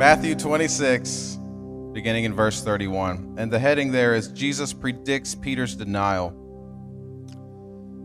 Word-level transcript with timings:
Matthew 0.00 0.34
26, 0.34 1.36
beginning 1.92 2.24
in 2.24 2.32
verse 2.32 2.64
31. 2.64 3.34
And 3.36 3.52
the 3.52 3.58
heading 3.58 3.92
there 3.92 4.14
is 4.14 4.28
Jesus 4.28 4.72
predicts 4.72 5.34
Peter's 5.34 5.76
denial. 5.76 6.32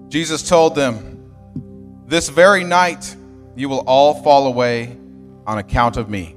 Jesus 0.09 0.45
told 0.45 0.75
them, 0.75 1.33
This 2.05 2.27
very 2.27 2.65
night 2.65 3.15
you 3.55 3.69
will 3.69 3.85
all 3.87 4.21
fall 4.23 4.47
away 4.47 4.97
on 5.47 5.57
account 5.57 5.95
of 5.95 6.09
me. 6.09 6.35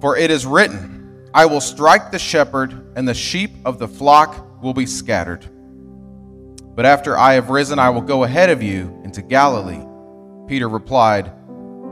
For 0.00 0.16
it 0.16 0.30
is 0.30 0.46
written, 0.46 1.28
I 1.34 1.46
will 1.46 1.60
strike 1.60 2.12
the 2.12 2.20
shepherd, 2.20 2.92
and 2.94 3.08
the 3.08 3.12
sheep 3.12 3.50
of 3.64 3.80
the 3.80 3.88
flock 3.88 4.62
will 4.62 4.72
be 4.72 4.86
scattered. 4.86 5.44
But 6.76 6.86
after 6.86 7.18
I 7.18 7.34
have 7.34 7.50
risen, 7.50 7.80
I 7.80 7.90
will 7.90 8.02
go 8.02 8.22
ahead 8.22 8.50
of 8.50 8.62
you 8.62 9.00
into 9.02 9.20
Galilee. 9.20 9.84
Peter 10.46 10.68
replied, 10.68 11.32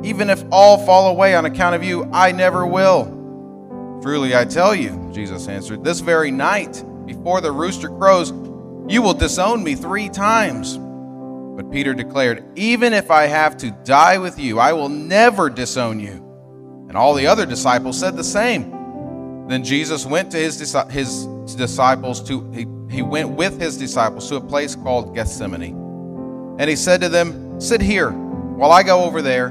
Even 0.05 0.31
if 0.31 0.45
all 0.51 0.85
fall 0.85 1.09
away 1.09 1.35
on 1.35 1.45
account 1.45 1.75
of 1.75 1.85
you, 1.85 2.09
I 2.13 2.33
never 2.33 2.67
will. 2.67 3.05
Truly 4.03 4.35
I 4.35 4.45
tell 4.45 4.75
you, 4.75 5.11
Jesus 5.13 5.47
answered, 5.47 5.85
this 5.85 6.01
very 6.01 6.31
night, 6.31 6.85
before 7.07 7.41
the 7.41 7.53
rooster 7.53 7.89
crows, 7.89 8.33
you 8.89 9.01
will 9.01 9.15
disown 9.15 9.63
me 9.63 9.75
three 9.75 10.09
times. 10.09 10.77
But 11.57 11.71
Peter 11.71 11.95
declared, 11.95 12.45
Even 12.57 12.93
if 12.93 13.11
I 13.11 13.27
have 13.27 13.57
to 13.59 13.71
die 13.85 14.19
with 14.19 14.39
you, 14.39 14.59
I 14.59 14.73
will 14.73 14.89
never 14.89 15.49
disown 15.49 16.01
you. 16.01 16.15
And 16.89 16.97
all 16.97 17.15
the 17.15 17.27
other 17.27 17.47
disciples 17.47 17.99
said 17.99 18.17
the 18.17 18.25
same. 18.25 19.47
Then 19.49 19.63
Jesus 19.63 20.05
went 20.05 20.31
to 20.33 20.39
his, 20.39 20.59
his 20.91 21.27
disciples 21.57 22.23
to 22.29 22.51
he, 22.53 22.67
he 22.91 23.03
went 23.03 23.31
with 23.31 23.61
his 23.61 23.77
disciples 23.77 24.29
to 24.31 24.37
a 24.37 24.41
place 24.41 24.75
called 24.75 25.15
Gethsemane. 25.15 25.77
And 26.59 26.69
he 26.69 26.77
said 26.77 27.01
to 27.03 27.09
them, 27.09 27.61
Sit 27.61 27.81
here 27.81 28.11
while 28.11 28.73
I 28.73 28.83
go 28.83 29.05
over 29.05 29.23
there 29.23 29.51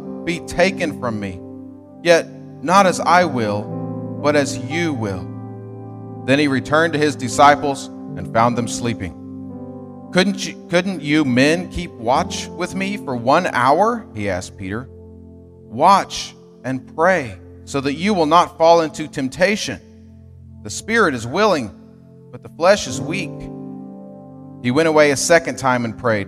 be 0.25 0.39
taken 0.41 0.99
from 0.99 1.19
me. 1.19 1.39
Yet 2.03 2.27
not 2.63 2.85
as 2.85 2.99
I 2.99 3.25
will, 3.25 3.63
but 4.21 4.35
as 4.35 4.57
you 4.57 4.93
will. 4.93 5.27
Then 6.25 6.39
he 6.39 6.47
returned 6.47 6.93
to 6.93 6.99
his 6.99 7.15
disciples 7.15 7.87
and 7.87 8.31
found 8.33 8.57
them 8.57 8.67
sleeping. 8.67 9.17
Couldn't 10.13 10.45
you, 10.45 10.67
couldn't 10.69 11.01
you 11.01 11.23
men 11.23 11.71
keep 11.71 11.91
watch 11.91 12.47
with 12.47 12.75
me 12.75 12.97
for 12.97 13.15
one 13.15 13.47
hour? 13.47 14.05
He 14.13 14.29
asked 14.29 14.57
Peter. 14.57 14.87
Watch 14.89 16.35
and 16.63 16.95
pray 16.95 17.39
so 17.65 17.79
that 17.81 17.93
you 17.93 18.13
will 18.13 18.25
not 18.25 18.57
fall 18.57 18.81
into 18.81 19.07
temptation. 19.07 19.79
The 20.63 20.69
spirit 20.69 21.15
is 21.15 21.25
willing, 21.25 21.73
but 22.31 22.43
the 22.43 22.49
flesh 22.49 22.87
is 22.87 22.99
weak. 22.99 23.31
He 24.61 24.69
went 24.69 24.87
away 24.87 25.11
a 25.11 25.17
second 25.17 25.57
time 25.57 25.85
and 25.85 25.97
prayed. 25.97 26.27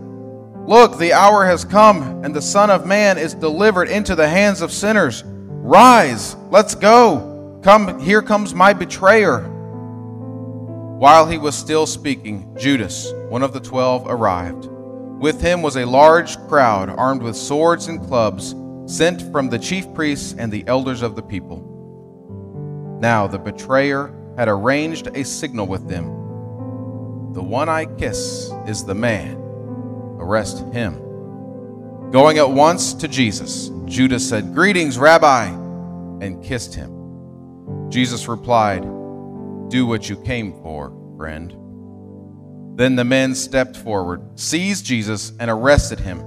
Look, 0.67 0.99
the 0.99 1.13
hour 1.13 1.45
has 1.45 1.65
come, 1.65 2.23
and 2.23 2.35
the 2.35 2.41
Son 2.41 2.69
of 2.69 2.85
Man 2.85 3.17
is 3.17 3.33
delivered 3.33 3.89
into 3.89 4.15
the 4.15 4.29
hands 4.29 4.61
of 4.61 4.71
sinners. 4.71 5.23
Rise, 5.25 6.35
let's 6.49 6.75
go. 6.75 7.59
Come, 7.63 7.99
here 7.99 8.21
comes 8.21 8.53
my 8.53 8.71
betrayer. 8.71 9.41
While 10.99 11.27
he 11.27 11.39
was 11.39 11.55
still 11.55 11.87
speaking, 11.87 12.55
Judas, 12.59 13.11
one 13.29 13.41
of 13.41 13.53
the 13.53 13.59
twelve, 13.59 14.05
arrived. 14.07 14.67
With 14.69 15.41
him 15.41 15.61
was 15.61 15.77
a 15.77 15.85
large 15.85 16.37
crowd 16.47 16.89
armed 16.89 17.23
with 17.23 17.35
swords 17.35 17.87
and 17.87 17.99
clubs, 18.07 18.55
sent 18.85 19.21
from 19.31 19.49
the 19.49 19.59
chief 19.59 19.91
priests 19.93 20.35
and 20.37 20.51
the 20.51 20.63
elders 20.67 21.01
of 21.01 21.15
the 21.15 21.23
people. 21.23 22.97
Now 23.01 23.25
the 23.25 23.39
betrayer 23.39 24.13
had 24.37 24.47
arranged 24.47 25.07
a 25.15 25.25
signal 25.25 25.65
with 25.65 25.87
them. 25.87 26.05
The 27.33 27.43
one 27.43 27.67
I 27.67 27.85
kiss 27.85 28.51
is 28.67 28.85
the 28.85 28.95
man 28.95 29.41
arrest 30.21 30.59
him. 30.71 30.95
Going 32.11 32.37
at 32.37 32.49
once 32.49 32.93
to 32.93 33.07
Jesus, 33.07 33.69
Judas 33.85 34.27
said, 34.27 34.53
Greetings, 34.53 34.97
Rabbi, 34.97 35.45
and 35.45 36.43
kissed 36.43 36.75
him. 36.75 37.89
Jesus 37.89 38.27
replied, 38.27 38.83
Do 39.69 39.85
what 39.85 40.09
you 40.09 40.17
came 40.17 40.53
for, 40.61 40.93
friend. 41.17 41.55
Then 42.77 42.95
the 42.95 43.03
men 43.03 43.35
stepped 43.35 43.75
forward, 43.75 44.39
seized 44.39 44.85
Jesus, 44.85 45.33
and 45.39 45.49
arrested 45.49 45.99
him. 45.99 46.21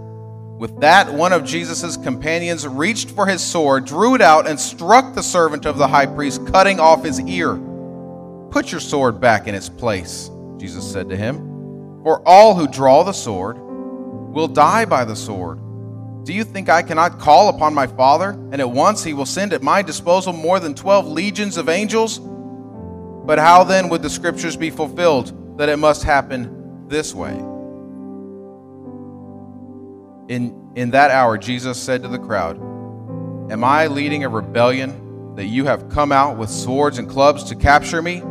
With 0.59 0.81
that, 0.81 1.12
one 1.12 1.33
of 1.33 1.44
Jesus' 1.44 1.97
companions 1.97 2.66
reached 2.66 3.10
for 3.10 3.27
his 3.27 3.43
sword, 3.43 3.84
drew 3.87 4.15
it 4.15 4.21
out, 4.21 4.47
and 4.47 4.59
struck 4.59 5.15
the 5.15 5.22
servant 5.22 5.66
of 5.66 5.78
the 5.78 5.88
high 5.88 6.06
priest, 6.06 6.47
cutting 6.47 6.81
off 6.81 7.04
his 7.04 7.21
ear. 7.21 7.56
Put 8.50 8.71
your 8.71 8.81
sword 8.81 9.21
back 9.21 9.49
in 9.49 9.54
its 9.54 9.69
place, 9.69 10.31
Jesus 10.59 10.91
said 10.91 11.09
to 11.09 11.16
him. 11.16 11.38
For 12.04 12.22
all 12.27 12.54
who 12.54 12.69
draw 12.69 13.03
the 13.03 13.12
sword 13.12 13.59
will 14.34 14.49
die 14.49 14.84
by 14.84 15.05
the 15.05 15.15
sword. 15.15 15.61
Do 16.25 16.33
you 16.33 16.43
think 16.43 16.69
I 16.69 16.83
cannot 16.83 17.21
call 17.21 17.49
upon 17.50 17.72
my 17.72 17.87
Father, 17.87 18.31
and 18.31 18.61
at 18.61 18.69
once 18.69 19.05
he 19.05 19.15
will 19.15 19.27
send 19.27 19.53
at 19.53 19.62
my 19.62 19.81
disposal 19.81 20.33
more 20.33 20.59
than 20.59 20.75
twelve 20.75 21.06
legions 21.06 21.56
of 21.56 21.69
angels? 21.69 22.19
But 22.19 23.39
how 23.39 23.62
then 23.65 23.89
would 23.91 24.03
the 24.03 24.11
scriptures 24.11 24.56
be 24.56 24.71
fulfilled 24.71 25.59
that 25.59 25.69
it 25.69 25.78
must 25.78 26.03
happen 26.03 26.89
this 26.89 27.15
way? 27.15 27.34
In, 30.34 30.72
in 30.75 30.91
that 30.91 31.11
hour, 31.11 31.39
Jesus 31.39 31.81
said 31.81 32.03
to 32.03 32.09
the 32.09 32.19
crowd, 32.19 32.56
Am 33.53 33.62
I 33.62 33.87
leading 33.87 34.25
a 34.25 34.28
rebellion 34.28 35.34
that 35.37 35.47
you 35.47 35.65
have 35.66 35.91
come 35.91 36.11
out 36.11 36.39
with 36.39 36.51
swords 36.51 36.99
and 36.99 37.09
clubs 37.09 37.45
to 37.45 37.55
capture 37.55 38.03
me? 38.03 38.22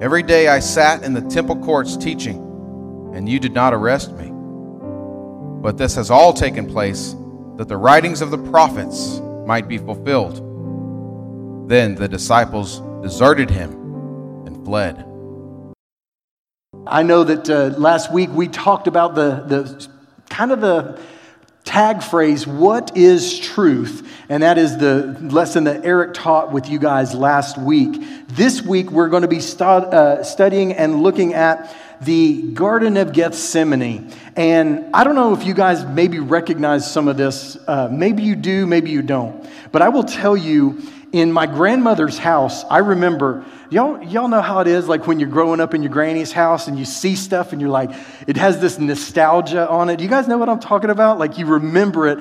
Every 0.00 0.22
day 0.22 0.48
I 0.48 0.60
sat 0.60 1.02
in 1.02 1.12
the 1.12 1.22
temple 1.22 1.56
courts 1.56 1.96
teaching, 1.96 2.38
and 3.14 3.28
you 3.28 3.40
did 3.40 3.52
not 3.52 3.74
arrest 3.74 4.12
me. 4.12 4.32
But 5.60 5.76
this 5.76 5.96
has 5.96 6.10
all 6.10 6.32
taken 6.32 6.66
place 6.66 7.16
that 7.56 7.66
the 7.66 7.76
writings 7.76 8.20
of 8.20 8.30
the 8.30 8.38
prophets 8.38 9.20
might 9.44 9.66
be 9.66 9.78
fulfilled. 9.78 10.36
Then 11.68 11.96
the 11.96 12.06
disciples 12.06 12.80
deserted 13.02 13.50
him 13.50 13.72
and 14.46 14.64
fled. 14.64 15.04
I 16.86 17.02
know 17.02 17.24
that 17.24 17.50
uh, 17.50 17.76
last 17.76 18.12
week 18.12 18.30
we 18.32 18.46
talked 18.46 18.86
about 18.86 19.16
the, 19.16 19.42
the 19.46 19.88
kind 20.30 20.52
of 20.52 20.60
the 20.60 21.00
tag 21.64 22.02
phrase, 22.02 22.46
What 22.46 22.96
is 22.96 23.38
truth? 23.38 24.08
And 24.28 24.42
that 24.42 24.58
is 24.58 24.78
the 24.78 25.18
lesson 25.20 25.64
that 25.64 25.84
Eric 25.84 26.14
taught 26.14 26.52
with 26.52 26.68
you 26.68 26.78
guys 26.78 27.14
last 27.14 27.58
week. 27.58 28.02
This 28.28 28.62
week 28.62 28.90
we're 28.90 29.08
going 29.08 29.22
to 29.22 29.28
be 29.28 29.42
uh, 29.60 30.22
studying 30.22 30.72
and 30.72 31.02
looking 31.02 31.34
at 31.34 31.74
the 32.00 32.42
Garden 32.52 32.96
of 32.96 33.12
Gethsemane. 33.12 34.12
And 34.36 34.94
I 34.94 35.04
don't 35.04 35.14
know 35.14 35.34
if 35.34 35.44
you 35.44 35.54
guys 35.54 35.84
maybe 35.84 36.20
recognize 36.20 36.90
some 36.90 37.08
of 37.08 37.16
this. 37.16 37.58
Uh, 37.66 37.88
maybe 37.90 38.22
you 38.22 38.36
do, 38.36 38.66
maybe 38.66 38.90
you 38.90 39.02
don't. 39.02 39.48
But 39.72 39.82
I 39.82 39.88
will 39.88 40.04
tell 40.04 40.36
you, 40.36 40.80
in 41.12 41.32
my 41.32 41.46
grandmother's 41.46 42.18
house, 42.18 42.64
I 42.64 42.78
remember, 42.78 43.44
y'all, 43.70 44.02
y'all 44.02 44.28
know 44.28 44.42
how 44.42 44.60
it 44.60 44.66
is 44.66 44.88
like 44.88 45.06
when 45.06 45.18
you're 45.18 45.28
growing 45.28 45.58
up 45.58 45.72
in 45.74 45.82
your 45.82 45.90
granny's 45.90 46.32
house 46.32 46.68
and 46.68 46.78
you 46.78 46.84
see 46.84 47.16
stuff 47.16 47.52
and 47.52 47.60
you're 47.60 47.70
like, 47.70 47.90
it 48.26 48.36
has 48.36 48.60
this 48.60 48.78
nostalgia 48.78 49.68
on 49.68 49.88
it. 49.88 50.00
You 50.00 50.08
guys 50.08 50.28
know 50.28 50.36
what 50.36 50.48
I'm 50.50 50.60
talking 50.60 50.90
about? 50.90 51.18
Like 51.18 51.38
you 51.38 51.46
remember 51.46 52.08
it. 52.08 52.18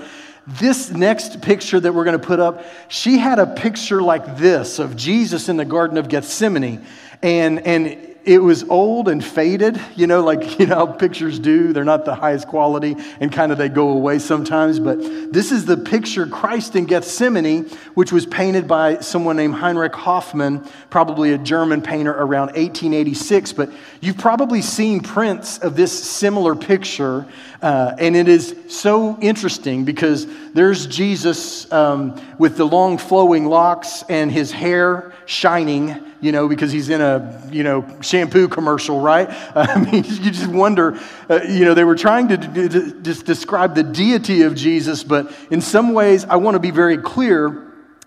This 0.48 0.90
next 0.92 1.42
picture 1.42 1.78
that 1.78 1.94
we're 1.94 2.06
going 2.06 2.18
to 2.18 2.26
put 2.26 2.40
up, 2.40 2.64
she 2.88 3.18
had 3.18 3.38
a 3.38 3.46
picture 3.46 4.02
like 4.02 4.38
this 4.38 4.80
of 4.80 4.96
Jesus 4.96 5.50
in 5.50 5.58
the 5.58 5.66
Garden 5.66 5.98
of 5.98 6.08
Gethsemane. 6.08 6.86
And, 7.22 7.60
and 7.68 8.07
it 8.28 8.40
was 8.40 8.66
old 8.66 9.08
and 9.08 9.24
faded, 9.24 9.80
you 9.96 10.06
know, 10.06 10.22
like, 10.22 10.60
you 10.60 10.68
know, 10.68 10.86
pictures 10.86 11.40
do. 11.40 11.72
They're 11.72 11.86
not 11.86 12.04
the 12.04 12.14
highest 12.14 12.48
quality 12.48 12.98
and 13.22 13.32
kind 13.32 13.52
of 13.52 13.58
they 13.58 13.70
go 13.70 13.90
away 13.90 14.20
sometimes. 14.20 14.80
But 14.80 15.00
this 15.32 15.52
is 15.52 15.66
the 15.66 15.78
picture 15.78 16.28
Christ 16.28 16.76
in 16.76 16.86
Gethsemane, 16.86 17.70
which 17.94 18.12
was 18.12 18.26
painted 18.26 18.68
by 18.68 19.00
someone 19.00 19.38
named 19.38 19.56
Heinrich 19.56 19.96
Hofmann, 19.96 20.68
probably 20.90 21.32
a 21.32 21.38
German 21.38 21.82
painter 21.82 22.12
around 22.12 22.48
1886. 22.48 23.54
But 23.54 23.72
you've 24.02 24.18
probably 24.18 24.62
seen 24.62 25.00
prints 25.00 25.60
of 25.60 25.78
this 25.78 25.92
similar 25.98 26.54
picture. 26.54 27.26
Uh, 27.62 27.96
and 27.98 28.16
it 28.16 28.28
is 28.28 28.56
so 28.68 29.18
interesting 29.22 29.86
because 29.86 30.28
there's 30.54 30.86
Jesus 30.86 31.72
um, 31.72 32.20
with 32.38 32.58
the 32.58 32.66
long 32.66 32.98
flowing 32.98 33.46
locks 33.46 34.04
and 34.10 34.30
his 34.32 34.52
hair 34.52 35.14
shining 35.28 36.08
you 36.20 36.32
know, 36.32 36.48
because 36.48 36.72
he's 36.72 36.90
in 36.90 37.02
a, 37.02 37.42
you 37.52 37.64
know, 37.64 37.86
shampoo 38.02 38.48
commercial, 38.48 39.00
right? 39.00 39.28
I 39.56 39.80
mean, 39.80 40.04
you 40.04 40.32
just 40.32 40.48
wonder, 40.48 41.00
uh, 41.30 41.42
you 41.48 41.66
know, 41.66 41.74
they 41.74 41.84
were 41.84 41.96
trying 41.96 42.28
to, 42.30 42.38
to 42.38 43.02
just 43.02 43.26
describe 43.26 43.76
the 43.76 43.84
deity 43.84 44.42
of 44.44 44.56
Jesus, 44.56 45.04
but 45.04 45.32
in 45.52 45.62
some 45.62 45.94
ways, 45.94 46.26
I 46.26 46.38
want 46.38 46.56
to 46.56 46.60
be 46.60 46.72
very 46.72 46.98
clear. 46.98 47.64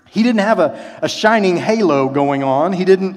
He 0.06 0.24
didn't 0.24 0.40
have 0.40 0.58
a, 0.58 0.98
a 1.02 1.08
shining 1.08 1.56
halo 1.56 2.08
going 2.08 2.42
on. 2.42 2.72
He 2.72 2.84
didn't 2.84 3.14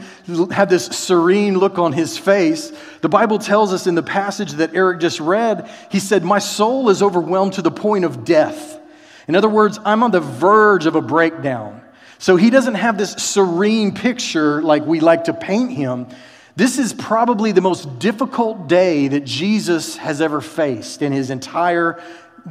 have 0.51 0.69
this 0.69 0.85
serene 0.85 1.57
look 1.57 1.79
on 1.79 1.91
his 1.91 2.19
face. 2.19 2.71
The 3.01 3.09
Bible 3.09 3.39
tells 3.39 3.73
us 3.73 3.87
in 3.87 3.95
the 3.95 4.03
passage 4.03 4.53
that 4.53 4.75
Eric 4.75 4.99
just 4.99 5.19
read, 5.19 5.71
he 5.89 5.99
said, 5.99 6.23
My 6.23 6.37
soul 6.37 6.89
is 6.89 7.01
overwhelmed 7.01 7.53
to 7.53 7.63
the 7.63 7.71
point 7.71 8.05
of 8.05 8.23
death. 8.23 8.79
In 9.27 9.35
other 9.35 9.49
words, 9.49 9.79
I'm 9.83 10.03
on 10.03 10.11
the 10.11 10.19
verge 10.19 10.85
of 10.85 10.95
a 10.95 11.01
breakdown. 11.01 11.82
So 12.23 12.37
he 12.37 12.51
doesn't 12.51 12.75
have 12.75 12.97
this 12.97 13.11
serene 13.11 13.93
picture 13.93 14.61
like 14.61 14.85
we 14.85 15.01
like 15.01 15.25
to 15.25 15.33
paint 15.33 15.73
him. 15.73 16.07
This 16.55 16.79
is 16.79 16.93
probably 16.93 17.51
the 17.51 17.59
most 17.59 17.99
difficult 17.99 18.69
day 18.69 19.09
that 19.09 19.25
Jesus 19.25 19.97
has 19.97 20.21
ever 20.21 20.39
faced 20.39 21.01
in 21.01 21.11
his 21.11 21.29
entire 21.29 22.01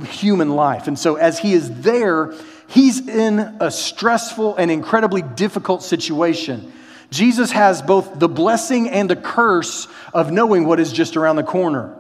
human 0.09 0.51
life. 0.51 0.89
And 0.89 0.99
so 0.99 1.15
as 1.15 1.39
he 1.39 1.55
is 1.55 1.81
there, 1.81 2.35
he's 2.69 3.09
in 3.09 3.39
a 3.39 3.71
stressful 3.71 4.57
and 4.57 4.71
incredibly 4.71 5.23
difficult 5.23 5.83
situation. 5.83 6.71
Jesus 7.09 7.51
has 7.53 7.81
both 7.81 8.19
the 8.19 8.29
blessing 8.29 8.91
and 8.91 9.09
the 9.09 9.17
curse 9.17 9.89
of 10.13 10.31
knowing 10.31 10.67
what 10.67 10.81
is 10.81 10.93
just 10.93 11.17
around 11.17 11.37
the 11.37 11.45
corner. 11.45 11.97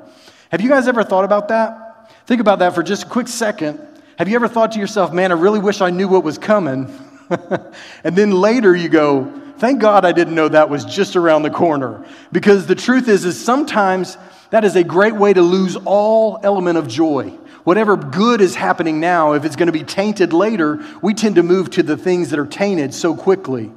Have 0.50 0.60
you 0.60 0.68
guys 0.68 0.88
ever 0.88 1.04
thought 1.04 1.24
about 1.24 1.48
that? 1.48 2.10
Think 2.26 2.42
about 2.42 2.58
that 2.58 2.74
for 2.74 2.82
just 2.82 3.04
a 3.04 3.08
quick 3.08 3.28
second. 3.28 3.80
Have 4.18 4.28
you 4.28 4.34
ever 4.34 4.46
thought 4.46 4.72
to 4.72 4.78
yourself, 4.78 5.10
man, 5.14 5.32
I 5.32 5.36
really 5.36 5.58
wish 5.58 5.80
I 5.80 5.88
knew 5.88 6.06
what 6.06 6.22
was 6.22 6.36
coming? 6.36 6.94
and 8.04 8.16
then 8.16 8.30
later 8.30 8.74
you 8.74 8.88
go, 8.88 9.32
thank 9.58 9.80
God 9.80 10.04
I 10.04 10.12
didn't 10.12 10.34
know 10.34 10.48
that 10.48 10.68
was 10.68 10.84
just 10.84 11.16
around 11.16 11.42
the 11.42 11.50
corner. 11.50 12.04
Because 12.30 12.66
the 12.66 12.74
truth 12.74 13.08
is, 13.08 13.24
is 13.24 13.42
sometimes 13.42 14.18
that 14.50 14.64
is 14.64 14.76
a 14.76 14.84
great 14.84 15.14
way 15.14 15.32
to 15.32 15.42
lose 15.42 15.76
all 15.76 16.40
element 16.42 16.78
of 16.78 16.88
joy. 16.88 17.30
Whatever 17.64 17.96
good 17.96 18.40
is 18.40 18.54
happening 18.56 18.98
now, 18.98 19.32
if 19.32 19.44
it's 19.44 19.56
going 19.56 19.68
to 19.68 19.72
be 19.72 19.84
tainted 19.84 20.32
later, 20.32 20.84
we 21.00 21.14
tend 21.14 21.36
to 21.36 21.42
move 21.42 21.70
to 21.70 21.82
the 21.82 21.96
things 21.96 22.30
that 22.30 22.38
are 22.38 22.46
tainted 22.46 22.92
so 22.92 23.14
quickly. 23.14 23.70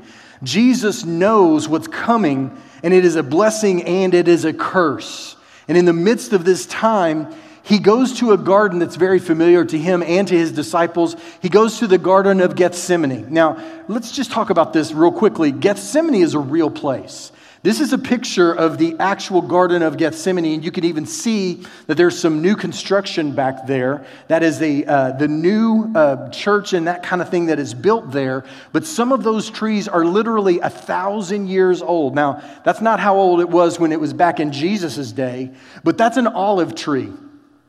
Jesus 0.44 1.06
knows 1.06 1.68
what's 1.68 1.88
coming, 1.88 2.60
and 2.84 2.94
it 2.94 3.06
is 3.06 3.16
a 3.16 3.24
blessing 3.24 3.84
and 3.84 4.14
it 4.14 4.28
is 4.28 4.44
a 4.44 4.54
curse. 4.54 5.36
And 5.68 5.78
in 5.78 5.86
the 5.86 5.94
midst 5.94 6.34
of 6.34 6.46
this 6.46 6.66
time, 6.66 7.34
he 7.66 7.80
goes 7.80 8.20
to 8.20 8.32
a 8.32 8.38
garden 8.38 8.78
that's 8.78 8.96
very 8.96 9.18
familiar 9.18 9.66
to 9.66 9.78
him 9.78 10.04
and 10.04 10.28
to 10.28 10.38
his 10.38 10.52
disciples. 10.52 11.16
He 11.42 11.50
goes 11.50 11.80
to 11.80 11.88
the 11.88 11.98
Garden 11.98 12.40
of 12.40 12.56
Gethsemane. 12.56 13.34
Now, 13.34 13.84
let's 13.88 14.12
just 14.12 14.32
talk 14.32 14.52
about 14.52 14.72
this 14.72 14.92
real 14.92 15.12
quickly. 15.12 15.52
Gethsemane 15.52 16.22
is 16.22 16.36
a 16.36 16.40
real 16.40 16.70
place. 16.70 17.32
This 17.64 17.82
is 17.82 17.92
a 17.92 17.98
picture 17.98 18.54
of 18.54 18.78
the 18.78 18.96
actual 19.00 19.42
Garden 19.42 19.82
of 19.82 19.98
Gethsemane, 19.98 20.46
and 20.46 20.64
you 20.64 20.70
can 20.70 20.84
even 20.84 21.08
see 21.08 21.66
that 21.88 21.98
there's 21.98 22.20
some 22.20 22.44
new 22.44 22.56
construction 22.56 23.32
back 23.32 23.66
there. 23.66 24.06
That 24.28 24.44
is 24.44 24.62
a, 24.62 24.86
uh, 24.86 25.12
the 25.14 25.28
new 25.28 25.92
uh, 25.96 26.30
church 26.30 26.74
and 26.74 26.86
that 26.86 27.02
kind 27.02 27.20
of 27.24 27.30
thing 27.30 27.48
that 27.48 27.58
is 27.58 27.74
built 27.74 28.12
there. 28.12 28.44
But 28.74 28.86
some 28.86 29.12
of 29.12 29.24
those 29.24 29.50
trees 29.50 29.88
are 29.88 30.06
literally 30.06 30.60
a 30.60 30.70
thousand 30.70 31.48
years 31.48 31.82
old. 31.82 32.14
Now, 32.14 32.44
that's 32.64 32.82
not 32.82 33.00
how 33.00 33.16
old 33.16 33.42
it 33.42 33.50
was 33.50 33.80
when 33.80 33.92
it 33.92 34.00
was 34.00 34.14
back 34.14 34.40
in 34.40 34.52
Jesus' 34.52 35.12
day, 35.12 35.50
but 35.84 35.98
that's 35.98 36.18
an 36.18 36.28
olive 36.28 36.76
tree. 36.76 37.12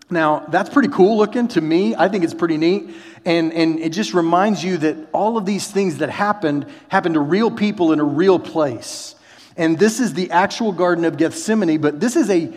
Now, 0.08 0.46
that's 0.48 0.70
pretty 0.70 0.88
cool 0.88 1.16
looking 1.16 1.48
to 1.48 1.60
me. 1.60 1.94
I 1.96 2.08
think 2.08 2.22
it's 2.22 2.34
pretty 2.34 2.56
neat. 2.56 2.90
And, 3.24 3.52
and 3.52 3.80
it 3.80 3.90
just 3.90 4.14
reminds 4.14 4.62
you 4.62 4.76
that 4.78 4.96
all 5.12 5.36
of 5.36 5.46
these 5.46 5.66
things 5.66 5.98
that 5.98 6.10
happened 6.10 6.66
happened 6.88 7.14
to 7.14 7.20
real 7.20 7.50
people 7.50 7.92
in 7.92 7.98
a 7.98 8.04
real 8.04 8.38
place. 8.38 9.16
And 9.56 9.78
this 9.78 9.98
is 9.98 10.14
the 10.14 10.30
actual 10.30 10.70
Garden 10.70 11.04
of 11.04 11.16
Gethsemane, 11.16 11.80
but 11.80 11.98
this 11.98 12.14
is 12.14 12.30
a 12.30 12.52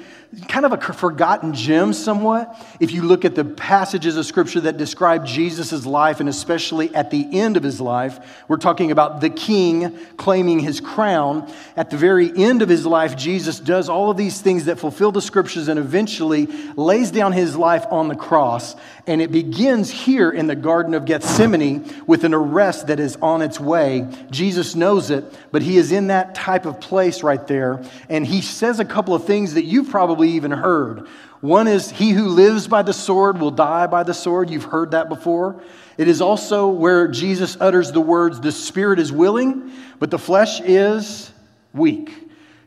kind 0.48 0.64
of 0.64 0.74
a 0.74 0.78
forgotten 0.94 1.54
gem 1.56 1.92
somewhat. 1.92 2.56
If 2.80 2.92
you 2.92 3.02
look 3.02 3.26
at 3.26 3.34
the 3.34 3.44
passages 3.44 4.16
of 4.16 4.28
scripture 4.28 4.62
that 4.62 4.78
describe 4.78 5.26
Jesus' 5.26 5.88
life, 5.88 6.20
and 6.20 6.30
especially 6.30 6.94
at 6.94 7.10
the 7.10 7.40
end 7.40 7.58
of 7.58 7.64
his 7.64 7.82
life, 7.82 8.20
we're 8.48 8.58
talking 8.58 8.92
about 8.92 9.22
the 9.22 9.32
king 9.32 9.98
claiming 10.18 10.60
his 10.60 10.82
crown. 10.82 11.52
At 11.76 11.90
the 11.90 11.98
very 11.98 12.32
end 12.36 12.62
of 12.62 12.70
his 12.70 12.86
life, 12.86 13.18
Jesus 13.18 13.60
does 13.60 13.90
all 13.90 14.12
of 14.12 14.18
these 14.18 14.40
things 14.40 14.66
that 14.66 14.78
fulfill 14.80 15.12
the 15.12 15.22
scriptures 15.22 15.68
and 15.68 15.80
eventually 15.80 16.46
lays 16.76 17.10
down 17.10 17.32
his 17.32 17.56
life 17.56 17.86
on 17.90 18.08
the 18.08 18.16
cross. 18.16 18.76
And 19.08 19.24
it 19.24 19.32
begins 19.32 19.90
here 19.90 20.30
in 20.30 20.46
the 20.46 20.56
Garden 20.56 20.94
of 20.94 21.06
Gethsemane 21.06 21.90
with 22.06 22.24
an 22.24 22.36
arrest 22.36 22.88
that 22.88 23.00
is 23.00 23.16
on 23.16 23.42
its 23.42 23.60
way. 23.60 24.08
Jesus 24.30 24.76
knows 24.76 25.10
it, 25.10 25.26
but 25.52 25.64
he 25.64 25.78
is 25.78 25.92
in 25.92 26.08
that 26.08 26.36
type 26.36 26.68
of 26.68 26.80
place 26.80 27.24
right 27.24 27.48
there. 27.48 27.84
And 28.10 28.28
he 28.28 28.42
says 28.42 28.80
a 28.80 28.86
couple 28.86 29.16
of 29.16 29.26
things 29.26 29.56
that 29.56 29.66
you've 29.66 29.90
probably 29.90 30.19
even 30.28 30.52
heard. 30.52 31.08
One 31.40 31.68
is, 31.68 31.90
He 31.90 32.10
who 32.12 32.28
lives 32.28 32.68
by 32.68 32.82
the 32.82 32.94
sword 32.94 33.40
will 33.40 33.52
die 33.52 33.88
by 33.88 34.04
the 34.04 34.14
sword. 34.14 34.50
You've 34.50 34.66
heard 34.66 34.92
that 34.92 35.08
before. 35.08 35.64
It 35.98 36.08
is 36.08 36.22
also 36.22 36.68
where 36.68 37.08
Jesus 37.08 37.58
utters 37.60 37.92
the 37.92 38.02
words, 38.02 38.42
The 38.42 38.52
spirit 38.52 39.00
is 39.00 39.12
willing, 39.12 39.72
but 40.00 40.12
the 40.12 40.20
flesh 40.20 40.60
is 40.62 41.32
weak. 41.74 42.12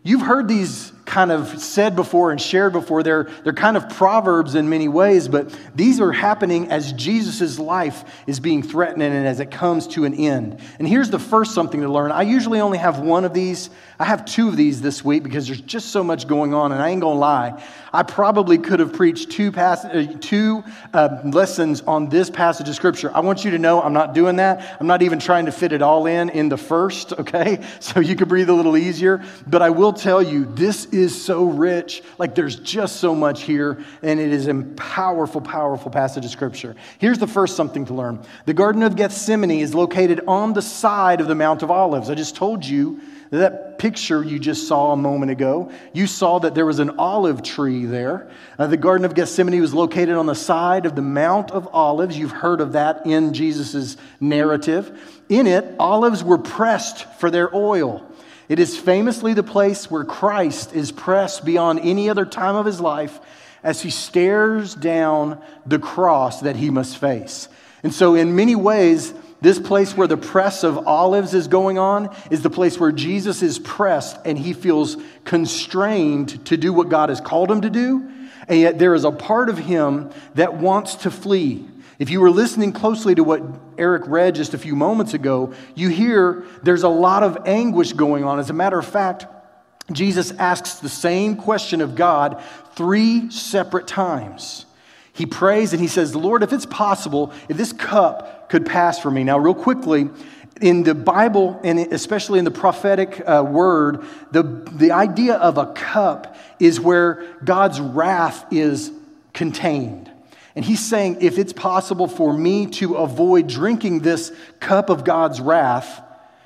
You've 0.02 0.22
heard 0.22 0.49
these 0.49 0.93
kind 1.12 1.30
of 1.30 1.60
said 1.60 1.94
before 1.94 2.30
and 2.30 2.40
shared 2.40 2.72
before. 2.72 3.02
They're, 3.02 3.24
they're 3.44 3.52
kind 3.52 3.76
of 3.76 3.90
proverbs 3.90 4.54
in 4.54 4.70
many 4.70 4.88
ways, 4.88 5.28
but 5.28 5.54
these 5.74 6.00
are 6.00 6.10
happening 6.10 6.70
as 6.70 6.94
Jesus' 6.94 7.58
life 7.58 8.02
is 8.26 8.40
being 8.40 8.62
threatened 8.62 9.02
and 9.02 9.26
as 9.26 9.38
it 9.38 9.50
comes 9.50 9.86
to 9.88 10.06
an 10.06 10.14
end. 10.14 10.58
And 10.78 10.88
here's 10.88 11.10
the 11.10 11.18
first 11.18 11.52
something 11.52 11.82
to 11.82 11.88
learn. 11.88 12.12
I 12.12 12.22
usually 12.22 12.60
only 12.60 12.78
have 12.78 13.00
one 13.00 13.26
of 13.26 13.34
these. 13.34 13.68
I 14.00 14.04
have 14.04 14.24
two 14.24 14.48
of 14.48 14.56
these 14.56 14.80
this 14.80 15.04
week 15.04 15.22
because 15.22 15.46
there's 15.46 15.60
just 15.60 15.90
so 15.90 16.02
much 16.02 16.26
going 16.26 16.54
on, 16.54 16.72
and 16.72 16.80
I 16.80 16.88
ain't 16.88 17.02
gonna 17.02 17.18
lie. 17.18 17.62
I 17.92 18.04
probably 18.04 18.56
could 18.56 18.80
have 18.80 18.94
preached 18.94 19.30
two, 19.32 19.52
pass- 19.52 19.84
uh, 19.84 20.06
two 20.20 20.64
uh, 20.94 21.20
lessons 21.24 21.82
on 21.82 22.08
this 22.08 22.30
passage 22.30 22.70
of 22.70 22.74
Scripture. 22.74 23.14
I 23.14 23.20
want 23.20 23.44
you 23.44 23.50
to 23.50 23.58
know 23.58 23.82
I'm 23.82 23.92
not 23.92 24.14
doing 24.14 24.36
that. 24.36 24.78
I'm 24.80 24.86
not 24.86 25.02
even 25.02 25.18
trying 25.18 25.44
to 25.44 25.52
fit 25.52 25.72
it 25.72 25.82
all 25.82 26.06
in 26.06 26.30
in 26.30 26.48
the 26.48 26.56
first, 26.56 27.12
okay? 27.12 27.62
So 27.82 28.00
you 28.00 28.14
could 28.14 28.28
breathe 28.28 28.48
a 28.48 28.54
little 28.54 28.76
easier. 28.76 29.24
But 29.46 29.60
I 29.60 29.70
will 29.70 29.92
tell 29.92 30.22
you, 30.22 30.44
this 30.44 30.86
is 30.86 31.01
so 31.10 31.44
rich. 31.44 32.03
Like 32.19 32.34
there's 32.34 32.56
just 32.56 32.96
so 32.96 33.15
much 33.15 33.43
here, 33.43 33.82
and 34.03 34.20
it 34.20 34.32
is 34.32 34.46
a 34.46 34.55
powerful, 34.76 35.41
powerful 35.41 35.91
passage 35.91 36.24
of 36.24 36.31
Scripture. 36.31 36.76
Here's 36.98 37.19
the 37.19 37.26
first 37.26 37.56
something 37.56 37.86
to 37.86 37.94
learn 37.94 38.22
the 38.44 38.55
Garden 38.55 38.82
of 38.82 38.96
Gethsemane 38.96 39.50
is 39.60 39.74
located 39.74 40.20
on 40.29 40.53
the 40.53 40.62
side 40.62 41.20
of 41.20 41.29
the 41.29 41.34
Mount 41.34 41.62
of 41.62 41.70
Olives. 41.70 42.10
I 42.10 42.15
just 42.15 42.36
told 42.36 42.65
you 42.65 43.00
that 43.32 43.79
picture 43.79 44.22
you 44.22 44.38
just 44.38 44.69
saw 44.69 44.93
a 44.93 44.96
moment 44.96 45.32
ago, 45.32 45.72
you 45.94 46.06
saw 46.06 46.38
that 46.38 46.55
there 46.55 46.67
was 46.67 46.81
an 46.81 46.91
olive 46.98 47.43
tree 47.43 47.86
there. 47.86 48.31
Uh, 48.58 48.67
the 48.67 48.76
Garden 48.76 49.06
of 49.06 49.15
Gethsemane 49.15 49.58
was 49.58 49.72
located 49.72 50.17
on 50.17 50.26
the 50.26 50.34
side 50.34 50.84
of 50.84 50.94
the 50.94 51.03
Mount 51.03 51.50
of 51.50 51.67
Olives. 51.72 52.17
You've 52.17 52.31
heard 52.31 52.60
of 52.60 52.72
that 52.72 53.06
in 53.06 53.32
Jesus' 53.32 53.96
narrative. 54.20 55.22
In 55.31 55.46
it, 55.46 55.74
olives 55.79 56.22
were 56.22 56.36
pressed 56.36 57.06
for 57.19 57.31
their 57.31 57.55
oil. 57.56 58.06
It 58.52 58.58
is 58.58 58.76
famously 58.76 59.32
the 59.32 59.42
place 59.42 59.90
where 59.90 60.04
Christ 60.04 60.74
is 60.74 60.92
pressed 60.92 61.42
beyond 61.42 61.80
any 61.80 62.10
other 62.10 62.26
time 62.26 62.54
of 62.54 62.66
his 62.66 62.82
life 62.82 63.18
as 63.64 63.80
he 63.80 63.88
stares 63.88 64.74
down 64.74 65.40
the 65.64 65.78
cross 65.78 66.42
that 66.42 66.56
he 66.56 66.68
must 66.68 66.98
face. 66.98 67.48
And 67.82 67.94
so, 67.94 68.14
in 68.14 68.36
many 68.36 68.54
ways, 68.54 69.14
this 69.40 69.58
place 69.58 69.96
where 69.96 70.06
the 70.06 70.18
press 70.18 70.64
of 70.64 70.86
olives 70.86 71.32
is 71.32 71.48
going 71.48 71.78
on 71.78 72.14
is 72.30 72.42
the 72.42 72.50
place 72.50 72.78
where 72.78 72.92
Jesus 72.92 73.42
is 73.42 73.58
pressed 73.58 74.18
and 74.26 74.38
he 74.38 74.52
feels 74.52 74.98
constrained 75.24 76.44
to 76.44 76.58
do 76.58 76.74
what 76.74 76.90
God 76.90 77.08
has 77.08 77.22
called 77.22 77.50
him 77.50 77.62
to 77.62 77.70
do. 77.70 78.06
And 78.48 78.60
yet 78.60 78.78
there 78.78 78.94
is 78.94 79.04
a 79.04 79.12
part 79.12 79.48
of 79.48 79.56
him 79.56 80.10
that 80.34 80.52
wants 80.52 80.96
to 80.96 81.10
flee. 81.10 81.66
If 82.02 82.10
you 82.10 82.20
were 82.20 82.32
listening 82.32 82.72
closely 82.72 83.14
to 83.14 83.22
what 83.22 83.44
Eric 83.78 84.02
read 84.08 84.34
just 84.34 84.54
a 84.54 84.58
few 84.58 84.74
moments 84.74 85.14
ago, 85.14 85.54
you 85.76 85.88
hear 85.88 86.44
there's 86.64 86.82
a 86.82 86.88
lot 86.88 87.22
of 87.22 87.46
anguish 87.46 87.92
going 87.92 88.24
on. 88.24 88.40
As 88.40 88.50
a 88.50 88.52
matter 88.52 88.76
of 88.76 88.84
fact, 88.84 89.24
Jesus 89.92 90.32
asks 90.32 90.80
the 90.80 90.88
same 90.88 91.36
question 91.36 91.80
of 91.80 91.94
God 91.94 92.42
three 92.74 93.30
separate 93.30 93.86
times. 93.86 94.66
He 95.12 95.26
prays 95.26 95.72
and 95.72 95.80
he 95.80 95.86
says, 95.86 96.16
Lord, 96.16 96.42
if 96.42 96.52
it's 96.52 96.66
possible, 96.66 97.32
if 97.48 97.56
this 97.56 97.72
cup 97.72 98.48
could 98.48 98.66
pass 98.66 98.98
for 98.98 99.08
me. 99.08 99.22
Now, 99.22 99.38
real 99.38 99.54
quickly, 99.54 100.10
in 100.60 100.82
the 100.82 100.96
Bible, 100.96 101.60
and 101.62 101.78
especially 101.78 102.40
in 102.40 102.44
the 102.44 102.50
prophetic 102.50 103.22
uh, 103.24 103.44
word, 103.48 104.04
the, 104.32 104.42
the 104.42 104.90
idea 104.90 105.34
of 105.36 105.56
a 105.56 105.66
cup 105.66 106.36
is 106.58 106.80
where 106.80 107.38
God's 107.44 107.80
wrath 107.80 108.44
is 108.52 108.90
contained. 109.32 110.11
And 110.54 110.64
he's 110.64 110.84
saying, 110.84 111.18
if 111.20 111.38
it's 111.38 111.52
possible 111.52 112.06
for 112.06 112.32
me 112.32 112.66
to 112.66 112.96
avoid 112.96 113.46
drinking 113.46 114.00
this 114.00 114.32
cup 114.60 114.90
of 114.90 115.04
God's 115.04 115.40
wrath, 115.40 116.02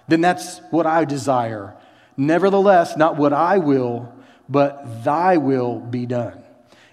then 0.09 0.21
that's 0.21 0.59
what 0.71 0.87
I 0.87 1.05
desire. 1.05 1.75
Nevertheless, 2.17 2.97
not 2.97 3.17
what 3.17 3.33
I 3.33 3.59
will, 3.59 4.13
but 4.49 5.05
thy 5.05 5.39
will 5.39 5.81
be 5.81 6.07
done. 6.07 6.43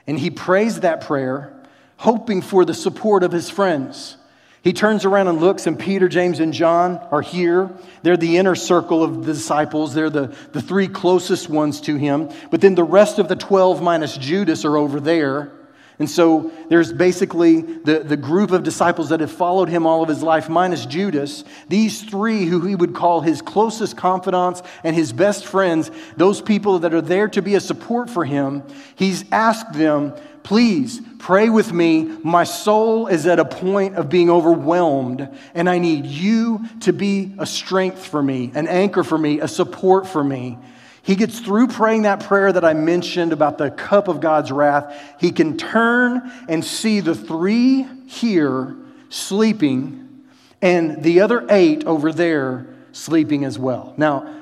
And 0.07 0.17
he 0.17 0.31
prays 0.31 0.81
that 0.81 1.01
prayer, 1.01 1.53
hoping 1.97 2.41
for 2.41 2.65
the 2.65 2.73
support 2.73 3.23
of 3.23 3.31
his 3.31 3.49
friends. 3.49 4.17
He 4.63 4.73
turns 4.73 5.05
around 5.05 5.27
and 5.27 5.39
looks, 5.39 5.67
and 5.67 5.77
Peter, 5.77 6.07
James, 6.07 6.39
and 6.39 6.53
John 6.53 6.97
are 7.11 7.21
here. 7.21 7.69
They're 8.01 8.17
the 8.17 8.37
inner 8.37 8.55
circle 8.55 9.03
of 9.03 9.25
the 9.25 9.33
disciples. 9.33 9.93
They're 9.93 10.09
the, 10.09 10.35
the 10.53 10.61
three 10.61 10.87
closest 10.87 11.49
ones 11.49 11.81
to 11.81 11.97
him. 11.97 12.29
But 12.49 12.61
then 12.61 12.73
the 12.73 12.83
rest 12.83 13.19
of 13.19 13.27
the 13.27 13.35
12 13.35 13.81
minus 13.81 14.17
Judas 14.17 14.63
are 14.63 14.77
over 14.77 15.01
there. 15.01 15.51
And 15.99 16.09
so 16.09 16.51
there's 16.69 16.91
basically 16.91 17.61
the, 17.61 17.99
the 17.99 18.17
group 18.17 18.51
of 18.51 18.63
disciples 18.63 19.09
that 19.09 19.19
have 19.19 19.31
followed 19.31 19.69
him 19.69 19.85
all 19.85 20.01
of 20.01 20.09
his 20.09 20.23
life, 20.23 20.49
minus 20.49 20.85
Judas. 20.85 21.43
These 21.69 22.03
three, 22.03 22.45
who 22.45 22.61
he 22.61 22.75
would 22.75 22.95
call 22.95 23.21
his 23.21 23.41
closest 23.41 23.95
confidants 23.95 24.63
and 24.83 24.95
his 24.95 25.13
best 25.13 25.45
friends, 25.45 25.91
those 26.17 26.41
people 26.41 26.79
that 26.79 26.93
are 26.93 27.01
there 27.01 27.27
to 27.29 27.41
be 27.41 27.55
a 27.55 27.59
support 27.59 28.09
for 28.09 28.25
him, 28.25 28.63
he's 28.95 29.23
asked 29.31 29.73
them 29.73 30.13
Please 30.43 31.01
pray 31.19 31.47
with 31.47 31.71
me. 31.71 32.03
My 32.21 32.43
soul 32.43 33.07
is 33.07 33.25
at 33.25 33.39
a 33.39 33.45
point 33.45 33.95
of 33.95 34.09
being 34.09 34.29
overwhelmed, 34.29 35.29
and 35.53 35.69
I 35.69 35.79
need 35.79 36.05
you 36.05 36.65
to 36.81 36.91
be 36.91 37.33
a 37.39 37.45
strength 37.45 38.05
for 38.05 38.21
me, 38.21 38.51
an 38.53 38.67
anchor 38.67 39.03
for 39.03 39.17
me, 39.17 39.39
a 39.39 39.47
support 39.47 40.05
for 40.05 40.23
me. 40.23 40.57
He 41.03 41.15
gets 41.15 41.39
through 41.39 41.67
praying 41.67 42.03
that 42.03 42.21
prayer 42.21 42.51
that 42.51 42.63
I 42.63 42.73
mentioned 42.73 43.33
about 43.33 43.57
the 43.57 43.69
cup 43.69 44.07
of 44.07 44.21
God's 44.21 44.51
wrath. 44.51 45.15
He 45.19 45.31
can 45.31 45.57
turn 45.57 46.31
and 46.47 46.63
see 46.63 47.01
the 47.01 47.13
three 47.13 47.85
here 48.07 48.75
sleeping, 49.09 50.23
and 50.61 51.03
the 51.03 51.19
other 51.19 51.45
eight 51.49 51.85
over 51.85 52.11
there 52.13 52.65
sleeping 52.93 53.43
as 53.43 53.59
well. 53.59 53.93
Now, 53.97 54.33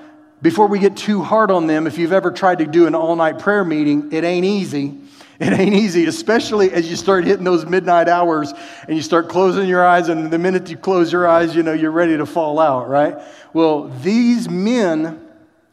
before 0.41 0.67
we 0.67 0.77
get 0.77 0.95
too 0.95 1.23
hard 1.23 1.49
on 1.49 1.65
them, 1.65 1.87
if 1.87 1.97
you've 1.97 2.13
ever 2.13 2.31
tried 2.31 2.59
to 2.59 2.67
do 2.67 2.85
an 2.85 2.93
all 2.93 3.15
night 3.15 3.39
prayer 3.39 3.65
meeting, 3.65 4.11
it 4.11 4.23
ain't 4.23 4.45
easy. 4.45 4.97
It 5.39 5.53
ain't 5.53 5.73
easy, 5.73 6.05
especially 6.05 6.71
as 6.71 6.87
you 6.87 6.95
start 6.95 7.25
hitting 7.25 7.43
those 7.43 7.65
midnight 7.65 8.07
hours 8.07 8.53
and 8.87 8.95
you 8.95 9.01
start 9.01 9.29
closing 9.29 9.67
your 9.67 9.83
eyes, 9.83 10.09
and 10.09 10.29
the 10.29 10.37
minute 10.37 10.69
you 10.69 10.77
close 10.77 11.11
your 11.11 11.27
eyes, 11.27 11.55
you 11.55 11.63
know, 11.63 11.73
you're 11.73 11.89
ready 11.89 12.17
to 12.17 12.27
fall 12.27 12.59
out, 12.59 12.87
right? 12.87 13.17
Well, 13.51 13.87
these 14.03 14.47
men 14.47 15.27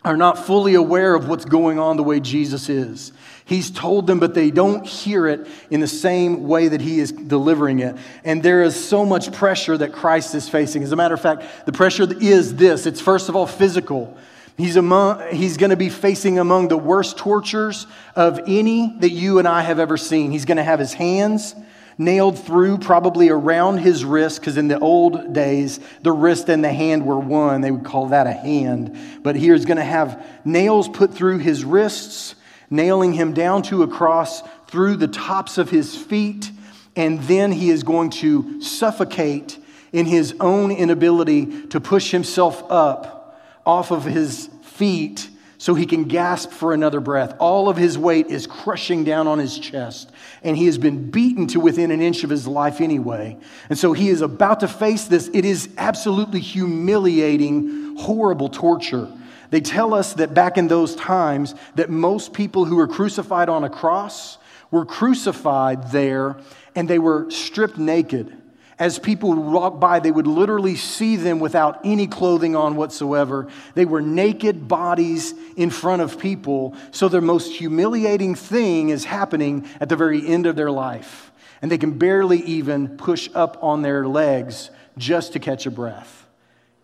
are 0.04 0.16
not 0.16 0.46
fully 0.46 0.74
aware 0.74 1.14
of 1.14 1.28
what's 1.28 1.44
going 1.44 1.78
on 1.78 1.96
the 1.96 2.02
way 2.02 2.20
Jesus 2.20 2.68
is. 2.68 3.12
He's 3.44 3.70
told 3.70 4.06
them, 4.06 4.20
but 4.20 4.34
they 4.34 4.50
don't 4.50 4.86
hear 4.86 5.26
it 5.26 5.46
in 5.70 5.80
the 5.80 5.88
same 5.88 6.46
way 6.46 6.68
that 6.68 6.80
he 6.80 7.00
is 7.00 7.10
delivering 7.10 7.80
it. 7.80 7.96
And 8.24 8.42
there 8.42 8.62
is 8.62 8.76
so 8.76 9.04
much 9.04 9.32
pressure 9.32 9.76
that 9.78 9.92
Christ 9.92 10.34
is 10.34 10.48
facing. 10.48 10.82
As 10.82 10.92
a 10.92 10.96
matter 10.96 11.14
of 11.14 11.20
fact, 11.20 11.44
the 11.66 11.72
pressure 11.72 12.06
is 12.20 12.54
this 12.54 12.86
it's 12.86 13.00
first 13.00 13.28
of 13.28 13.36
all 13.36 13.46
physical. 13.46 14.16
He's, 14.56 14.76
among, 14.76 15.32
he's 15.32 15.56
going 15.56 15.70
to 15.70 15.76
be 15.76 15.88
facing 15.88 16.38
among 16.40 16.66
the 16.66 16.76
worst 16.76 17.16
tortures 17.16 17.86
of 18.16 18.40
any 18.46 18.92
that 18.98 19.10
you 19.10 19.38
and 19.38 19.46
I 19.46 19.62
have 19.62 19.78
ever 19.78 19.96
seen. 19.96 20.32
He's 20.32 20.44
going 20.44 20.56
to 20.56 20.64
have 20.64 20.80
his 20.80 20.92
hands 20.92 21.54
nailed 21.98 22.38
through, 22.38 22.78
probably 22.78 23.28
around 23.28 23.78
his 23.78 24.04
wrist, 24.04 24.40
because 24.40 24.56
in 24.56 24.68
the 24.68 24.78
old 24.78 25.32
days, 25.32 25.80
the 26.02 26.12
wrist 26.12 26.48
and 26.48 26.64
the 26.64 26.72
hand 26.72 27.04
were 27.04 27.18
one. 27.18 27.60
They 27.60 27.72
would 27.72 27.84
call 27.84 28.06
that 28.08 28.28
a 28.28 28.32
hand. 28.32 28.96
But 29.22 29.34
here 29.34 29.54
he's 29.54 29.66
going 29.66 29.78
to 29.78 29.84
have 29.84 30.24
nails 30.44 30.88
put 30.88 31.12
through 31.12 31.38
his 31.38 31.64
wrists, 31.64 32.36
nailing 32.70 33.14
him 33.14 33.34
down 33.34 33.62
to 33.64 33.82
a 33.82 33.88
cross 33.88 34.42
through 34.68 34.96
the 34.96 35.08
tops 35.08 35.58
of 35.58 35.70
his 35.70 35.96
feet. 35.96 36.52
And 36.94 37.20
then 37.24 37.50
he 37.50 37.70
is 37.70 37.82
going 37.82 38.10
to 38.10 38.62
suffocate 38.62 39.58
in 39.92 40.06
his 40.06 40.34
own 40.40 40.70
inability 40.70 41.66
to 41.68 41.80
push 41.80 42.12
himself 42.12 42.62
up 42.70 43.42
off 43.66 43.90
of 43.90 44.04
his 44.04 44.48
feet 44.62 45.28
so 45.58 45.74
he 45.74 45.86
can 45.86 46.04
gasp 46.04 46.50
for 46.50 46.72
another 46.72 47.00
breath. 47.00 47.34
All 47.40 47.68
of 47.68 47.76
his 47.76 47.98
weight 47.98 48.28
is 48.28 48.46
crushing 48.46 49.02
down 49.02 49.26
on 49.26 49.40
his 49.40 49.58
chest, 49.58 50.10
and 50.42 50.56
he 50.56 50.66
has 50.66 50.78
been 50.78 51.10
beaten 51.10 51.48
to 51.48 51.60
within 51.60 51.90
an 51.90 52.00
inch 52.00 52.22
of 52.22 52.30
his 52.30 52.46
life 52.46 52.80
anyway. 52.80 53.36
And 53.68 53.76
so 53.76 53.92
he 53.92 54.08
is 54.08 54.22
about 54.22 54.60
to 54.60 54.68
face 54.68 55.04
this. 55.04 55.28
It 55.34 55.44
is 55.44 55.68
absolutely 55.76 56.40
humiliating, 56.40 57.96
horrible 57.96 58.48
torture. 58.48 59.08
They 59.50 59.60
tell 59.60 59.94
us 59.94 60.14
that 60.14 60.32
back 60.32 60.58
in 60.58 60.68
those 60.68 60.94
times 60.94 61.54
that 61.74 61.90
most 61.90 62.32
people 62.32 62.64
who 62.64 62.76
were 62.76 62.88
crucified 62.88 63.48
on 63.48 63.64
a 63.64 63.70
cross 63.70 64.38
were 64.70 64.86
crucified 64.86 65.90
there 65.90 66.36
and 66.76 66.88
they 66.88 66.98
were 66.98 67.30
stripped 67.30 67.78
naked 67.78 68.36
as 68.78 68.98
people 68.98 69.30
would 69.30 69.38
walk 69.38 69.80
by, 69.80 69.98
they 69.98 70.10
would 70.10 70.26
literally 70.26 70.76
see 70.76 71.16
them 71.16 71.40
without 71.40 71.80
any 71.84 72.06
clothing 72.06 72.54
on 72.54 72.76
whatsoever. 72.76 73.48
They 73.74 73.84
were 73.84 74.00
naked 74.00 74.68
bodies 74.68 75.34
in 75.56 75.70
front 75.70 76.00
of 76.02 76.18
people. 76.18 76.76
So 76.92 77.08
their 77.08 77.20
most 77.20 77.52
humiliating 77.52 78.36
thing 78.36 78.90
is 78.90 79.04
happening 79.04 79.66
at 79.80 79.88
the 79.88 79.96
very 79.96 80.24
end 80.26 80.46
of 80.46 80.54
their 80.54 80.70
life. 80.70 81.32
And 81.60 81.72
they 81.72 81.78
can 81.78 81.98
barely 81.98 82.40
even 82.42 82.96
push 82.96 83.28
up 83.34 83.58
on 83.62 83.82
their 83.82 84.06
legs 84.06 84.70
just 84.96 85.32
to 85.32 85.40
catch 85.40 85.66
a 85.66 85.72
breath. 85.72 86.26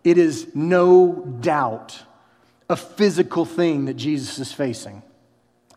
It 0.02 0.18
is 0.18 0.48
no 0.54 1.12
doubt 1.40 2.02
a 2.68 2.76
physical 2.76 3.44
thing 3.44 3.84
that 3.84 3.94
Jesus 3.94 4.38
is 4.40 4.52
facing. 4.52 5.02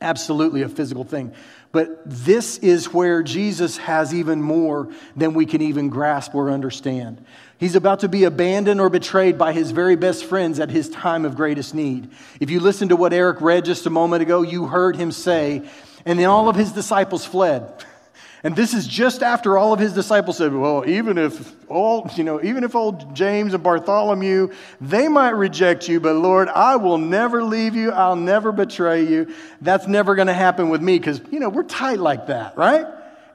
Absolutely 0.02 0.64
a 0.64 0.70
physical 0.70 1.04
thing. 1.04 1.34
But 1.72 2.02
this 2.06 2.58
is 2.60 2.94
where 2.94 3.22
Jesus 3.24 3.78
has 3.78 4.14
even 4.14 4.42
more 4.42 4.90
than 5.16 5.34
we 5.34 5.46
can 5.46 5.62
even 5.62 5.90
grasp 5.90 6.34
or 6.34 6.50
understand. 6.50 7.24
He's 7.58 7.76
about 7.76 8.02
to 8.02 8.10
be 8.10 8.24
abandoned 8.24 8.80
or 8.80 8.90
betrayed 8.90 9.38
by 9.38 9.52
his 9.52 9.72
very 9.72 9.96
best 9.96 10.26
friends 10.26 10.60
at 10.60 10.70
his 10.70 10.90
time 10.90 11.26
of 11.26 11.36
greatest 11.36 11.74
need. 11.74 12.10
If 12.40 12.50
you 12.50 12.60
listen 12.60 12.90
to 12.90 12.96
what 12.96 13.14
Eric 13.14 13.42
read 13.42 13.66
just 13.66 13.86
a 13.86 13.90
moment 13.90 14.22
ago, 14.22 14.44
you 14.44 14.68
heard 14.68 14.96
him 14.96 15.12
say, 15.12 15.68
and 16.06 16.20
then 16.20 16.28
all 16.28 16.50
of 16.50 16.56
his 16.56 16.72
disciples 16.72 17.26
fled. 17.26 17.84
And 18.44 18.56
this 18.56 18.74
is 18.74 18.88
just 18.88 19.24
after 19.24 19.58
all 19.58 19.74
of 19.74 19.79
his 19.79 19.94
disciples 19.94 20.38
said, 20.38 20.53
well, 20.53 20.88
even 20.88 21.17
if 21.17 21.56
all, 21.67 22.10
you 22.15 22.24
know, 22.24 22.41
even 22.44 22.63
if 22.63 22.75
old 22.75 23.15
James 23.15 23.53
and 23.53 23.63
Bartholomew, 23.63 24.50
they 24.79 25.08
might 25.08 25.32
reject 25.32 25.89
you, 25.89 26.00
but 26.00 26.13
Lord, 26.15 26.48
I 26.48 26.75
will 26.75 27.00
never 27.00 27.44
leave 27.44 27.75
you. 27.75 27.91
I'll 27.91 28.15
never 28.15 28.51
betray 28.51 29.03
you. 29.06 29.34
That's 29.62 29.88
never 29.88 30.13
going 30.13 30.27
to 30.27 30.34
happen 30.34 30.70
with 30.70 30.82
me 30.82 31.00
because, 31.00 31.20
you 31.32 31.39
know, 31.39 31.50
we're 31.50 31.63
tight 31.63 32.00
like 32.00 32.27
that, 32.27 32.58
right? 32.58 32.86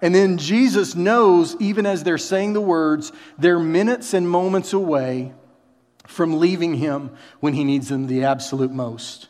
And 0.00 0.14
then 0.14 0.38
Jesus 0.38 0.94
knows, 0.94 1.56
even 1.60 1.84
as 1.84 2.04
they're 2.04 2.18
saying 2.18 2.52
the 2.52 2.60
words, 2.60 3.12
they're 3.38 3.58
minutes 3.58 4.14
and 4.14 4.28
moments 4.28 4.72
away 4.72 5.32
from 6.06 6.38
leaving 6.38 6.74
him 6.74 7.10
when 7.40 7.54
he 7.54 7.64
needs 7.64 7.88
them 7.88 8.06
the 8.06 8.24
absolute 8.24 8.72
most. 8.72 9.28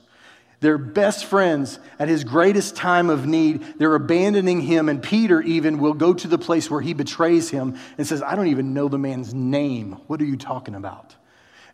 They're 0.62 0.78
best 0.78 1.24
friends 1.24 1.80
at 1.98 2.08
his 2.08 2.22
greatest 2.22 2.76
time 2.76 3.10
of 3.10 3.26
need. 3.26 3.64
They're 3.78 3.96
abandoning 3.96 4.60
him, 4.60 4.88
and 4.88 5.02
Peter 5.02 5.42
even 5.42 5.80
will 5.80 5.92
go 5.92 6.14
to 6.14 6.28
the 6.28 6.38
place 6.38 6.70
where 6.70 6.80
he 6.80 6.94
betrays 6.94 7.50
him 7.50 7.76
and 7.98 8.06
says, 8.06 8.22
I 8.22 8.36
don't 8.36 8.46
even 8.46 8.72
know 8.72 8.86
the 8.86 8.96
man's 8.96 9.34
name. 9.34 9.96
What 10.06 10.20
are 10.22 10.24
you 10.24 10.36
talking 10.36 10.76
about? 10.76 11.16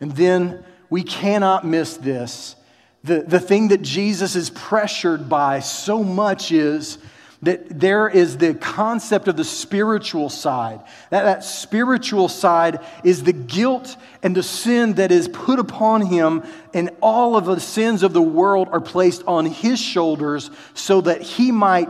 And 0.00 0.16
then 0.16 0.64
we 0.88 1.02
cannot 1.02 1.66
miss 1.66 1.98
this. 1.98 2.56
The, 3.04 3.20
the 3.20 3.40
thing 3.40 3.68
that 3.68 3.82
Jesus 3.82 4.34
is 4.34 4.48
pressured 4.48 5.28
by 5.28 5.60
so 5.60 6.02
much 6.02 6.50
is 6.50 6.96
that 7.42 7.78
there 7.80 8.08
is 8.08 8.38
the 8.38 8.54
concept 8.54 9.28
of 9.28 9.36
the 9.36 9.44
spiritual 9.44 10.28
side. 10.28 10.80
That, 11.10 11.22
that 11.22 11.44
spiritual 11.44 12.28
side 12.28 12.80
is 13.04 13.22
the 13.22 13.32
guilt 13.32 13.96
and 14.22 14.36
the 14.36 14.42
sin 14.42 14.94
that 14.94 15.12
is 15.12 15.28
put 15.28 15.60
upon 15.60 16.02
him, 16.02 16.42
and 16.74 16.90
all 17.00 17.36
of 17.36 17.44
the 17.44 17.60
sins 17.60 18.02
of 18.02 18.12
the 18.12 18.22
world 18.22 18.68
are 18.72 18.80
placed 18.80 19.22
on 19.26 19.46
his 19.46 19.78
shoulders 19.80 20.50
so 20.74 21.00
that 21.02 21.22
he 21.22 21.52
might 21.52 21.88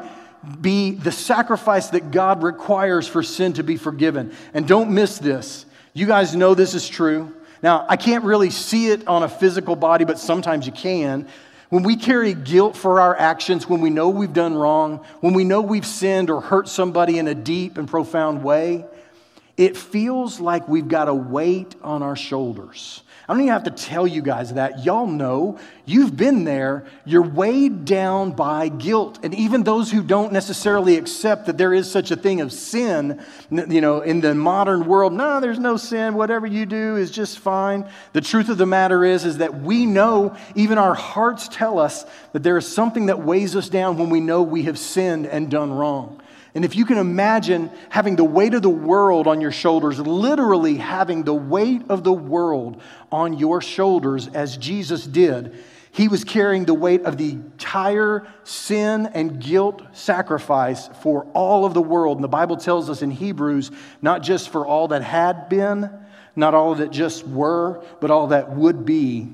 be 0.61 0.93
the 0.93 1.12
sacrifice 1.12 1.88
that 1.88 2.11
God 2.11 2.43
requires 2.43 3.09
for 3.09 3.23
sin 3.23 3.55
to 3.55 3.62
be 3.62 3.76
forgiven. 3.76 4.35
And 4.52 4.69
don't 4.69 4.90
miss 4.90 5.19
this. 5.19 5.64
You 5.95 6.07
guys 6.07 6.37
know 6.37 6.55
this 6.55 6.75
is 6.75 6.88
true. 6.88 7.35
Now, 7.62 7.87
I 7.88 7.97
can't 7.97 8.23
really 8.23 8.50
see 8.50 8.88
it 8.88 9.09
on 9.09 9.23
a 9.23 9.28
physical 9.28 9.75
body, 9.75 10.05
but 10.05 10.19
sometimes 10.19 10.67
you 10.67 10.73
can. 10.73 11.26
When 11.68 11.82
we 11.82 11.96
carry 11.96 12.32
guilt 12.32 12.76
for 12.76 13.00
our 13.00 13.14
actions, 13.14 13.68
when 13.68 13.82
we 13.82 13.90
know 13.90 14.08
we've 14.08 14.32
done 14.32 14.54
wrong, 14.54 15.04
when 15.20 15.34
we 15.34 15.44
know 15.44 15.60
we've 15.60 15.87
sinned 15.87 16.30
or 16.30 16.40
hurt 16.40 16.66
somebody 16.68 17.18
in 17.18 17.28
a 17.28 17.34
deep 17.34 17.76
and 17.76 17.87
profound 17.87 18.42
way, 18.42 18.87
it 19.58 19.76
feels 19.76 20.38
like 20.38 20.68
we've 20.68 20.88
got 20.88 21.08
a 21.08 21.14
weight 21.14 21.74
on 21.82 22.02
our 22.02 22.16
shoulders. 22.16 23.02
I 23.28 23.34
don't 23.34 23.42
even 23.42 23.52
have 23.52 23.64
to 23.64 23.70
tell 23.70 24.06
you 24.06 24.22
guys 24.22 24.54
that. 24.54 24.86
Y'all 24.86 25.06
know. 25.06 25.58
You've 25.84 26.16
been 26.16 26.44
there. 26.44 26.86
You're 27.04 27.20
weighed 27.20 27.84
down 27.84 28.32
by 28.32 28.68
guilt. 28.68 29.18
And 29.22 29.34
even 29.34 29.64
those 29.64 29.90
who 29.90 30.02
don't 30.02 30.32
necessarily 30.32 30.96
accept 30.96 31.44
that 31.46 31.58
there 31.58 31.74
is 31.74 31.90
such 31.90 32.10
a 32.10 32.16
thing 32.16 32.40
of 32.40 32.52
sin, 32.54 33.22
you 33.50 33.82
know, 33.82 34.00
in 34.00 34.22
the 34.22 34.34
modern 34.34 34.86
world, 34.86 35.12
no, 35.12 35.40
there's 35.40 35.58
no 35.58 35.76
sin. 35.76 36.14
Whatever 36.14 36.46
you 36.46 36.64
do 36.64 36.96
is 36.96 37.10
just 37.10 37.38
fine. 37.38 37.86
The 38.14 38.22
truth 38.22 38.48
of 38.48 38.56
the 38.56 38.64
matter 38.64 39.04
is, 39.04 39.26
is 39.26 39.38
that 39.38 39.60
we 39.60 39.84
know, 39.84 40.34
even 40.54 40.78
our 40.78 40.94
hearts 40.94 41.48
tell 41.48 41.78
us 41.78 42.06
that 42.32 42.42
there 42.42 42.56
is 42.56 42.66
something 42.66 43.06
that 43.06 43.20
weighs 43.20 43.54
us 43.56 43.68
down 43.68 43.98
when 43.98 44.08
we 44.08 44.20
know 44.20 44.42
we 44.42 44.62
have 44.62 44.78
sinned 44.78 45.26
and 45.26 45.50
done 45.50 45.70
wrong. 45.72 46.22
And 46.58 46.64
if 46.64 46.74
you 46.74 46.84
can 46.84 46.98
imagine 46.98 47.70
having 47.88 48.16
the 48.16 48.24
weight 48.24 48.52
of 48.52 48.62
the 48.62 48.68
world 48.68 49.28
on 49.28 49.40
your 49.40 49.52
shoulders, 49.52 50.00
literally 50.00 50.74
having 50.74 51.22
the 51.22 51.32
weight 51.32 51.82
of 51.88 52.02
the 52.02 52.12
world 52.12 52.82
on 53.12 53.38
your 53.38 53.60
shoulders 53.60 54.26
as 54.26 54.56
Jesus 54.56 55.06
did, 55.06 55.54
he 55.92 56.08
was 56.08 56.24
carrying 56.24 56.64
the 56.64 56.74
weight 56.74 57.02
of 57.02 57.16
the 57.16 57.30
entire 57.30 58.26
sin 58.42 59.06
and 59.14 59.40
guilt 59.40 59.82
sacrifice 59.92 60.88
for 61.00 61.26
all 61.32 61.64
of 61.64 61.74
the 61.74 61.80
world. 61.80 62.16
And 62.16 62.24
the 62.24 62.28
Bible 62.28 62.56
tells 62.56 62.90
us 62.90 63.02
in 63.02 63.12
Hebrews, 63.12 63.70
not 64.02 64.24
just 64.24 64.48
for 64.48 64.66
all 64.66 64.88
that 64.88 65.04
had 65.04 65.48
been, 65.48 65.88
not 66.34 66.54
all 66.54 66.74
that 66.74 66.90
just 66.90 67.24
were, 67.24 67.84
but 68.00 68.10
all 68.10 68.26
that 68.26 68.50
would 68.50 68.84
be. 68.84 69.28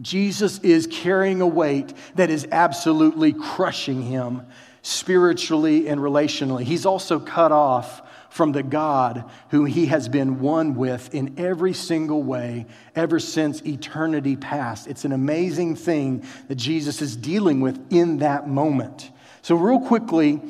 Jesus 0.00 0.60
is 0.60 0.86
carrying 0.86 1.42
a 1.42 1.46
weight 1.46 1.92
that 2.14 2.30
is 2.30 2.48
absolutely 2.50 3.34
crushing 3.34 4.00
him 4.00 4.46
spiritually 4.84 5.88
and 5.88 5.98
relationally. 5.98 6.62
He's 6.62 6.84
also 6.84 7.18
cut 7.18 7.52
off 7.52 8.02
from 8.28 8.52
the 8.52 8.62
God 8.62 9.24
who 9.48 9.64
he 9.64 9.86
has 9.86 10.10
been 10.10 10.40
one 10.40 10.74
with 10.74 11.14
in 11.14 11.36
every 11.38 11.72
single 11.72 12.22
way 12.22 12.66
ever 12.94 13.18
since 13.18 13.62
eternity 13.62 14.36
past. 14.36 14.86
It's 14.86 15.06
an 15.06 15.12
amazing 15.12 15.76
thing 15.76 16.24
that 16.48 16.56
Jesus 16.56 17.00
is 17.00 17.16
dealing 17.16 17.62
with 17.62 17.80
in 17.90 18.18
that 18.18 18.46
moment. 18.46 19.10
So, 19.40 19.54
real 19.54 19.80
quickly, 19.80 20.42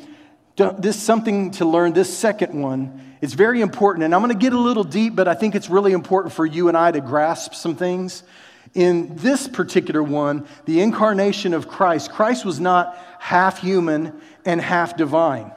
this 0.57 0.97
is 0.97 1.03
something 1.03 1.53
to 1.53 1.65
learn. 1.65 1.93
This 1.93 2.13
second 2.13 2.61
one 2.61 3.17
is 3.21 3.35
very 3.35 3.61
important, 3.61 4.05
and 4.05 4.15
I'm 4.15 4.21
going 4.21 4.33
to 4.33 4.39
get 4.39 4.53
a 4.53 4.59
little 4.59 4.85
deep, 4.85 5.15
but 5.15 5.29
I 5.29 5.35
think 5.35 5.55
it's 5.55 5.71
really 5.71 5.93
important 5.93 6.35
for 6.35 6.45
you 6.45 6.67
and 6.67 6.77
I 6.77 6.91
to 6.91 7.01
grasp 7.01 7.55
some 7.55 7.77
things. 7.77 8.25
In 8.75 9.15
this 9.15 9.47
particular 9.47 10.03
one, 10.03 10.49
the 10.65 10.81
incarnation 10.81 11.55
of 11.55 11.69
Christ, 11.69 12.11
Christ 12.11 12.45
was 12.45 12.59
not 12.59 12.99
half 13.25 13.59
human 13.59 14.13
and 14.45 14.61
half 14.61 14.99
divine. 14.99 15.51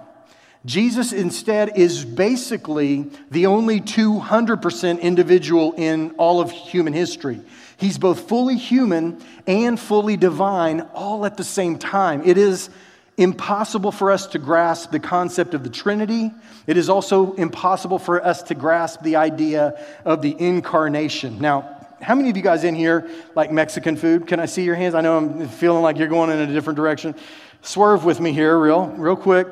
Jesus 0.63 1.11
instead 1.11 1.77
is 1.77 2.05
basically 2.05 3.11
the 3.29 3.47
only 3.47 3.81
200% 3.81 5.01
individual 5.01 5.73
in 5.73 6.11
all 6.11 6.39
of 6.39 6.49
human 6.49 6.93
history. 6.93 7.41
He's 7.75 7.97
both 7.97 8.29
fully 8.29 8.55
human 8.55 9.21
and 9.45 9.77
fully 9.77 10.15
divine 10.15 10.79
all 10.93 11.25
at 11.25 11.35
the 11.35 11.43
same 11.43 11.77
time. 11.77 12.21
It 12.23 12.37
is 12.37 12.69
impossible 13.17 13.91
for 13.91 14.11
us 14.11 14.27
to 14.27 14.39
grasp 14.39 14.91
the 14.91 15.01
concept 15.01 15.53
of 15.53 15.65
the 15.65 15.69
Trinity. 15.69 16.31
It 16.67 16.77
is 16.77 16.87
also 16.87 17.33
impossible 17.33 17.99
for 17.99 18.25
us 18.25 18.43
to 18.43 18.55
grasp 18.55 19.01
the 19.01 19.17
idea 19.17 19.77
of 20.05 20.21
the 20.21 20.39
incarnation. 20.39 21.39
Now, 21.39 21.76
how 22.01 22.15
many 22.15 22.29
of 22.29 22.37
you 22.37 22.43
guys 22.43 22.63
in 22.63 22.75
here 22.75 23.09
like 23.35 23.51
Mexican 23.51 23.95
food? 23.95 24.27
Can 24.27 24.39
I 24.39 24.45
see 24.45 24.63
your 24.63 24.75
hands? 24.75 24.95
I 24.95 25.01
know 25.01 25.17
I'm 25.17 25.47
feeling 25.47 25.81
like 25.81 25.97
you're 25.97 26.07
going 26.07 26.29
in 26.29 26.39
a 26.39 26.53
different 26.53 26.77
direction. 26.77 27.15
Swerve 27.61 28.05
with 28.05 28.19
me 28.19 28.33
here, 28.33 28.57
real, 28.57 28.87
real 28.87 29.15
quick. 29.15 29.47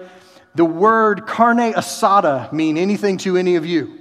The 0.53 0.65
word 0.65 1.27
carne 1.27 1.73
asada 1.73 2.51
mean 2.53 2.77
anything 2.77 3.17
to 3.19 3.35
any 3.35 3.55
of 3.55 3.65
you? 3.65 3.99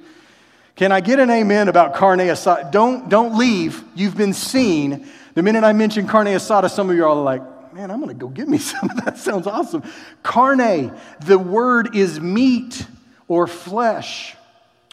Can 0.76 0.92
I 0.92 1.00
get 1.00 1.18
an 1.18 1.30
amen 1.30 1.68
about 1.68 1.94
carne 1.94 2.18
asada? 2.18 2.70
Don't, 2.70 3.08
don't 3.08 3.38
leave. 3.38 3.82
You've 3.94 4.16
been 4.16 4.32
seen. 4.32 5.06
The 5.34 5.42
minute 5.42 5.64
I 5.64 5.72
mention 5.72 6.06
carne 6.06 6.26
asada, 6.26 6.70
some 6.70 6.90
of 6.90 6.96
you 6.96 7.04
are 7.04 7.14
like, 7.14 7.42
man, 7.74 7.90
I'm 7.90 7.98
going 7.98 8.08
to 8.08 8.14
go 8.14 8.28
get 8.28 8.48
me 8.48 8.58
some 8.58 8.90
that. 9.04 9.18
Sounds 9.18 9.46
awesome. 9.46 9.82
Carne, 10.22 10.96
the 11.20 11.38
word 11.38 11.96
is 11.96 12.20
meat 12.20 12.86
or 13.26 13.46
flesh. 13.46 14.36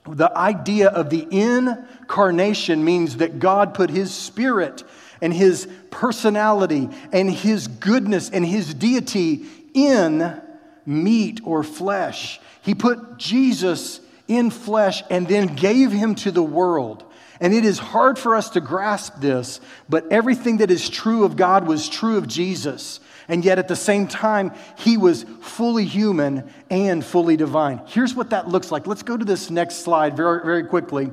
The 0.07 0.35
idea 0.35 0.89
of 0.89 1.09
the 1.09 1.27
incarnation 1.29 2.83
means 2.83 3.17
that 3.17 3.39
God 3.39 3.73
put 3.73 3.89
his 3.89 4.13
spirit 4.13 4.83
and 5.21 5.33
his 5.33 5.67
personality 5.91 6.89
and 7.11 7.29
his 7.29 7.67
goodness 7.67 8.29
and 8.29 8.45
his 8.45 8.73
deity 8.73 9.45
in 9.73 10.41
meat 10.85 11.41
or 11.43 11.63
flesh. 11.63 12.39
He 12.63 12.73
put 12.73 13.17
Jesus 13.17 14.01
in 14.27 14.49
flesh 14.49 15.03
and 15.09 15.27
then 15.27 15.55
gave 15.55 15.91
him 15.91 16.15
to 16.15 16.31
the 16.31 16.43
world. 16.43 17.03
And 17.39 17.53
it 17.53 17.65
is 17.65 17.79
hard 17.79 18.19
for 18.19 18.35
us 18.35 18.51
to 18.51 18.61
grasp 18.61 19.15
this, 19.19 19.59
but 19.89 20.11
everything 20.11 20.57
that 20.57 20.71
is 20.71 20.89
true 20.89 21.23
of 21.23 21.35
God 21.35 21.67
was 21.67 21.89
true 21.89 22.17
of 22.17 22.27
Jesus. 22.27 22.99
And 23.31 23.45
yet 23.45 23.59
at 23.59 23.69
the 23.69 23.77
same 23.77 24.07
time, 24.07 24.51
he 24.77 24.97
was 24.97 25.23
fully 25.39 25.85
human 25.85 26.51
and 26.69 27.03
fully 27.03 27.37
divine. 27.37 27.81
Here's 27.87 28.13
what 28.13 28.31
that 28.31 28.49
looks 28.49 28.71
like. 28.73 28.87
Let's 28.87 29.03
go 29.03 29.15
to 29.15 29.23
this 29.23 29.49
next 29.49 29.77
slide 29.85 30.17
very, 30.17 30.43
very 30.43 30.65
quickly. 30.65 31.11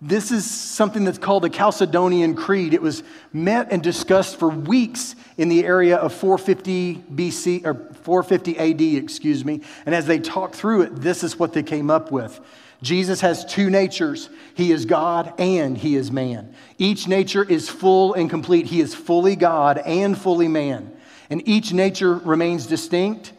This 0.00 0.30
is 0.30 0.48
something 0.48 1.04
that's 1.04 1.18
called 1.18 1.42
the 1.42 1.50
Chalcedonian 1.50 2.36
Creed. 2.36 2.72
It 2.72 2.80
was 2.80 3.02
met 3.32 3.72
and 3.72 3.82
discussed 3.82 4.36
for 4.38 4.48
weeks 4.48 5.16
in 5.38 5.48
the 5.48 5.64
area 5.64 5.96
of 5.96 6.14
450 6.14 7.02
BC 7.12 7.66
or 7.66 7.74
450 8.04 8.56
AD, 8.56 9.02
excuse 9.02 9.44
me. 9.44 9.60
And 9.86 9.92
as 9.92 10.06
they 10.06 10.20
talked 10.20 10.54
through 10.54 10.82
it, 10.82 10.96
this 11.00 11.24
is 11.24 11.36
what 11.36 11.52
they 11.52 11.64
came 11.64 11.90
up 11.90 12.12
with. 12.12 12.38
Jesus 12.80 13.20
has 13.22 13.44
two 13.44 13.70
natures. 13.70 14.30
He 14.54 14.70
is 14.70 14.84
God 14.84 15.34
and 15.38 15.76
he 15.76 15.96
is 15.96 16.12
man. 16.12 16.54
Each 16.78 17.08
nature 17.08 17.42
is 17.42 17.68
full 17.68 18.14
and 18.14 18.30
complete. 18.30 18.66
He 18.66 18.80
is 18.80 18.94
fully 18.94 19.34
God 19.34 19.78
and 19.78 20.16
fully 20.16 20.48
man. 20.48 20.96
And 21.30 21.46
each 21.48 21.72
nature 21.72 22.14
remains 22.14 22.66
distinct, 22.66 23.32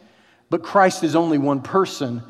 but 0.50 0.62
Christ 0.62 1.04
is 1.04 1.14
only 1.14 1.38
one 1.38 1.60
person 1.60 2.22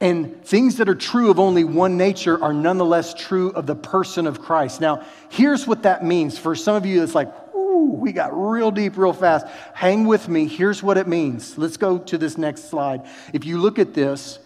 and 0.00 0.42
things 0.44 0.76
that 0.76 0.88
are 0.88 0.94
true 0.94 1.30
of 1.30 1.38
only 1.38 1.62
one 1.62 1.98
nature 1.98 2.42
are 2.42 2.54
nonetheless 2.54 3.12
true 3.12 3.50
of 3.50 3.66
the 3.66 3.74
person 3.74 4.26
of 4.26 4.40
Christ. 4.40 4.80
Now, 4.80 5.04
here's 5.28 5.66
what 5.66 5.82
that 5.82 6.02
means. 6.02 6.38
For 6.38 6.54
some 6.54 6.74
of 6.74 6.86
you, 6.86 7.02
it's 7.02 7.14
like, 7.14 7.28
ooh, 7.54 7.98
we 8.00 8.12
got 8.12 8.30
real 8.34 8.70
deep 8.70 8.96
real 8.96 9.12
fast. 9.12 9.46
Hang 9.74 10.06
with 10.06 10.26
me. 10.26 10.46
Here's 10.46 10.82
what 10.82 10.96
it 10.96 11.06
means. 11.06 11.58
Let's 11.58 11.76
go 11.76 11.98
to 11.98 12.16
this 12.16 12.38
next 12.38 12.70
slide. 12.70 13.06
If 13.34 13.44
you 13.44 13.58
look 13.58 13.78
at 13.78 13.92
this, 13.92 14.38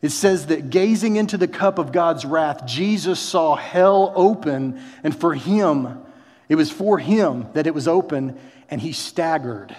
it 0.00 0.10
says 0.10 0.46
that 0.46 0.70
gazing 0.70 1.16
into 1.16 1.36
the 1.36 1.46
cup 1.46 1.78
of 1.78 1.92
God's 1.92 2.24
wrath, 2.24 2.64
Jesus 2.64 3.20
saw 3.20 3.54
hell 3.54 4.14
open, 4.16 4.80
and 5.04 5.14
for 5.14 5.34
him, 5.34 6.02
it 6.48 6.54
was 6.54 6.70
for 6.70 6.98
him 6.98 7.48
that 7.52 7.66
it 7.66 7.74
was 7.74 7.86
open, 7.86 8.38
and 8.70 8.80
he 8.80 8.92
staggered. 8.92 9.76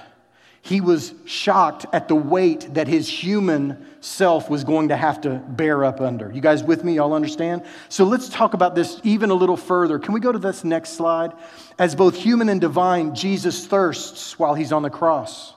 He 0.65 0.79
was 0.79 1.13
shocked 1.25 1.85
at 1.91 2.07
the 2.07 2.15
weight 2.15 2.75
that 2.75 2.87
his 2.87 3.09
human 3.09 3.85
self 3.99 4.49
was 4.49 4.63
going 4.63 4.87
to 4.89 4.95
have 4.95 5.19
to 5.21 5.31
bear 5.31 5.83
up 5.83 5.99
under. 5.99 6.31
You 6.31 6.39
guys 6.39 6.63
with 6.63 6.85
me? 6.85 6.95
Y'all 6.95 7.13
understand? 7.13 7.65
So 7.89 8.05
let's 8.05 8.29
talk 8.29 8.53
about 8.53 8.73
this 8.73 8.97
even 9.03 9.29
a 9.29 9.33
little 9.33 9.57
further. 9.57 9.99
Can 9.99 10.13
we 10.13 10.21
go 10.21 10.31
to 10.31 10.39
this 10.39 10.63
next 10.63 10.91
slide? 10.91 11.33
As 11.77 11.95
both 11.95 12.15
human 12.15 12.47
and 12.47 12.61
divine, 12.61 13.13
Jesus 13.13 13.67
thirsts 13.67 14.39
while 14.39 14.53
he's 14.53 14.71
on 14.71 14.83
the 14.83 14.89
cross. 14.89 15.53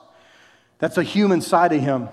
That's 0.81 0.99
a 0.99 1.05
human 1.05 1.41
side 1.41 1.73
of 1.73 1.81
him. 1.81 2.09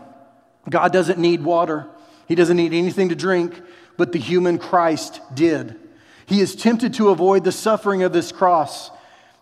God 0.69 0.93
doesn't 0.93 1.17
need 1.17 1.43
water, 1.43 1.87
he 2.27 2.35
doesn't 2.35 2.57
need 2.57 2.73
anything 2.73 3.09
to 3.09 3.15
drink, 3.15 3.59
but 3.97 4.11
the 4.11 4.19
human 4.19 4.59
Christ 4.59 5.19
did. 5.33 5.79
He 6.27 6.41
is 6.41 6.55
tempted 6.55 6.93
to 6.93 7.09
avoid 7.09 7.43
the 7.43 7.51
suffering 7.51 8.03
of 8.03 8.13
this 8.13 8.31
cross. 8.31 8.91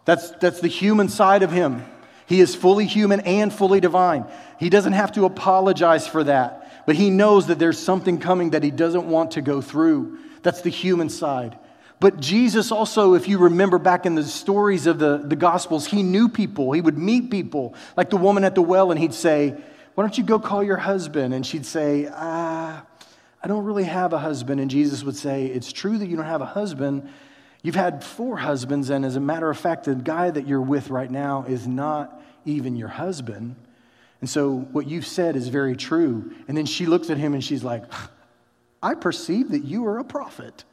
That's, 0.05 0.31
that's 0.31 0.61
the 0.61 0.69
human 0.69 1.09
side 1.09 1.43
of 1.43 1.51
him. 1.51 1.85
He 2.31 2.39
is 2.39 2.55
fully 2.55 2.85
human 2.85 3.19
and 3.19 3.51
fully 3.51 3.81
divine. 3.81 4.25
He 4.57 4.69
doesn't 4.69 4.93
have 4.93 5.11
to 5.13 5.25
apologize 5.25 6.07
for 6.07 6.23
that, 6.23 6.85
but 6.85 6.95
he 6.95 7.09
knows 7.09 7.47
that 7.47 7.59
there's 7.59 7.77
something 7.77 8.19
coming 8.19 8.51
that 8.51 8.63
he 8.63 8.71
doesn't 8.71 9.05
want 9.05 9.31
to 9.31 9.41
go 9.41 9.59
through. 9.59 10.17
That's 10.41 10.61
the 10.61 10.69
human 10.69 11.09
side. 11.09 11.59
But 11.99 12.21
Jesus 12.21 12.71
also, 12.71 13.15
if 13.15 13.27
you 13.27 13.37
remember 13.37 13.79
back 13.79 14.05
in 14.05 14.15
the 14.15 14.23
stories 14.23 14.87
of 14.87 14.97
the, 14.97 15.17
the 15.17 15.35
Gospels, 15.35 15.85
he 15.85 16.03
knew 16.03 16.29
people. 16.29 16.71
He 16.71 16.79
would 16.79 16.97
meet 16.97 17.31
people, 17.31 17.75
like 17.97 18.09
the 18.09 18.15
woman 18.15 18.45
at 18.45 18.55
the 18.55 18.61
well, 18.61 18.91
and 18.91 18.99
he'd 18.99 19.13
say, 19.13 19.53
Why 19.95 20.01
don't 20.05 20.17
you 20.17 20.23
go 20.23 20.39
call 20.39 20.63
your 20.63 20.77
husband? 20.77 21.33
And 21.33 21.45
she'd 21.45 21.65
say, 21.65 22.07
Ah, 22.09 22.85
I 23.43 23.47
don't 23.49 23.65
really 23.65 23.83
have 23.83 24.13
a 24.13 24.19
husband. 24.19 24.61
And 24.61 24.71
Jesus 24.71 25.03
would 25.03 25.17
say, 25.17 25.47
It's 25.47 25.73
true 25.73 25.97
that 25.97 26.07
you 26.07 26.15
don't 26.15 26.25
have 26.25 26.41
a 26.41 26.45
husband. 26.45 27.09
You've 27.61 27.75
had 27.75 28.05
four 28.05 28.37
husbands, 28.37 28.89
and 28.89 29.03
as 29.03 29.17
a 29.17 29.19
matter 29.19 29.49
of 29.49 29.57
fact, 29.57 29.83
the 29.83 29.95
guy 29.95 30.31
that 30.31 30.47
you're 30.47 30.61
with 30.61 30.89
right 30.89 31.11
now 31.11 31.43
is 31.45 31.67
not 31.67 32.20
even 32.45 32.75
your 32.75 32.87
husband. 32.87 33.55
And 34.19 34.29
so 34.29 34.55
what 34.71 34.87
you've 34.87 35.07
said 35.07 35.35
is 35.35 35.47
very 35.47 35.75
true. 35.75 36.33
And 36.47 36.55
then 36.55 36.65
she 36.65 36.85
looks 36.85 37.09
at 37.09 37.17
him 37.17 37.33
and 37.33 37.43
she's 37.43 37.63
like, 37.63 37.83
I 38.81 38.95
perceive 38.95 39.49
that 39.49 39.63
you 39.63 39.85
are 39.87 39.99
a 39.99 40.03
prophet. 40.03 40.63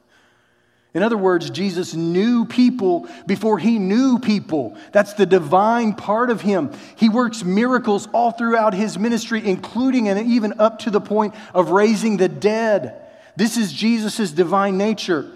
In 0.94 1.02
other 1.02 1.18
words, 1.18 1.50
Jesus 1.50 1.94
knew 1.94 2.46
people 2.46 3.08
before 3.26 3.58
he 3.58 3.78
knew 3.78 4.18
people. 4.18 4.76
That's 4.92 5.12
the 5.12 5.26
divine 5.26 5.94
part 5.94 6.30
of 6.30 6.40
him. 6.40 6.72
He 6.96 7.08
works 7.08 7.44
miracles 7.44 8.08
all 8.12 8.32
throughout 8.32 8.72
his 8.72 8.98
ministry, 8.98 9.46
including 9.46 10.08
and 10.08 10.28
even 10.28 10.58
up 10.58 10.80
to 10.80 10.90
the 10.90 11.00
point 11.00 11.34
of 11.54 11.70
raising 11.70 12.16
the 12.16 12.28
dead. 12.28 13.06
This 13.36 13.56
is 13.56 13.72
Jesus' 13.72 14.30
divine 14.32 14.78
nature. 14.78 15.30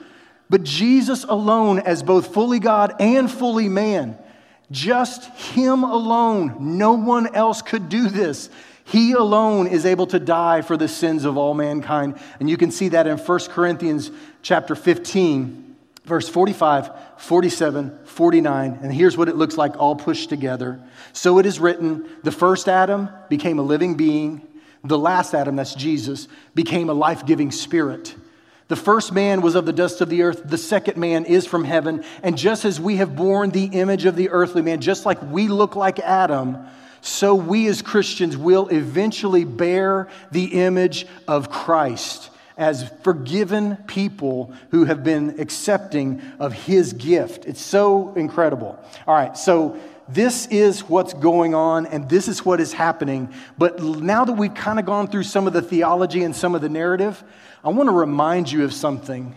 But 0.48 0.64
Jesus 0.64 1.24
alone, 1.24 1.78
as 1.78 2.02
both 2.02 2.34
fully 2.34 2.58
God 2.58 2.96
and 2.98 3.30
fully 3.30 3.68
man, 3.68 4.18
just 4.72 5.24
Him 5.36 5.84
alone, 5.84 6.76
no 6.76 6.94
one 6.94 7.34
else 7.34 7.62
could 7.62 7.88
do 7.88 8.08
this. 8.08 8.50
He 8.84 9.12
alone 9.12 9.68
is 9.68 9.86
able 9.86 10.06
to 10.08 10.18
die 10.18 10.62
for 10.62 10.76
the 10.76 10.88
sins 10.88 11.24
of 11.24 11.38
all 11.38 11.54
mankind. 11.54 12.18
And 12.40 12.50
you 12.50 12.56
can 12.56 12.70
see 12.70 12.88
that 12.88 13.06
in 13.06 13.16
1 13.16 13.38
Corinthians 13.50 14.10
chapter 14.42 14.74
15, 14.74 15.76
verse 16.04 16.28
45, 16.28 16.90
47, 17.16 17.98
49. 18.04 18.78
And 18.82 18.92
here's 18.92 19.16
what 19.16 19.28
it 19.28 19.36
looks 19.36 19.56
like 19.56 19.78
all 19.78 19.94
pushed 19.94 20.28
together. 20.28 20.80
So 21.12 21.38
it 21.38 21.46
is 21.46 21.60
written 21.60 22.08
the 22.24 22.32
first 22.32 22.68
Adam 22.68 23.08
became 23.28 23.58
a 23.58 23.62
living 23.62 23.94
being, 23.94 24.42
the 24.82 24.98
last 24.98 25.32
Adam, 25.32 25.56
that's 25.56 25.74
Jesus, 25.74 26.26
became 26.54 26.90
a 26.90 26.94
life 26.94 27.24
giving 27.24 27.52
spirit. 27.52 28.16
The 28.72 28.76
first 28.76 29.12
man 29.12 29.42
was 29.42 29.54
of 29.54 29.66
the 29.66 29.72
dust 29.74 30.00
of 30.00 30.08
the 30.08 30.22
earth. 30.22 30.40
The 30.46 30.56
second 30.56 30.96
man 30.96 31.26
is 31.26 31.44
from 31.44 31.62
heaven. 31.62 32.06
And 32.22 32.38
just 32.38 32.64
as 32.64 32.80
we 32.80 32.96
have 32.96 33.14
borne 33.14 33.50
the 33.50 33.66
image 33.66 34.06
of 34.06 34.16
the 34.16 34.30
earthly 34.30 34.62
man, 34.62 34.80
just 34.80 35.04
like 35.04 35.20
we 35.30 35.46
look 35.46 35.76
like 35.76 35.98
Adam, 35.98 36.56
so 37.02 37.34
we 37.34 37.66
as 37.66 37.82
Christians 37.82 38.34
will 38.34 38.68
eventually 38.68 39.44
bear 39.44 40.08
the 40.30 40.62
image 40.64 41.06
of 41.28 41.50
Christ 41.50 42.30
as 42.56 42.90
forgiven 43.02 43.76
people 43.88 44.54
who 44.70 44.86
have 44.86 45.04
been 45.04 45.38
accepting 45.38 46.22
of 46.38 46.54
his 46.54 46.94
gift. 46.94 47.44
It's 47.44 47.60
so 47.60 48.14
incredible. 48.14 48.82
All 49.06 49.14
right, 49.14 49.36
so 49.36 49.78
this 50.08 50.46
is 50.46 50.88
what's 50.88 51.12
going 51.12 51.54
on 51.54 51.84
and 51.84 52.08
this 52.08 52.26
is 52.26 52.42
what 52.42 52.58
is 52.58 52.72
happening. 52.72 53.34
But 53.58 53.82
now 53.82 54.24
that 54.24 54.32
we've 54.32 54.54
kind 54.54 54.78
of 54.78 54.86
gone 54.86 55.08
through 55.08 55.24
some 55.24 55.46
of 55.46 55.52
the 55.52 55.60
theology 55.60 56.22
and 56.22 56.34
some 56.34 56.54
of 56.54 56.62
the 56.62 56.70
narrative, 56.70 57.22
I 57.64 57.68
want 57.70 57.88
to 57.88 57.94
remind 57.94 58.50
you 58.50 58.64
of 58.64 58.72
something. 58.72 59.34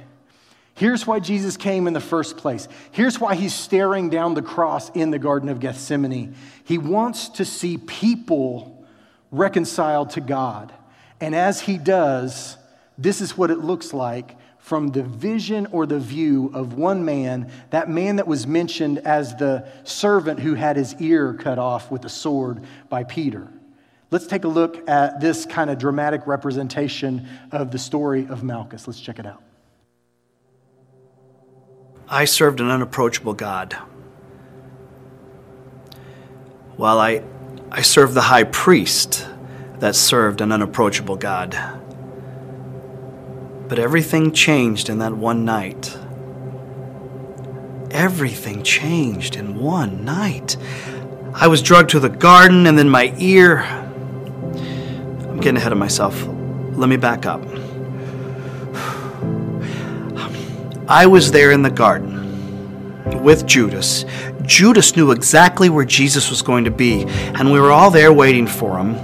Here's 0.73 1.07
why 1.07 1.19
Jesus 1.19 1.55
came 1.55 1.87
in 1.87 1.93
the 1.93 2.01
first 2.01 2.37
place. 2.37 2.67
Here's 2.91 3.19
why 3.19 3.35
he's 3.35 3.53
staring 3.53 4.09
down 4.09 4.33
the 4.33 4.41
cross 4.41 4.89
in 4.89 5.11
the 5.11 5.19
Garden 5.19 5.47
of 5.47 5.59
Gethsemane. 5.59 6.35
He 6.63 6.77
wants 6.77 7.29
to 7.29 7.45
see 7.45 7.77
people 7.77 8.85
reconciled 9.31 10.09
to 10.11 10.21
God. 10.21 10.73
And 11.21 11.33
as 11.33 11.61
he 11.61 11.77
does, 11.77 12.57
this 12.97 13.21
is 13.21 13.37
what 13.37 13.51
it 13.51 13.59
looks 13.59 13.93
like 13.93 14.35
from 14.57 14.89
the 14.89 15.03
vision 15.03 15.67
or 15.67 15.85
the 15.85 15.99
view 15.99 16.51
of 16.53 16.73
one 16.73 17.05
man, 17.05 17.51
that 17.69 17.87
man 17.87 18.15
that 18.15 18.27
was 18.27 18.47
mentioned 18.47 18.97
as 18.99 19.35
the 19.35 19.67
servant 19.83 20.39
who 20.39 20.55
had 20.55 20.75
his 20.75 20.95
ear 20.99 21.35
cut 21.35 21.59
off 21.59 21.91
with 21.91 22.03
a 22.03 22.09
sword 22.09 22.63
by 22.89 23.03
Peter. 23.03 23.47
Let's 24.11 24.27
take 24.27 24.43
a 24.43 24.47
look 24.47 24.87
at 24.87 25.19
this 25.19 25.45
kind 25.45 25.69
of 25.69 25.77
dramatic 25.77 26.27
representation 26.27 27.27
of 27.51 27.71
the 27.71 27.79
story 27.79 28.27
of 28.27 28.43
Malchus. 28.43 28.87
Let's 28.87 28.99
check 28.99 29.19
it 29.19 29.25
out. 29.25 29.41
I 32.07 32.25
served 32.25 32.59
an 32.59 32.69
unapproachable 32.69 33.33
God. 33.33 33.73
While 36.77 36.99
I, 36.99 37.23
I 37.71 37.81
served 37.81 38.13
the 38.13 38.21
high 38.21 38.43
priest 38.43 39.27
that 39.79 39.95
served 39.95 40.41
an 40.41 40.51
unapproachable 40.51 41.15
God. 41.15 41.57
But 43.67 43.79
everything 43.79 44.31
changed 44.33 44.89
in 44.89 44.99
that 44.99 45.13
one 45.13 45.45
night. 45.45 45.97
Everything 47.89 48.61
changed 48.61 49.35
in 49.35 49.59
one 49.59 50.05
night. 50.05 50.57
I 51.33 51.47
was 51.47 51.61
drugged 51.61 51.89
to 51.91 51.99
the 51.99 52.09
garden, 52.09 52.67
and 52.67 52.77
then 52.77 52.89
my 52.89 53.15
ear. 53.17 53.84
I'm 55.35 55.41
getting 55.41 55.57
ahead 55.57 55.73
of 55.73 55.77
myself. 55.77 56.25
Let 56.77 56.87
me 56.87 56.95
back 56.95 57.25
up. 57.25 57.41
I 60.87 61.07
was 61.07 61.29
there 61.29 61.51
in 61.51 61.61
the 61.61 61.69
garden 61.69 63.21
with 63.21 63.45
Judas. 63.45 64.05
Judas 64.43 64.95
knew 64.95 65.11
exactly 65.11 65.67
where 65.67 65.83
Jesus 65.83 66.29
was 66.29 66.41
going 66.41 66.63
to 66.63 66.71
be, 66.71 67.03
and 67.03 67.51
we 67.51 67.59
were 67.59 67.73
all 67.73 67.91
there 67.91 68.13
waiting 68.13 68.47
for 68.47 68.77
him. 68.77 68.95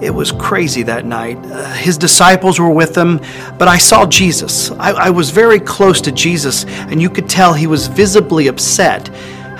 It 0.00 0.14
was 0.14 0.30
crazy 0.30 0.84
that 0.84 1.04
night. 1.04 1.38
Uh, 1.38 1.72
his 1.72 1.98
disciples 1.98 2.60
were 2.60 2.70
with 2.70 2.96
him, 2.96 3.18
but 3.58 3.66
I 3.66 3.76
saw 3.76 4.06
Jesus. 4.06 4.70
I, 4.70 4.92
I, 4.92 5.10
was 5.10 5.30
very 5.30 5.58
close 5.58 6.00
to 6.02 6.12
Jesus, 6.12 6.64
and 6.64 7.02
you 7.02 7.10
could 7.10 7.28
tell 7.28 7.54
he 7.54 7.66
was 7.66 7.88
visibly 7.88 8.46
upset. 8.46 9.10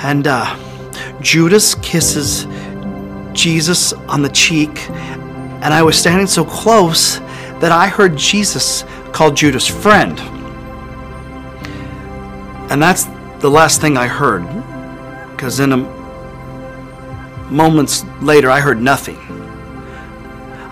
And 0.04 0.28
uh, 0.28 0.56
Judas 1.20 1.74
kisses 1.74 2.46
Jesus 3.34 3.92
on 3.92 4.22
the 4.22 4.28
cheek, 4.28 4.88
and 4.90 5.74
I 5.74 5.82
was 5.82 5.98
standing 5.98 6.26
so 6.26 6.44
close 6.44 7.18
that 7.60 7.72
I 7.72 7.86
heard 7.86 8.16
Jesus 8.16 8.84
call 9.12 9.30
Judas 9.30 9.66
friend. 9.66 10.18
And 12.70 12.80
that's 12.80 13.04
the 13.40 13.50
last 13.50 13.80
thing 13.80 13.96
I 13.96 14.06
heard, 14.06 14.46
because 15.32 15.60
in 15.60 15.72
a 15.72 15.76
moments 17.50 18.04
later 18.22 18.50
I 18.50 18.60
heard 18.60 18.80
nothing. 18.80 19.16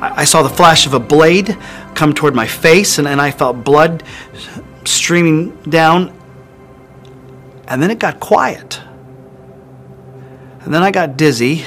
I, 0.00 0.20
I 0.22 0.24
saw 0.24 0.42
the 0.42 0.48
flash 0.48 0.86
of 0.86 0.94
a 0.94 1.00
blade 1.00 1.58
come 1.94 2.14
toward 2.14 2.34
my 2.34 2.46
face, 2.46 2.98
and, 2.98 3.08
and 3.08 3.20
I 3.20 3.30
felt 3.30 3.64
blood 3.64 4.04
streaming 4.84 5.56
down. 5.62 6.14
And 7.66 7.82
then 7.82 7.90
it 7.90 7.98
got 7.98 8.20
quiet. 8.20 8.80
And 10.60 10.72
then 10.72 10.82
I 10.82 10.90
got 10.90 11.16
dizzy. 11.16 11.64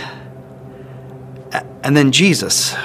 And 1.84 1.96
then 1.98 2.12
Jesus, 2.12 2.76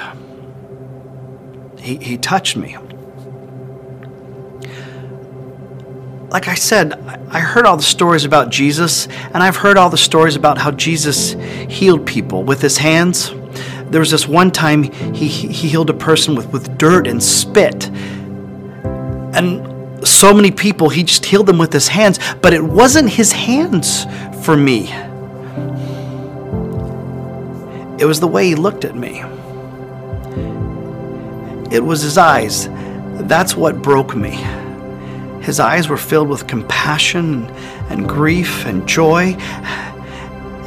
he, 1.79 1.97
he 1.97 2.17
touched 2.17 2.57
me. 2.57 2.77
Like 6.29 6.47
I 6.47 6.55
said, 6.55 6.93
I 7.29 7.39
heard 7.39 7.65
all 7.65 7.77
the 7.77 7.83
stories 7.83 8.25
about 8.25 8.49
Jesus, 8.49 9.07
and 9.07 9.37
I've 9.37 9.55
heard 9.57 9.77
all 9.77 9.89
the 9.89 9.97
stories 9.97 10.35
about 10.35 10.57
how 10.57 10.71
Jesus 10.71 11.33
healed 11.69 12.05
people 12.05 12.43
with 12.43 12.61
his 12.61 12.77
hands 12.77 13.31
there 13.89 13.99
was 14.01 14.11
this 14.11 14.27
one 14.27 14.51
time 14.51 14.83
he, 14.83 15.27
he 15.27 15.47
healed 15.47 15.89
a 15.89 15.93
person 15.93 16.35
with, 16.35 16.51
with 16.51 16.77
dirt 16.77 17.07
and 17.07 17.23
spit. 17.23 17.89
And 19.33 20.05
so 20.05 20.33
many 20.33 20.51
people, 20.51 20.89
he 20.89 21.03
just 21.03 21.25
healed 21.25 21.45
them 21.45 21.57
with 21.57 21.71
his 21.71 21.87
hands, 21.87 22.19
but 22.41 22.53
it 22.53 22.61
wasn't 22.61 23.09
his 23.09 23.31
hands 23.31 24.05
for 24.43 24.57
me. 24.57 24.93
It 27.99 28.05
was 28.05 28.19
the 28.19 28.27
way 28.27 28.47
he 28.47 28.55
looked 28.55 28.85
at 28.85 28.95
me. 28.95 29.23
It 31.75 31.83
was 31.83 32.01
his 32.01 32.17
eyes. 32.17 32.69
That's 33.27 33.55
what 33.55 33.81
broke 33.81 34.15
me. 34.15 34.31
His 35.41 35.59
eyes 35.59 35.89
were 35.89 35.97
filled 35.97 36.29
with 36.29 36.47
compassion 36.47 37.45
and 37.89 38.07
grief 38.07 38.65
and 38.65 38.87
joy. 38.87 39.35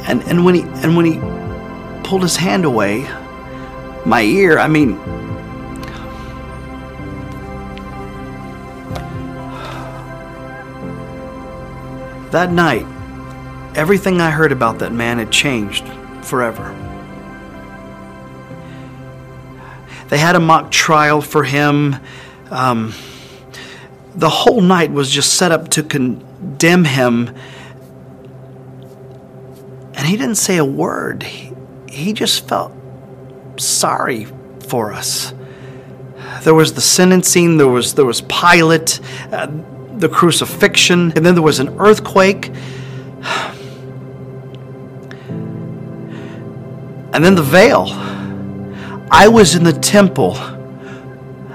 And, 0.07 0.23
and, 0.23 0.43
when, 0.43 0.55
he, 0.55 0.61
and 0.61 0.97
when 0.97 1.05
he 1.05 1.19
pulled 2.03 2.23
his 2.23 2.35
hand 2.35 2.65
away. 2.65 3.09
My 4.05 4.21
ear, 4.21 4.59
I 4.59 4.67
mean, 4.67 4.99
That 12.31 12.49
night, 12.53 12.85
everything 13.75 14.21
I 14.21 14.29
heard 14.29 14.53
about 14.53 14.79
that 14.79 14.93
man 14.93 15.17
had 15.17 15.33
changed 15.33 15.85
forever. 16.21 16.80
They 20.11 20.17
had 20.17 20.35
a 20.35 20.41
mock 20.41 20.71
trial 20.71 21.21
for 21.21 21.45
him. 21.45 21.95
Um, 22.49 22.93
the 24.13 24.27
whole 24.27 24.59
night 24.59 24.91
was 24.91 25.09
just 25.09 25.35
set 25.35 25.53
up 25.53 25.69
to 25.69 25.83
condemn 25.83 26.83
him. 26.83 27.29
And 29.93 30.05
he 30.05 30.17
didn't 30.17 30.35
say 30.35 30.57
a 30.57 30.65
word. 30.65 31.23
He, 31.23 31.53
he 31.87 32.11
just 32.11 32.45
felt 32.45 32.73
sorry 33.55 34.27
for 34.67 34.91
us. 34.91 35.33
There 36.41 36.55
was 36.55 36.73
the 36.73 36.81
sentencing, 36.81 37.55
there 37.55 37.69
was, 37.69 37.93
there 37.93 38.03
was 38.03 38.19
Pilate, 38.19 38.99
uh, 39.31 39.47
the 39.93 40.09
crucifixion, 40.09 41.13
and 41.15 41.25
then 41.25 41.35
there 41.35 41.41
was 41.41 41.59
an 41.59 41.79
earthquake. 41.79 42.51
And 47.13 47.25
then 47.25 47.35
the 47.35 47.43
veil. 47.43 48.10
I 49.11 49.27
was 49.27 49.55
in 49.55 49.63
the 49.63 49.73
temple 49.73 50.35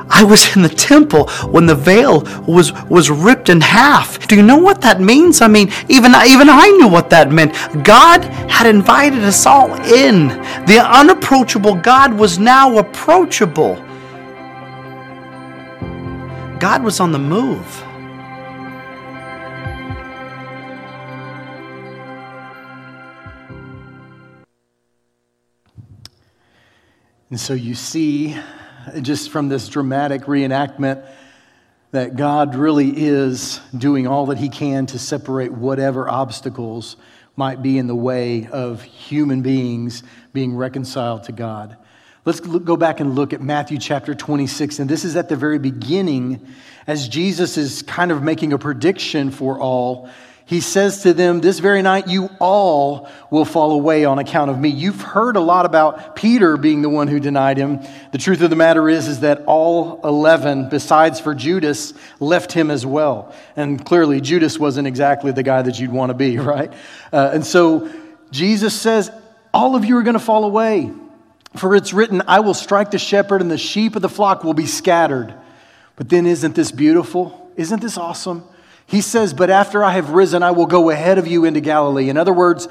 I 0.09 0.25
was 0.25 0.57
in 0.57 0.63
the 0.63 0.69
temple 0.69 1.29
when 1.51 1.67
the 1.67 1.75
veil 1.75 2.23
was, 2.47 2.73
was 2.85 3.11
ripped 3.11 3.49
in 3.49 3.61
half. 3.61 4.27
Do 4.29 4.37
you 4.37 4.43
know 4.43 4.57
what 4.57 4.81
that 4.83 5.01
means? 5.01 5.41
I 5.41 5.49
mean, 5.49 5.71
even, 5.89 6.13
even 6.27 6.49
I 6.49 6.71
knew 6.79 6.89
what 6.89 7.11
that 7.11 7.31
meant. 7.33 7.53
God 7.85 8.25
had 8.49 8.67
invited 8.67 9.25
us 9.25 9.47
all 9.47 9.73
in. 9.85 10.29
The 10.67 10.79
unapproachable 10.79 11.75
God 11.75 12.15
was 12.15 12.39
now 12.39 12.79
approachable. 12.79 13.75
God 16.59 16.83
was 16.83 17.01
on 17.01 17.13
the 17.13 17.19
move. 17.19 17.83
And 27.29 27.41
so 27.41 27.55
you 27.55 27.75
see 27.75 28.37
just 29.03 29.31
from 29.31 29.49
this 29.49 29.69
dramatic 29.69 30.23
reenactment 30.23 31.05
that 31.91 32.15
God 32.15 32.55
really 32.55 32.93
is 32.95 33.61
doing 33.77 34.07
all 34.07 34.27
that 34.27 34.39
He 34.39 34.49
can 34.49 34.87
to 34.87 34.99
separate 34.99 35.51
whatever 35.51 36.09
obstacles 36.09 36.97
might 37.35 37.63
be 37.63 37.79
in 37.79 37.89
the 37.89 37.97
way 37.97 38.47
of 38.47 38.81
human 38.83 39.43
beings 39.43 40.05
being 40.33 40.55
reconciled 40.55 41.25
to 41.25 41.33
God. 41.33 41.77
Let's 42.25 42.39
go 42.39 42.77
back 42.77 43.01
and 43.01 43.17
look 43.17 43.33
at 43.33 43.41
Matthew 43.41 43.79
chapter 43.79 44.15
26. 44.15 44.79
And 44.79 44.89
this 44.89 45.05
is 45.05 45.17
at 45.17 45.29
the 45.29 45.37
very 45.37 45.59
beginning 45.59 46.47
as 46.87 47.09
Jesus 47.09 47.57
is 47.57 47.83
kind 47.83 48.13
of 48.13 48.23
making 48.23 48.53
a 48.53 48.59
prediction 48.59 49.33
for 49.33 49.59
all 49.59 50.09
he 50.47 50.61
says 50.61 51.03
to 51.03 51.13
them, 51.13 51.41
This 51.41 51.59
very 51.59 51.83
night 51.83 52.07
you 52.07 52.31
all 52.39 53.09
will 53.31 53.45
fall 53.45 53.73
away 53.73 54.05
on 54.05 54.21
account 54.21 54.49
of 54.49 54.59
me. 54.59 54.69
You've 54.69 55.01
heard 55.01 55.35
a 55.35 55.41
lot 55.41 55.67
about 55.67 56.15
Peter 56.15 56.57
being 56.57 56.83
the 56.83 56.89
one 56.89 57.09
who 57.09 57.19
denied 57.19 57.59
him. 57.59 57.81
The 58.13 58.19
truth 58.19 58.41
of 58.41 58.51
the 58.51 58.57
matter 58.57 58.89
is, 58.89 59.09
is 59.09 59.21
that 59.21 59.43
all 59.47 60.01
11, 60.05 60.69
besides 60.69 61.19
for 61.19 61.35
Judas, 61.35 61.95
left 62.21 62.53
him 62.53 62.71
as 62.71 62.87
well. 62.87 63.35
And 63.57 63.85
clearly, 63.85 64.21
Judas 64.21 64.57
wasn't 64.57 64.87
exactly 64.87 65.33
the 65.33 65.43
guy 65.43 65.63
that 65.63 65.81
you'd 65.81 65.91
want 65.91 66.11
to 66.11 66.15
be, 66.15 66.39
right? 66.39 66.73
Uh, 67.13 67.31
and 67.35 67.45
so 67.45 67.91
Jesus 68.31 68.81
says, 68.81 69.11
All 69.53 69.75
of 69.75 69.85
you 69.85 69.97
are 69.97 70.05
going 70.05 70.15
to 70.15 70.21
fall 70.21 70.45
away. 70.45 70.93
For 71.57 71.75
it's 71.75 71.93
written, 71.93 72.23
I 72.29 72.39
will 72.39 72.55
strike 72.55 72.93
the 72.93 72.99
shepherd, 72.99 73.41
and 73.41 73.51
the 73.51 73.59
sheep 73.59 73.97
of 73.97 74.03
the 74.03 74.09
flock 74.09 74.45
will 74.45 74.55
be 74.55 74.67
scattered. 74.67 75.35
But 75.97 76.09
then, 76.09 76.25
isn't 76.25 76.55
this 76.55 76.71
beautiful? 76.71 77.51
Isn't 77.57 77.83
this 77.83 77.99
awesome? 77.99 78.45
He 78.87 79.01
says, 79.01 79.35
But 79.35 79.51
after 79.51 79.83
I 79.83 79.93
have 79.93 80.11
risen, 80.11 80.43
I 80.43 80.53
will 80.53 80.67
go 80.67 80.91
ahead 80.91 81.19
of 81.19 81.27
you 81.27 81.45
into 81.45 81.61
Galilee. 81.61 82.09
In 82.09 82.17
other 82.17 82.33
words, 82.33 82.69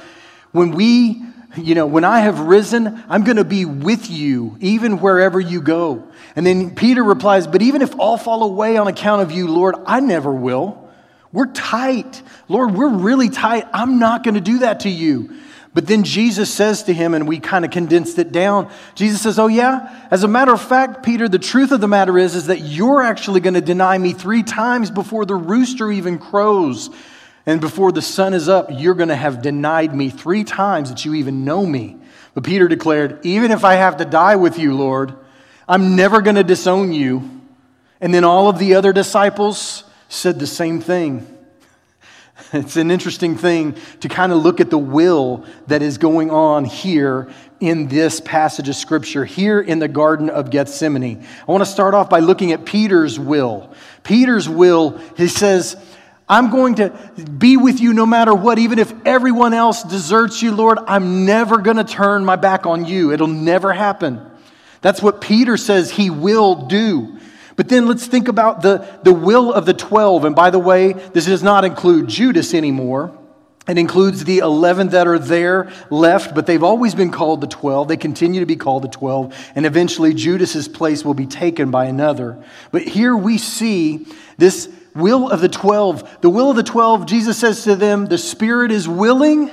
when 0.51 0.71
we, 0.71 1.21
you 1.58 1.75
know, 1.75 1.86
when 1.86 2.04
I 2.04 2.21
have 2.21 2.39
risen, 2.39 3.04
I'm 3.10 3.23
going 3.23 3.38
to 3.38 3.43
be 3.43 3.65
with 3.65 4.10
you, 4.10 4.58
even 4.62 4.99
wherever 4.99 5.39
you 5.39 5.62
go. 5.62 6.08
And 6.36 6.45
then 6.45 6.75
Peter 6.75 7.04
replies, 7.04 7.47
But 7.47 7.62
even 7.62 7.82
if 7.82 7.97
all 7.99 8.17
fall 8.17 8.43
away 8.43 8.78
on 8.78 8.88
account 8.88 9.21
of 9.21 9.32
you, 9.32 9.47
Lord, 9.47 9.75
I 9.86 9.99
never 9.99 10.32
will. 10.32 10.82
We're 11.32 11.47
tight. 11.47 12.21
Lord, 12.47 12.73
we're 12.73 12.93
really 12.93 13.30
tight. 13.30 13.67
I'm 13.73 13.99
not 13.99 14.23
going 14.23 14.36
to 14.36 14.41
do 14.41 14.60
that 14.60 14.82
to 14.82 14.89
you. 14.89 15.36
But 15.75 15.88
then 15.88 16.05
Jesus 16.05 16.51
says 16.51 16.83
to 16.83 16.93
him, 16.93 17.13
and 17.13 17.27
we 17.27 17.38
kind 17.38 17.65
of 17.65 17.69
condensed 17.69 18.17
it 18.17 18.31
down. 18.31 18.71
Jesus 18.95 19.21
says, 19.21 19.38
Oh, 19.38 19.47
yeah? 19.47 20.07
As 20.09 20.23
a 20.23 20.27
matter 20.27 20.53
of 20.53 20.61
fact, 20.61 21.03
Peter, 21.03 21.27
the 21.27 21.38
truth 21.38 21.73
of 21.73 21.81
the 21.81 21.88
matter 21.88 22.17
is, 22.17 22.33
is 22.33 22.47
that 22.47 22.61
you're 22.61 23.01
actually 23.01 23.41
going 23.41 23.55
to 23.55 23.61
deny 23.61 23.97
me 23.97 24.13
three 24.13 24.41
times 24.41 24.89
before 24.89 25.25
the 25.25 25.35
rooster 25.35 25.91
even 25.91 26.17
crows. 26.17 26.89
And 27.45 27.59
before 27.59 27.91
the 27.91 28.01
sun 28.01 28.33
is 28.33 28.47
up, 28.47 28.69
you're 28.71 28.93
going 28.93 29.09
to 29.09 29.17
have 29.17 29.41
denied 29.41 29.93
me 29.93 30.09
three 30.09 30.45
times 30.45 30.91
that 30.91 31.03
you 31.03 31.13
even 31.13 31.43
know 31.43 31.65
me. 31.65 31.97
But 32.33 32.45
Peter 32.45 32.69
declared, 32.69 33.25
Even 33.25 33.51
if 33.51 33.65
I 33.65 33.73
have 33.73 33.97
to 33.97 34.05
die 34.05 34.38
with 34.38 34.57
you, 34.57 34.73
Lord, 34.77 35.13
I'm 35.67 35.97
never 35.97 36.21
going 36.21 36.38
to 36.38 36.43
disown 36.45 36.93
you. 36.93 37.29
And 37.99 38.13
then 38.13 38.23
all 38.23 38.47
of 38.47 38.59
the 38.59 38.75
other 38.75 38.93
disciples 38.93 39.83
said 40.07 40.39
the 40.39 40.47
same 40.47 40.79
thing. 40.79 41.34
It's 42.53 42.75
an 42.75 42.91
interesting 42.91 43.37
thing 43.37 43.75
to 44.01 44.09
kind 44.09 44.31
of 44.31 44.39
look 44.39 44.59
at 44.59 44.69
the 44.69 44.77
will 44.77 45.45
that 45.67 45.81
is 45.81 45.97
going 45.97 46.31
on 46.31 46.65
here 46.65 47.29
in 47.59 47.87
this 47.87 48.19
passage 48.19 48.69
of 48.69 48.75
scripture, 48.75 49.25
here 49.25 49.59
in 49.59 49.79
the 49.79 49.87
Garden 49.87 50.29
of 50.29 50.49
Gethsemane. 50.49 51.25
I 51.47 51.51
want 51.51 51.61
to 51.61 51.69
start 51.69 51.93
off 51.93 52.09
by 52.09 52.19
looking 52.19 52.51
at 52.51 52.65
Peter's 52.65 53.19
will. 53.19 53.73
Peter's 54.03 54.49
will, 54.49 54.99
he 55.17 55.27
says, 55.27 55.75
I'm 56.27 56.49
going 56.49 56.75
to 56.75 56.89
be 57.37 57.55
with 57.55 57.79
you 57.79 57.93
no 57.93 58.05
matter 58.05 58.33
what, 58.33 58.57
even 58.59 58.79
if 58.79 58.93
everyone 59.05 59.53
else 59.53 59.83
deserts 59.83 60.41
you, 60.41 60.53
Lord. 60.53 60.79
I'm 60.87 61.25
never 61.25 61.59
going 61.59 61.77
to 61.77 61.83
turn 61.83 62.25
my 62.25 62.35
back 62.35 62.65
on 62.65 62.85
you. 62.85 63.11
It'll 63.11 63.27
never 63.27 63.73
happen. 63.73 64.19
That's 64.81 65.01
what 65.01 65.21
Peter 65.21 65.55
says 65.55 65.91
he 65.91 66.09
will 66.09 66.67
do. 66.67 67.14
But 67.55 67.69
then 67.69 67.87
let's 67.87 68.05
think 68.05 68.27
about 68.27 68.61
the, 68.61 68.85
the 69.03 69.13
will 69.13 69.53
of 69.53 69.65
the 69.65 69.73
12. 69.73 70.25
And 70.25 70.35
by 70.35 70.49
the 70.49 70.59
way, 70.59 70.93
this 70.93 71.25
does 71.25 71.43
not 71.43 71.63
include 71.63 72.07
Judas 72.07 72.53
anymore. 72.53 73.17
It 73.67 73.79
includes 73.79 74.23
the 74.25 74.39
11 74.39 74.89
that 74.89 75.07
are 75.07 75.17
there 75.17 75.71
left, 75.89 76.35
but 76.35 76.45
they've 76.45 76.63
always 76.63 76.93
been 76.93 77.11
called 77.11 77.41
the 77.41 77.47
12. 77.47 77.87
They 77.87 77.97
continue 77.97 78.41
to 78.41 78.45
be 78.45 78.57
called 78.57 78.83
the 78.83 78.89
12, 78.89 79.51
and 79.55 79.65
eventually 79.65 80.13
Judas's 80.13 80.67
place 80.67 81.03
will 81.03 81.15
be 81.15 81.25
taken 81.25 81.71
by 81.71 81.85
another. 81.85 82.43
But 82.71 82.83
here 82.83 83.15
we 83.15 83.39
see 83.39 84.05
this 84.37 84.69
will 84.93 85.31
of 85.31 85.41
the 85.41 85.49
12. 85.49 86.21
The 86.21 86.29
will 86.29 86.51
of 86.51 86.57
the 86.57 86.63
12, 86.63 87.07
Jesus 87.07 87.39
says 87.39 87.63
to 87.63 87.75
them, 87.75 88.05
the 88.05 88.19
spirit 88.19 88.71
is 88.71 88.87
willing, 88.87 89.49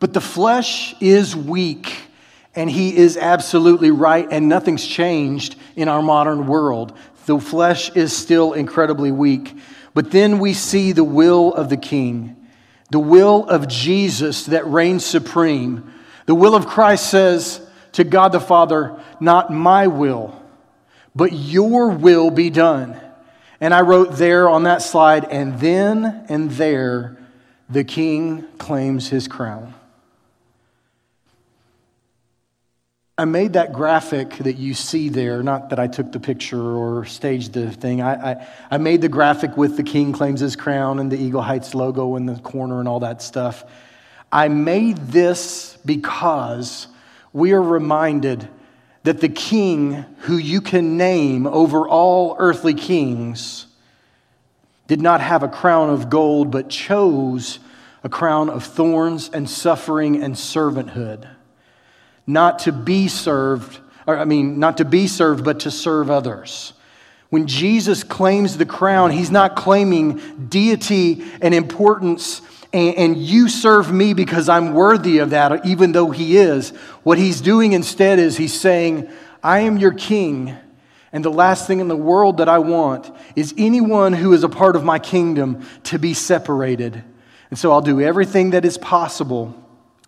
but 0.00 0.12
the 0.12 0.20
flesh 0.20 0.94
is 1.00 1.34
weak. 1.34 2.07
And 2.58 2.68
he 2.68 2.96
is 2.96 3.16
absolutely 3.16 3.92
right, 3.92 4.26
and 4.28 4.48
nothing's 4.48 4.84
changed 4.84 5.54
in 5.76 5.86
our 5.86 6.02
modern 6.02 6.48
world. 6.48 6.92
The 7.26 7.38
flesh 7.38 7.88
is 7.94 8.12
still 8.12 8.52
incredibly 8.52 9.12
weak. 9.12 9.56
But 9.94 10.10
then 10.10 10.40
we 10.40 10.54
see 10.54 10.90
the 10.90 11.04
will 11.04 11.54
of 11.54 11.68
the 11.68 11.76
King, 11.76 12.34
the 12.90 12.98
will 12.98 13.48
of 13.48 13.68
Jesus 13.68 14.46
that 14.46 14.66
reigns 14.66 15.06
supreme. 15.06 15.94
The 16.26 16.34
will 16.34 16.56
of 16.56 16.66
Christ 16.66 17.08
says 17.08 17.64
to 17.92 18.02
God 18.02 18.32
the 18.32 18.40
Father, 18.40 19.00
Not 19.20 19.52
my 19.52 19.86
will, 19.86 20.42
but 21.14 21.32
your 21.32 21.90
will 21.90 22.32
be 22.32 22.50
done. 22.50 23.00
And 23.60 23.72
I 23.72 23.82
wrote 23.82 24.16
there 24.16 24.48
on 24.48 24.64
that 24.64 24.82
slide, 24.82 25.26
and 25.26 25.60
then 25.60 26.26
and 26.28 26.50
there 26.50 27.18
the 27.70 27.84
King 27.84 28.48
claims 28.58 29.10
his 29.10 29.28
crown. 29.28 29.74
I 33.20 33.24
made 33.24 33.54
that 33.54 33.72
graphic 33.72 34.36
that 34.38 34.58
you 34.58 34.74
see 34.74 35.08
there, 35.08 35.42
not 35.42 35.70
that 35.70 35.80
I 35.80 35.88
took 35.88 36.12
the 36.12 36.20
picture 36.20 36.76
or 36.76 37.04
staged 37.04 37.52
the 37.52 37.68
thing. 37.68 38.00
I, 38.00 38.32
I, 38.32 38.48
I, 38.70 38.78
made 38.78 39.00
the 39.00 39.08
graphic 39.08 39.56
with 39.56 39.76
the 39.76 39.82
king 39.82 40.12
claims 40.12 40.38
his 40.38 40.54
crown 40.54 41.00
and 41.00 41.10
the 41.10 41.20
Eagle 41.20 41.42
Heights 41.42 41.74
logo 41.74 42.14
in 42.14 42.26
the 42.26 42.36
corner 42.36 42.78
and 42.78 42.86
all 42.86 43.00
that 43.00 43.20
stuff. 43.20 43.64
I 44.30 44.46
made 44.46 44.98
this 44.98 45.76
because 45.84 46.86
we 47.32 47.50
are 47.54 47.62
reminded 47.62 48.48
that 49.02 49.20
the 49.20 49.28
king 49.28 50.04
who 50.18 50.36
you 50.36 50.60
can 50.60 50.96
name 50.96 51.48
over 51.48 51.88
all 51.88 52.36
earthly 52.38 52.74
kings 52.74 53.66
did 54.86 55.00
not 55.00 55.20
have 55.20 55.42
a 55.42 55.48
crown 55.48 55.90
of 55.90 56.08
gold, 56.08 56.52
but 56.52 56.70
chose 56.70 57.58
a 58.04 58.08
crown 58.08 58.48
of 58.48 58.62
thorns 58.62 59.28
and 59.28 59.50
suffering 59.50 60.22
and 60.22 60.36
servanthood 60.36 61.28
not 62.28 62.60
to 62.60 62.72
be 62.72 63.08
served, 63.08 63.80
or 64.06 64.18
I 64.18 64.26
mean, 64.26 64.60
not 64.60 64.76
to 64.76 64.84
be 64.84 65.08
served, 65.08 65.42
but 65.44 65.60
to 65.60 65.70
serve 65.70 66.10
others. 66.10 66.74
When 67.30 67.46
Jesus 67.46 68.04
claims 68.04 68.56
the 68.56 68.66
crown, 68.66 69.10
he's 69.10 69.30
not 69.30 69.56
claiming 69.56 70.46
deity 70.48 71.24
and 71.42 71.54
importance 71.54 72.42
and, 72.70 72.96
and, 72.96 73.16
you 73.16 73.48
serve 73.48 73.90
me 73.90 74.12
because 74.12 74.50
I'm 74.50 74.74
worthy 74.74 75.18
of 75.18 75.30
that, 75.30 75.64
even 75.64 75.92
though 75.92 76.10
he 76.10 76.36
is. 76.36 76.68
What 77.02 77.16
he's 77.16 77.40
doing 77.40 77.72
instead 77.72 78.18
is 78.18 78.36
he's 78.36 78.58
saying, 78.58 79.08
I 79.42 79.60
am 79.60 79.78
your 79.78 79.94
king. 79.94 80.54
And 81.10 81.24
the 81.24 81.30
last 81.30 81.66
thing 81.66 81.80
in 81.80 81.88
the 81.88 81.96
world 81.96 82.36
that 82.36 82.48
I 82.50 82.58
want 82.58 83.10
is 83.34 83.54
anyone 83.56 84.12
who 84.12 84.34
is 84.34 84.44
a 84.44 84.50
part 84.50 84.76
of 84.76 84.84
my 84.84 84.98
kingdom 84.98 85.66
to 85.84 85.98
be 85.98 86.12
separated. 86.12 87.02
And 87.48 87.58
so 87.58 87.72
I'll 87.72 87.80
do 87.80 88.02
everything 88.02 88.50
that 88.50 88.66
is 88.66 88.76
possible 88.76 89.54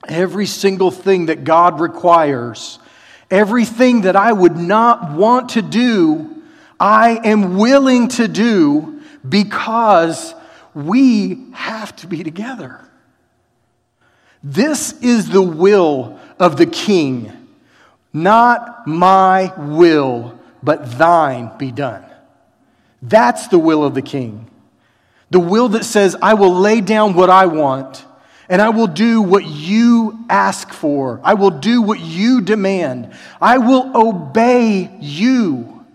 every 0.08 0.46
single 0.46 0.90
thing 0.90 1.26
that 1.26 1.44
God 1.44 1.80
requires, 1.80 2.78
everything 3.30 4.02
that 4.02 4.16
I 4.16 4.32
would 4.32 4.56
not 4.56 5.12
want 5.12 5.50
to 5.50 5.62
do, 5.62 6.42
I 6.78 7.20
am 7.24 7.58
willing 7.58 8.08
to 8.08 8.26
do 8.26 9.02
because 9.28 10.34
we 10.74 11.46
have 11.52 11.94
to 11.96 12.06
be 12.06 12.22
together. 12.24 12.80
This 14.42 14.92
is 15.00 15.28
the 15.28 15.42
will 15.42 16.18
of 16.38 16.56
the 16.56 16.66
king. 16.66 17.48
Not 18.12 18.86
my 18.86 19.52
will, 19.56 20.38
but 20.62 20.98
thine 20.98 21.52
be 21.58 21.70
done. 21.70 22.04
That's 23.02 23.48
the 23.48 23.58
will 23.58 23.84
of 23.84 23.94
the 23.94 24.02
king. 24.02 24.50
The 25.30 25.40
will 25.40 25.68
that 25.70 25.84
says, 25.84 26.16
I 26.20 26.34
will 26.34 26.54
lay 26.54 26.80
down 26.80 27.14
what 27.14 27.30
I 27.30 27.46
want 27.46 28.04
and 28.50 28.60
I 28.60 28.70
will 28.70 28.88
do 28.88 29.22
what 29.22 29.46
you 29.46 30.26
ask 30.28 30.72
for. 30.72 31.20
I 31.22 31.34
will 31.34 31.50
do 31.50 31.80
what 31.80 32.00
you 32.00 32.40
demand. 32.40 33.14
I 33.40 33.58
will 33.58 33.92
obey 33.94 34.90
you. 35.00 35.86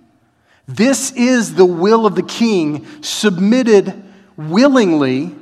This 0.66 1.12
is 1.12 1.56
the 1.56 1.66
will 1.66 2.06
of 2.06 2.16
the 2.16 2.24
king 2.24 2.88
submitted 3.02 4.04
willingly 4.38 5.36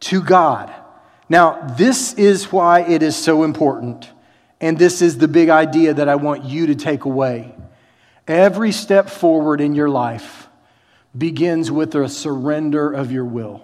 to 0.00 0.20
God. 0.20 0.74
Now, 1.28 1.74
this 1.78 2.12
is 2.14 2.50
why 2.50 2.80
it 2.80 3.04
is 3.04 3.14
so 3.14 3.44
important. 3.44 4.10
And 4.60 4.76
this 4.76 5.02
is 5.02 5.18
the 5.18 5.28
big 5.28 5.48
idea 5.48 5.94
that 5.94 6.08
I 6.08 6.16
want 6.16 6.44
you 6.44 6.66
to 6.66 6.74
take 6.74 7.04
away. 7.04 7.54
Every 8.26 8.72
step 8.72 9.08
forward 9.08 9.60
in 9.60 9.76
your 9.76 9.88
life 9.88 10.48
begins 11.16 11.70
with 11.70 11.94
a 11.94 12.08
surrender 12.08 12.92
of 12.92 13.12
your 13.12 13.24
will. 13.24 13.62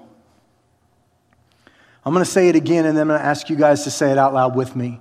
I'm 2.04 2.12
going 2.12 2.24
to 2.24 2.30
say 2.30 2.48
it 2.48 2.56
again 2.56 2.84
and 2.86 2.96
then 2.96 3.02
I'm 3.02 3.08
going 3.08 3.20
to 3.20 3.26
ask 3.26 3.48
you 3.48 3.56
guys 3.56 3.84
to 3.84 3.90
say 3.90 4.10
it 4.10 4.18
out 4.18 4.34
loud 4.34 4.56
with 4.56 4.74
me. 4.74 5.00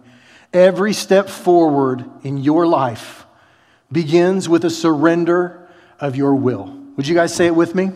Every 0.53 0.93
step 0.93 1.29
forward 1.29 2.05
in 2.23 2.37
your 2.37 2.67
life 2.67 3.25
begins 3.91 4.47
with 4.47 4.65
a 4.65 4.69
surrender 4.69 5.69
of 5.99 6.15
your 6.15 6.35
will. 6.35 6.77
Would 6.97 7.07
you 7.07 7.15
guys 7.15 7.33
say 7.33 7.47
it 7.47 7.55
with 7.55 7.73
me? 7.73 7.91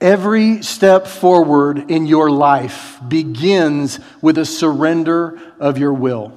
Every 0.00 0.62
step 0.62 1.06
forward 1.06 1.90
in 1.90 2.06
your 2.06 2.30
life 2.30 2.98
begins 3.06 3.98
with 4.22 4.38
a 4.38 4.44
surrender 4.44 5.38
of 5.58 5.76
your 5.78 5.92
will. 5.92 6.32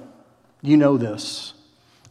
You 0.62 0.78
know 0.78 0.98
this. 0.98 1.54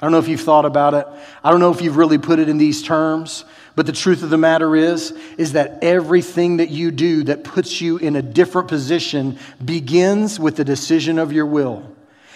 I 0.00 0.06
don't 0.06 0.12
know 0.12 0.18
if 0.18 0.28
you've 0.28 0.40
thought 0.40 0.64
about 0.64 0.94
it. 0.94 1.06
I 1.44 1.50
don't 1.50 1.60
know 1.60 1.72
if 1.72 1.82
you've 1.82 1.96
really 1.96 2.18
put 2.18 2.38
it 2.38 2.48
in 2.48 2.56
these 2.56 2.82
terms, 2.82 3.44
but 3.76 3.86
the 3.86 3.92
truth 3.92 4.22
of 4.22 4.30
the 4.30 4.38
matter 4.38 4.74
is 4.76 5.12
is 5.38 5.52
that 5.52 5.82
everything 5.82 6.58
that 6.58 6.70
you 6.70 6.90
do 6.90 7.24
that 7.24 7.44
puts 7.44 7.80
you 7.80 7.96
in 7.96 8.16
a 8.16 8.22
different 8.22 8.68
position 8.68 9.38
begins 9.64 10.38
with 10.40 10.56
the 10.56 10.64
decision 10.64 11.18
of 11.18 11.32
your 11.32 11.46
will. 11.46 11.84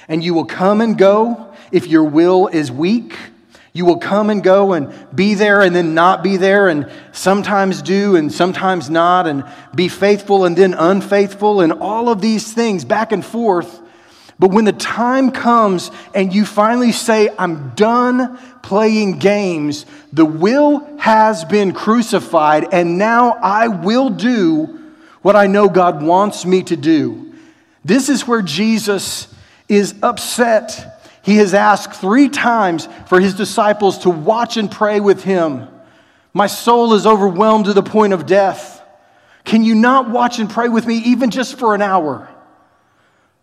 And 0.09 0.23
you 0.23 0.35
will 0.35 0.45
come 0.45 0.81
and 0.81 0.99
go 0.99 1.55
if 1.73 1.87
your 1.87 2.05
will 2.05 2.49
is 2.49 2.71
weak. 2.71 3.17
You 3.73 3.85
will 3.85 3.99
come 3.99 4.31
and 4.31 4.43
go 4.43 4.73
and 4.73 4.93
be 5.13 5.35
there 5.35 5.61
and 5.61 5.75
then 5.75 5.95
not 5.95 6.23
be 6.23 6.37
there, 6.37 6.69
and 6.69 6.89
sometimes 7.11 7.83
do 7.83 8.15
and 8.15 8.33
sometimes 8.33 8.89
not, 8.89 9.27
and 9.27 9.45
be 9.75 9.89
faithful 9.89 10.45
and 10.45 10.57
then 10.57 10.75
unfaithful, 10.75 11.61
and 11.61 11.73
all 11.73 12.09
of 12.09 12.21
these 12.21 12.53
things 12.53 12.85
back 12.85 13.11
and 13.11 13.25
forth. 13.25 13.81
But 14.39 14.51
when 14.51 14.65
the 14.65 14.73
time 14.73 15.31
comes 15.31 15.91
and 16.15 16.35
you 16.35 16.45
finally 16.45 16.93
say, 16.93 17.31
I'm 17.39 17.71
done 17.71 18.39
playing 18.63 19.19
games, 19.19 19.87
the 20.13 20.25
will 20.25 20.99
has 20.99 21.45
been 21.45 21.73
crucified, 21.73 22.73
and 22.73 22.99
now 22.99 23.33
I 23.33 23.69
will 23.69 24.11
do 24.11 24.81
what 25.23 25.37
I 25.37 25.47
know 25.47 25.69
God 25.69 26.03
wants 26.03 26.45
me 26.45 26.63
to 26.65 26.77
do. 26.77 27.33
This 27.85 28.09
is 28.09 28.27
where 28.27 28.43
Jesus 28.43 29.29
is 29.69 29.95
upset. 30.03 31.01
He 31.23 31.37
has 31.37 31.55
asked 31.55 32.01
three 32.01 32.29
times 32.29 32.89
for 33.07 33.21
his 33.21 33.35
disciples 33.35 33.99
to 33.99 34.11
watch 34.11 34.57
and 34.57 34.71
pray 34.71 35.01
with 35.01 35.23
him. 35.23 35.69
My 36.33 36.49
soul 36.49 36.95
is 36.95 37.07
overwhelmed 37.07 37.67
to 37.67 37.73
the 37.73 37.83
point 37.83 38.13
of 38.13 38.27
death. 38.27 38.83
Can 39.45 39.63
you 39.63 39.75
not 39.75 40.11
watch 40.11 40.39
and 40.39 40.51
pray 40.51 40.69
with 40.69 40.87
me 40.87 40.97
even 40.97 41.31
just 41.31 41.59
for 41.59 41.75
an 41.75 41.83
hour? 41.83 42.29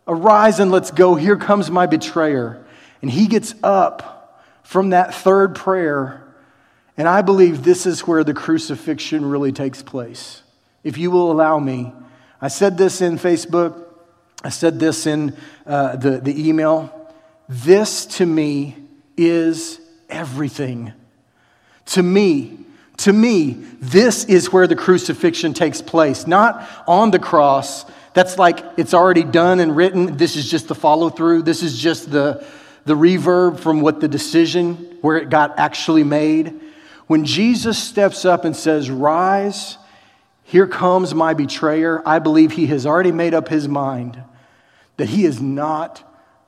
Arise 0.08 0.60
and 0.60 0.72
let's 0.72 0.92
go. 0.92 1.16
Here 1.16 1.38
comes 1.38 1.70
my 1.70 1.86
betrayer. 1.86 2.66
And 3.02 3.10
he 3.10 3.28
gets 3.28 3.56
up 3.64 4.42
from 4.64 4.90
that 4.92 5.14
third 5.14 5.56
prayer. 5.56 6.24
And 6.98 7.08
I 7.08 7.22
believe 7.22 7.64
this 7.64 7.86
is 7.86 8.08
where 8.08 8.24
the 8.24 8.34
crucifixion 8.34 9.26
really 9.26 9.52
takes 9.52 9.82
place. 9.82 10.44
If 10.84 10.98
you 10.98 11.12
will 11.12 11.32
allow 11.32 11.60
me, 11.60 11.94
I 12.42 12.48
said 12.48 12.78
this 12.78 13.02
in 13.02 13.18
Facebook, 13.18 13.86
I 14.44 14.50
said 14.50 14.80
this 14.80 15.06
in 15.06 15.36
uh, 15.66 15.96
the, 15.96 16.18
the 16.18 16.48
email. 16.48 17.12
This 17.48 18.06
to 18.18 18.26
me 18.26 18.76
is 19.16 19.80
everything. 20.10 20.94
To 21.88 22.04
me, 22.04 22.58
to 22.98 23.14
me, 23.14 23.58
this 23.80 24.26
is 24.26 24.52
where 24.52 24.68
the 24.68 24.76
crucifixion 24.76 25.54
takes 25.54 25.82
place, 25.82 26.28
not 26.28 26.68
on 26.88 27.12
the 27.12 27.20
cross, 27.20 27.86
that's 28.14 28.38
like 28.38 28.64
it's 28.78 28.94
already 28.94 29.24
done 29.24 29.60
and 29.60 29.76
written. 29.76 30.18
This 30.18 30.36
is 30.36 30.50
just 30.50 30.68
the 30.68 30.76
follow 30.76 31.10
through. 31.10 31.44
This 31.44 31.64
is 31.64 31.78
just 31.78 32.12
the, 32.12 32.46
the 32.86 32.96
reverb 32.96 33.60
from 33.60 33.82
what 33.82 34.00
the 34.00 34.08
decision, 34.08 34.98
where 35.02 35.18
it 35.18 35.30
got 35.30 35.58
actually 35.58 36.04
made. 36.04 36.60
When 37.08 37.26
Jesus 37.26 37.78
steps 37.78 38.26
up 38.26 38.46
and 38.46 38.56
says, 38.56 38.90
Rise, 38.90 39.78
here 40.44 40.68
comes 40.68 41.14
my 41.14 41.34
betrayer, 41.34 42.02
I 42.06 42.20
believe 42.20 42.52
he 42.52 42.68
has 42.68 42.86
already 42.86 43.12
made 43.12 43.34
up 43.34 43.48
his 43.48 43.68
mind 43.68 44.22
that 44.98 45.10
he 45.10 45.26
is 45.26 45.42
not 45.42 46.04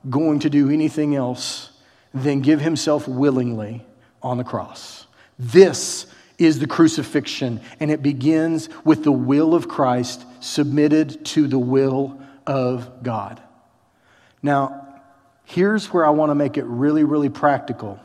going 0.08 0.40
to 0.40 0.50
do 0.50 0.70
anything 0.70 1.14
else 1.14 1.70
than 2.12 2.40
give 2.40 2.60
himself 2.60 3.08
willingly 3.08 3.84
on 4.22 4.38
the 4.38 4.44
cross. 4.44 5.06
This 5.38 6.06
is 6.38 6.58
the 6.58 6.66
crucifixion, 6.66 7.60
and 7.80 7.90
it 7.90 8.02
begins 8.02 8.68
with 8.84 9.04
the 9.04 9.12
will 9.12 9.54
of 9.54 9.68
Christ 9.68 10.24
submitted 10.40 11.24
to 11.26 11.46
the 11.46 11.58
will 11.58 12.20
of 12.46 13.02
God. 13.02 13.40
Now, 14.42 15.00
here's 15.44 15.92
where 15.92 16.04
I 16.04 16.10
want 16.10 16.30
to 16.30 16.34
make 16.34 16.56
it 16.56 16.64
really, 16.64 17.04
really 17.04 17.28
practical. 17.28 17.98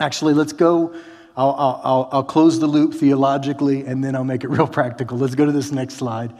Actually, 0.00 0.34
let's 0.34 0.52
go. 0.52 0.94
I'll, 1.36 1.54
I'll, 1.84 2.08
I'll 2.12 2.24
close 2.24 2.58
the 2.58 2.66
loop 2.66 2.94
theologically 2.94 3.84
and 3.84 4.02
then 4.02 4.16
I'll 4.16 4.24
make 4.24 4.44
it 4.44 4.48
real 4.50 4.66
practical. 4.66 5.18
Let's 5.18 5.34
go 5.34 5.46
to 5.46 5.52
this 5.52 5.70
next 5.70 5.94
slide. 5.94 6.32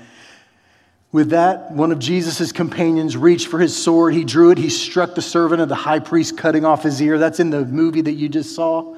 With 1.10 1.30
that, 1.30 1.72
one 1.72 1.90
of 1.90 1.98
Jesus' 1.98 2.52
companions 2.52 3.16
reached 3.16 3.46
for 3.46 3.58
his 3.58 3.74
sword. 3.74 4.12
He 4.12 4.24
drew 4.24 4.50
it. 4.50 4.58
He 4.58 4.68
struck 4.68 5.14
the 5.14 5.22
servant 5.22 5.62
of 5.62 5.68
the 5.70 5.74
high 5.74 6.00
priest, 6.00 6.36
cutting 6.36 6.66
off 6.66 6.82
his 6.82 7.00
ear. 7.00 7.16
That's 7.16 7.40
in 7.40 7.48
the 7.48 7.64
movie 7.64 8.02
that 8.02 8.12
you 8.12 8.28
just 8.28 8.54
saw. 8.54 8.94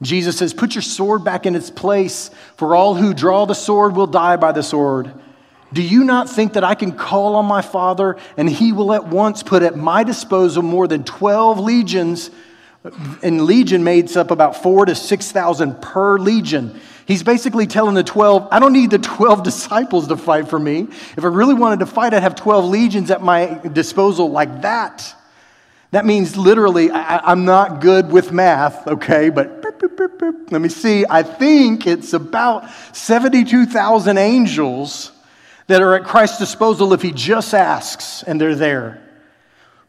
Jesus 0.00 0.38
says, 0.38 0.54
Put 0.54 0.74
your 0.74 0.82
sword 0.82 1.24
back 1.24 1.46
in 1.46 1.54
its 1.54 1.70
place, 1.70 2.30
for 2.56 2.76
all 2.76 2.94
who 2.94 3.14
draw 3.14 3.46
the 3.46 3.54
sword 3.54 3.96
will 3.96 4.06
die 4.06 4.36
by 4.36 4.52
the 4.52 4.62
sword. 4.62 5.12
Do 5.72 5.82
you 5.82 6.04
not 6.04 6.30
think 6.30 6.54
that 6.54 6.64
I 6.64 6.74
can 6.74 6.92
call 6.92 7.36
on 7.36 7.44
my 7.44 7.60
Father 7.60 8.16
and 8.36 8.48
he 8.48 8.72
will 8.72 8.92
at 8.92 9.06
once 9.06 9.42
put 9.42 9.62
at 9.62 9.76
my 9.76 10.02
disposal 10.02 10.62
more 10.62 10.88
than 10.88 11.04
12 11.04 11.60
legions? 11.60 12.30
And 13.22 13.42
legion 13.42 13.84
makes 13.84 14.16
up 14.16 14.30
about 14.30 14.62
four 14.62 14.86
to 14.86 14.94
6,000 14.94 15.82
per 15.82 16.18
legion. 16.18 16.80
He's 17.06 17.22
basically 17.22 17.66
telling 17.66 17.94
the 17.94 18.04
12, 18.04 18.48
I 18.50 18.60
don't 18.60 18.72
need 18.72 18.90
the 18.90 18.98
12 18.98 19.42
disciples 19.44 20.08
to 20.08 20.16
fight 20.16 20.48
for 20.48 20.58
me. 20.58 20.88
If 21.16 21.24
I 21.24 21.28
really 21.28 21.54
wanted 21.54 21.80
to 21.80 21.86
fight, 21.86 22.14
I'd 22.14 22.22
have 22.22 22.34
12 22.34 22.64
legions 22.64 23.10
at 23.10 23.22
my 23.22 23.60
disposal 23.72 24.30
like 24.30 24.62
that. 24.62 25.14
That 25.90 26.04
means 26.04 26.36
literally, 26.36 26.90
I, 26.90 27.32
am 27.32 27.44
not 27.44 27.80
good 27.80 28.12
with 28.12 28.30
math, 28.30 28.86
okay, 28.86 29.30
but 29.30 29.64
let 30.50 30.60
me 30.60 30.68
see. 30.68 31.04
I 31.08 31.22
think 31.22 31.86
it's 31.86 32.12
about 32.12 32.68
72,000 32.92 34.18
angels 34.18 35.12
that 35.66 35.82
are 35.82 35.94
at 35.94 36.04
Christ's 36.04 36.38
disposal 36.38 36.92
if 36.92 37.02
he 37.02 37.12
just 37.12 37.54
asks 37.54 38.22
and 38.22 38.40
they're 38.40 38.54
there. 38.54 39.02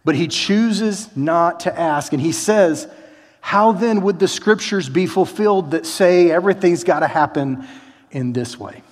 But 0.06 0.16
he 0.16 0.28
chooses 0.28 1.16
not 1.16 1.62
to 1.62 1.80
ask. 1.80 2.14
And 2.14 2.22
he 2.22 2.32
says, 2.32 2.88
How 3.42 3.72
then 3.74 4.02
would 4.02 4.20
the 4.20 4.28
scriptures 4.28 4.88
be 4.88 5.06
fulfilled 5.06 5.72
that 5.72 5.86
say 5.86 6.32
everything's 6.32 6.84
got 6.84 7.02
to 7.02 7.08
happen 7.08 7.68
in 8.12 8.34
this 8.34 8.58
way? 8.58 8.84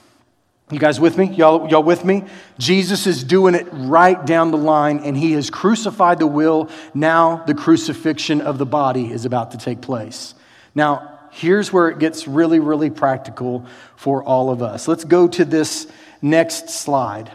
You 0.70 0.80
guys 0.80 1.00
with 1.00 1.18
me? 1.18 1.28
Y'all, 1.34 1.70
y'all 1.70 1.82
with 1.82 2.04
me? 2.04 2.26
Jesus 2.58 3.08
is 3.08 3.24
doing 3.24 3.56
it 3.56 3.68
right 3.72 4.26
down 4.26 4.52
the 4.52 4.58
line, 4.58 5.00
and 5.00 5.16
he 5.16 5.32
has 5.32 5.50
crucified 5.50 6.20
the 6.20 6.28
will. 6.28 6.70
Now 6.94 7.44
the 7.48 7.54
crucifixion 7.54 8.42
of 8.42 8.58
the 8.58 8.66
body 8.66 9.10
is 9.10 9.24
about 9.24 9.52
to 9.52 9.58
take 9.58 9.80
place. 9.80 10.36
Now, 10.76 11.20
here's 11.32 11.72
where 11.72 11.88
it 11.88 12.00
gets 12.00 12.28
really, 12.28 12.60
really 12.60 12.90
practical 12.90 13.66
for 13.96 14.22
all 14.22 14.50
of 14.50 14.62
us. 14.62 14.90
Let's 14.90 15.06
go 15.06 15.30
to 15.30 15.46
this 15.46 15.88
next 16.22 16.70
slide. 16.70 17.32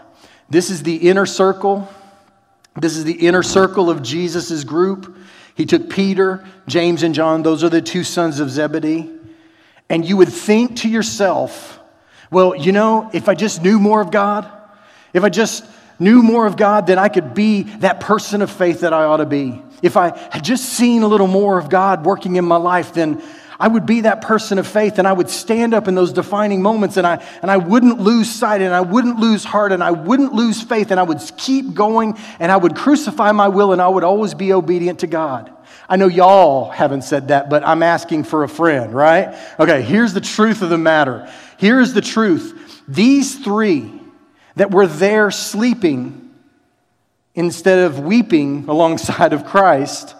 This 0.51 0.69
is 0.69 0.83
the 0.83 0.97
inner 0.97 1.25
circle. 1.25 1.89
This 2.79 2.99
is 2.99 3.05
the 3.05 3.27
inner 3.27 3.43
circle 3.43 3.89
of 3.89 4.03
Jesus' 4.03 4.63
group. 4.63 5.17
He 5.55 5.65
took 5.65 5.89
Peter, 5.89 6.45
James, 6.67 7.03
and 7.03 7.15
John. 7.15 7.43
Those 7.43 7.65
are 7.65 7.71
the 7.71 7.81
two 7.81 8.05
sons 8.05 8.41
of 8.41 8.51
Zebedee. 8.51 9.11
And 9.89 10.05
you 10.05 10.19
would 10.19 10.29
think 10.29 10.77
to 10.79 10.89
yourself, 10.91 11.79
well, 12.33 12.57
you 12.57 12.73
know, 12.73 13.11
if 13.13 13.29
I 13.29 13.35
just 13.35 13.63
knew 13.63 13.79
more 13.79 14.01
of 14.01 14.11
God, 14.11 14.51
if 15.13 15.23
I 15.23 15.29
just 15.29 15.67
knew 15.99 16.23
more 16.23 16.47
of 16.47 16.57
God, 16.57 16.87
then 16.87 16.99
I 16.99 17.09
could 17.09 17.35
be 17.35 17.65
that 17.81 18.01
person 18.01 18.41
of 18.41 18.51
faith 18.51 18.81
that 18.81 18.95
I 18.95 19.05
ought 19.05 19.19
to 19.19 19.27
be. 19.27 19.63
If 19.83 19.99
I 19.99 20.17
had 20.31 20.43
just 20.43 20.65
seen 20.71 21.03
a 21.03 21.07
little 21.07 21.27
more 21.27 21.59
of 21.59 21.69
God 21.69 22.07
working 22.07 22.37
in 22.37 22.45
my 22.47 22.57
life, 22.57 22.95
then 22.95 23.23
I 23.61 23.69
would 23.69 23.85
be 23.85 24.01
that 24.01 24.23
person 24.23 24.59
of 24.59 24.67
faith 24.67 24.99
and 24.99 25.07
I 25.07 25.13
would 25.13 25.29
stand 25.29 25.75
up 25.75 25.89
in 25.89 25.95
those 25.95 26.13
defining 26.13 26.63
moments 26.63 26.97
and 26.97 27.07
I, 27.07 27.23
and 27.43 27.51
I 27.51 27.59
wouldn't 27.59 28.01
lose 28.01 28.31
sight 28.31 28.63
and 28.63 28.75
I 28.75 28.81
wouldn't 28.81 29.21
lose 29.21 29.45
heart 29.45 29.71
and 29.71 29.85
I 29.85 29.91
wouldn't 29.91 30.33
lose 30.33 30.63
faith 30.63 30.91
and 30.91 30.99
I 30.99 31.03
would 31.03 31.21
keep 31.37 31.75
going 31.75 32.19
and 32.41 32.51
I 32.51 32.57
would 32.57 32.75
crucify 32.75 33.31
my 33.33 33.49
will 33.49 33.73
and 33.73 33.83
I 33.83 33.89
would 33.89 34.05
always 34.05 34.33
be 34.33 34.55
obedient 34.55 35.01
to 35.01 35.07
God. 35.07 35.53
I 35.89 35.97
know 35.97 36.09
y'all 36.09 36.71
haven't 36.71 37.03
said 37.03 37.29
that, 37.29 37.51
but 37.51 37.67
I'm 37.67 37.83
asking 37.83 38.25
for 38.25 38.45
a 38.45 38.49
friend, 38.49 38.95
right? 38.95 39.37
Okay, 39.61 39.83
here's 39.83 40.15
the 40.15 40.21
truth 40.21 40.63
of 40.63 40.71
the 40.71 40.79
matter. 40.79 41.31
Here 41.63 41.79
is 41.79 41.95
the 41.95 42.01
truth. 42.01 42.83
These 42.89 43.39
three 43.39 43.89
that 44.57 44.73
were 44.73 44.89
there 44.89 45.31
sleeping 45.31 46.35
instead 47.37 47.79
of 47.79 48.01
weeping 48.01 48.65
alongside 48.67 49.33
of 49.33 49.47
Christ, 49.47 50.17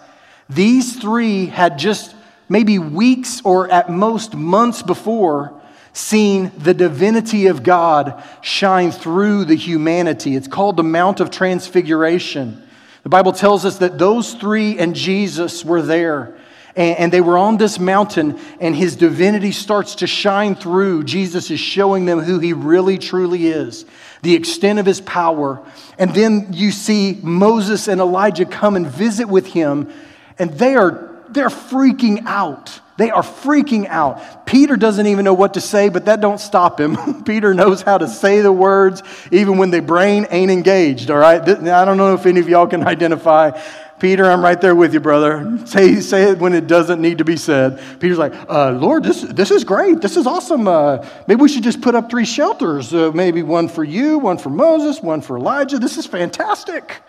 these 0.49 0.97
three 0.97 1.47
had 1.47 1.77
just 1.77 2.15
maybe 2.47 2.79
weeks 2.79 3.41
or 3.43 3.69
at 3.69 3.89
most 3.89 4.35
months 4.35 4.83
before 4.83 5.61
seen 5.91 6.49
the 6.57 6.73
divinity 6.73 7.47
of 7.47 7.61
God 7.61 8.23
shine 8.39 8.91
through 8.91 9.43
the 9.43 9.55
humanity. 9.55 10.37
It's 10.37 10.47
called 10.47 10.77
the 10.77 10.83
Mount 10.83 11.19
of 11.19 11.29
Transfiguration. 11.29 12.65
The 13.03 13.09
Bible 13.09 13.33
tells 13.33 13.65
us 13.65 13.79
that 13.79 13.97
those 13.97 14.33
three 14.33 14.79
and 14.79 14.95
Jesus 14.95 15.65
were 15.65 15.81
there 15.81 16.37
and, 16.75 16.97
and 16.97 17.13
they 17.13 17.21
were 17.21 17.37
on 17.37 17.57
this 17.57 17.79
mountain, 17.79 18.39
and 18.59 18.75
his 18.75 18.95
divinity 18.95 19.51
starts 19.51 19.95
to 19.95 20.07
shine 20.07 20.55
through. 20.55 21.03
Jesus 21.03 21.51
is 21.51 21.59
showing 21.59 22.05
them 22.05 22.19
who 22.19 22.39
he 22.39 22.53
really 22.53 22.97
truly 22.97 23.47
is, 23.47 23.85
the 24.21 24.33
extent 24.33 24.79
of 24.79 24.85
his 24.85 25.01
power. 25.01 25.61
And 25.97 26.13
then 26.13 26.49
you 26.51 26.71
see 26.71 27.19
Moses 27.21 27.87
and 27.87 28.01
Elijah 28.01 28.45
come 28.45 28.75
and 28.75 28.87
visit 28.87 29.27
with 29.27 29.47
him, 29.47 29.91
and 30.39 30.51
they 30.51 30.75
are 30.75 31.09
they're 31.29 31.49
freaking 31.49 32.25
out. 32.25 32.79
They 32.95 33.09
are 33.09 33.23
freaking 33.23 33.87
out. 33.87 34.45
Peter 34.45 34.75
doesn't 34.75 35.07
even 35.07 35.25
know 35.25 35.33
what 35.33 35.55
to 35.55 35.61
say, 35.61 35.89
but 35.89 36.05
that 36.05 36.21
don't 36.21 36.39
stop 36.39 36.79
him. 36.79 37.23
Peter 37.25 37.53
knows 37.55 37.81
how 37.81 37.97
to 37.97 38.07
say 38.07 38.41
the 38.41 38.51
words 38.51 39.01
even 39.31 39.57
when 39.57 39.71
the 39.71 39.81
brain 39.81 40.27
ain't 40.29 40.51
engaged, 40.51 41.09
all 41.09 41.17
right? 41.17 41.41
I 41.41 41.85
don't 41.85 41.97
know 41.97 42.13
if 42.13 42.27
any 42.27 42.39
of 42.39 42.47
y'all 42.47 42.67
can 42.67 42.83
identify. 42.85 43.59
Peter, 44.03 44.29
I'm 44.29 44.43
right 44.43 44.59
there 44.59 44.75
with 44.75 44.93
you, 44.93 44.99
brother. 44.99 45.65
Say, 45.65 46.01
say 46.01 46.23
it 46.23 46.37
when 46.37 46.53
it 46.53 46.67
doesn't 46.67 46.99
need 46.99 47.19
to 47.19 47.23
be 47.23 47.37
said. 47.37 47.81
Peter's 48.01 48.17
like, 48.17 48.33
uh, 48.49 48.71
Lord, 48.71 49.01
this, 49.01 49.21
this 49.21 49.49
is 49.49 49.63
great. 49.63 50.01
This 50.01 50.17
is 50.17 50.27
awesome. 50.27 50.67
Uh, 50.67 51.07
maybe 51.25 51.39
we 51.39 51.47
should 51.47 51.63
just 51.63 51.79
put 51.79 51.95
up 51.95 52.09
three 52.09 52.25
shelters. 52.25 52.93
Uh, 52.93 53.13
maybe 53.15 53.43
one 53.43 53.69
for 53.69 53.81
you, 53.81 54.19
one 54.19 54.37
for 54.37 54.49
Moses, 54.49 55.01
one 55.01 55.21
for 55.21 55.37
Elijah. 55.37 55.79
This 55.79 55.97
is 55.97 56.05
fantastic. 56.05 57.01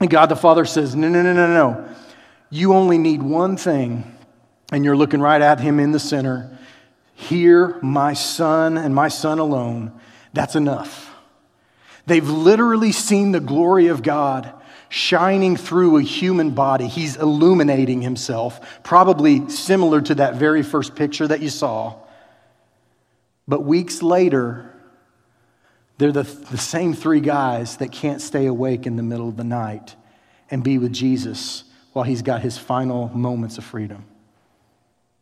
And 0.00 0.10
God 0.10 0.26
the 0.26 0.34
Father 0.34 0.64
says, 0.64 0.96
No, 0.96 1.08
no, 1.08 1.22
no, 1.22 1.32
no, 1.32 1.46
no. 1.46 1.88
You 2.50 2.72
only 2.74 2.98
need 2.98 3.22
one 3.22 3.56
thing 3.56 4.12
and 4.72 4.84
you're 4.84 4.96
looking 4.96 5.20
right 5.20 5.40
at 5.40 5.60
him 5.60 5.78
in 5.78 5.92
the 5.92 6.00
center. 6.00 6.58
Hear 7.14 7.78
my 7.82 8.14
son 8.14 8.76
and 8.76 8.92
my 8.96 9.06
son 9.06 9.38
alone. 9.38 9.92
That's 10.32 10.56
enough. 10.56 11.14
They've 12.06 12.28
literally 12.28 12.90
seen 12.90 13.30
the 13.30 13.38
glory 13.38 13.86
of 13.86 14.02
God 14.02 14.54
shining 14.90 15.56
through 15.56 15.96
a 15.96 16.02
human 16.02 16.50
body. 16.50 16.88
He's 16.88 17.16
illuminating 17.16 18.02
himself, 18.02 18.82
probably 18.82 19.48
similar 19.48 20.02
to 20.02 20.16
that 20.16 20.34
very 20.34 20.62
first 20.62 20.96
picture 20.96 21.26
that 21.28 21.40
you 21.40 21.48
saw. 21.48 21.96
But 23.48 23.64
weeks 23.64 24.02
later, 24.02 24.74
they're 25.96 26.12
the, 26.12 26.24
the 26.24 26.58
same 26.58 26.92
three 26.92 27.20
guys 27.20 27.76
that 27.76 27.92
can't 27.92 28.20
stay 28.20 28.46
awake 28.46 28.84
in 28.84 28.96
the 28.96 29.02
middle 29.02 29.28
of 29.28 29.36
the 29.36 29.44
night 29.44 29.94
and 30.50 30.64
be 30.64 30.76
with 30.76 30.92
Jesus 30.92 31.64
while 31.92 32.04
he's 32.04 32.22
got 32.22 32.42
his 32.42 32.58
final 32.58 33.08
moments 33.10 33.58
of 33.58 33.64
freedom. 33.64 34.04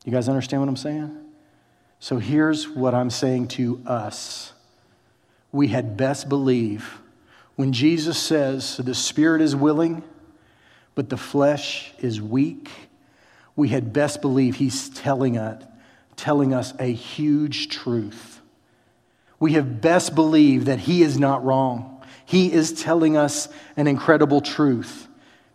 You 0.05 0.13
guys 0.13 0.29
understand 0.31 0.63
what 0.63 0.69
I'm 0.71 0.77
saying? 0.77 1.15
So 2.01 2.17
here's 2.17 2.69
what 2.69 2.95
I'm 2.95 3.11
saying 3.11 3.49
to 3.49 3.83
us. 3.87 4.55
We 5.53 5.69
had 5.69 5.97
best 5.99 6.29
believe 6.29 7.01
when 7.59 7.73
Jesus 7.73 8.17
says 8.17 8.77
the 8.77 8.95
spirit 8.95 9.43
is 9.43 9.57
willing, 9.57 10.05
but 10.95 11.09
the 11.09 11.17
flesh 11.17 11.93
is 11.99 12.23
weak, 12.23 12.71
we 13.57 13.67
had 13.67 13.93
best 13.93 14.23
believe 14.23 14.55
he's 14.55 14.89
telling 14.91 15.37
us, 15.37 15.65
telling 16.15 16.55
us 16.55 16.73
a 16.79 16.93
huge 16.93 17.69
truth. 17.69 18.41
We 19.41 19.55
have 19.55 19.81
best 19.81 20.15
believe 20.15 20.67
that 20.67 20.79
he 20.79 21.03
is 21.03 21.19
not 21.19 21.45
wrong. 21.45 22.01
He 22.25 22.53
is 22.53 22.81
telling 22.81 23.17
us 23.17 23.49
an 23.77 23.89
incredible 23.89 24.41
truth. 24.41 25.09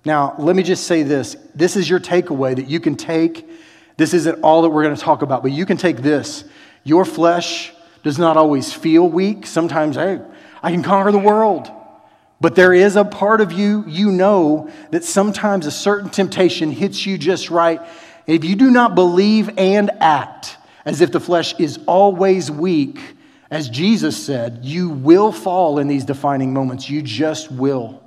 Now, 0.04 0.36
let 0.38 0.58
me 0.58 0.64
just 0.64 0.86
say 0.86 1.04
this. 1.04 1.38
This 1.56 1.78
is 1.78 1.89
your 1.89 2.01
takeaway 2.01 2.54
that 2.54 2.68
you 2.68 2.82
can 2.82 2.97
take 2.97 3.49
this 3.95 4.14
isn't 4.14 4.41
all 4.41 4.64
that 4.64 4.72
we're 4.72 4.84
going 4.84 4.95
to 4.95 5.01
talk 5.01 5.22
about, 5.22 5.41
but 5.41 5.54
you 5.54 5.66
can 5.66 5.78
take 5.78 6.01
this. 6.01 6.43
Your 6.84 7.06
flesh 7.06 7.72
does 8.04 8.20
not 8.20 8.36
always 8.36 8.74
feel 8.74 9.08
weak. 9.08 9.47
Sometimes, 9.47 9.95
hey, 9.95 10.20
I 10.62 10.72
can 10.72 10.84
conquer 10.84 11.14
the 11.14 11.18
world. 11.18 11.72
But 12.42 12.56
there 12.56 12.74
is 12.74 12.96
a 12.96 13.06
part 13.06 13.42
of 13.42 13.52
you, 13.52 13.84
you 13.88 14.12
know, 14.12 14.70
that 14.92 15.04
sometimes 15.04 15.66
a 15.66 15.72
certain 15.72 16.10
temptation 16.10 16.72
hits 16.72 17.06
you 17.06 17.18
just 17.18 17.50
right. 17.50 17.80
If 18.28 18.44
you 18.44 18.56
do 18.56 18.70
not 18.70 18.96
believe 18.96 19.50
and 19.58 19.92
act 20.00 20.58
as 20.86 21.02
if 21.02 21.12
the 21.12 21.20
flesh 21.20 21.58
is 21.60 21.80
always 21.88 22.52
weak, 22.52 23.00
as 23.50 23.70
Jesus 23.70 24.26
said, 24.26 24.60
you 24.64 24.90
will 24.90 25.32
fall 25.32 25.80
in 25.80 25.88
these 25.88 26.06
defining 26.06 26.54
moments. 26.54 26.90
You 26.90 27.02
just 27.02 27.52
will. 27.52 28.04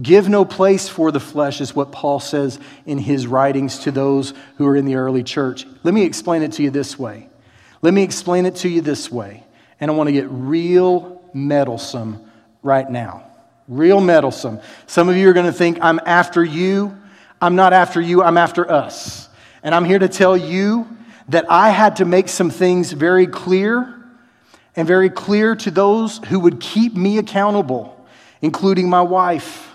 Give 0.00 0.28
no 0.28 0.44
place 0.44 0.88
for 0.88 1.10
the 1.10 1.20
flesh, 1.20 1.60
is 1.60 1.74
what 1.74 1.92
Paul 1.92 2.20
says 2.20 2.60
in 2.86 2.98
his 2.98 3.26
writings 3.26 3.80
to 3.80 3.90
those 3.90 4.32
who 4.56 4.66
are 4.66 4.76
in 4.76 4.84
the 4.84 4.96
early 4.96 5.22
church. 5.22 5.66
Let 5.82 5.94
me 5.94 6.04
explain 6.04 6.42
it 6.42 6.52
to 6.52 6.62
you 6.62 6.70
this 6.70 6.98
way. 6.98 7.28
Let 7.80 7.94
me 7.94 8.02
explain 8.02 8.46
it 8.46 8.56
to 8.56 8.68
you 8.68 8.80
this 8.80 9.10
way. 9.10 9.44
And 9.80 9.90
I 9.90 9.94
want 9.94 10.08
to 10.08 10.12
get 10.12 10.26
real 10.30 11.22
meddlesome 11.32 12.30
right 12.62 12.88
now. 12.88 13.27
Real 13.68 14.00
meddlesome. 14.00 14.60
Some 14.86 15.08
of 15.08 15.16
you 15.16 15.28
are 15.28 15.32
going 15.32 15.46
to 15.46 15.52
think, 15.52 15.78
I'm 15.80 16.00
after 16.04 16.42
you. 16.42 16.96
I'm 17.40 17.54
not 17.54 17.72
after 17.72 18.00
you, 18.00 18.22
I'm 18.22 18.36
after 18.36 18.68
us. 18.68 19.28
And 19.62 19.74
I'm 19.74 19.84
here 19.84 19.98
to 19.98 20.08
tell 20.08 20.36
you 20.36 20.88
that 21.28 21.50
I 21.50 21.70
had 21.70 21.96
to 21.96 22.04
make 22.04 22.28
some 22.28 22.50
things 22.50 22.90
very 22.90 23.26
clear 23.26 23.94
and 24.74 24.88
very 24.88 25.10
clear 25.10 25.54
to 25.56 25.70
those 25.70 26.18
who 26.28 26.40
would 26.40 26.58
keep 26.58 26.94
me 26.94 27.18
accountable, 27.18 28.04
including 28.40 28.88
my 28.88 29.02
wife 29.02 29.68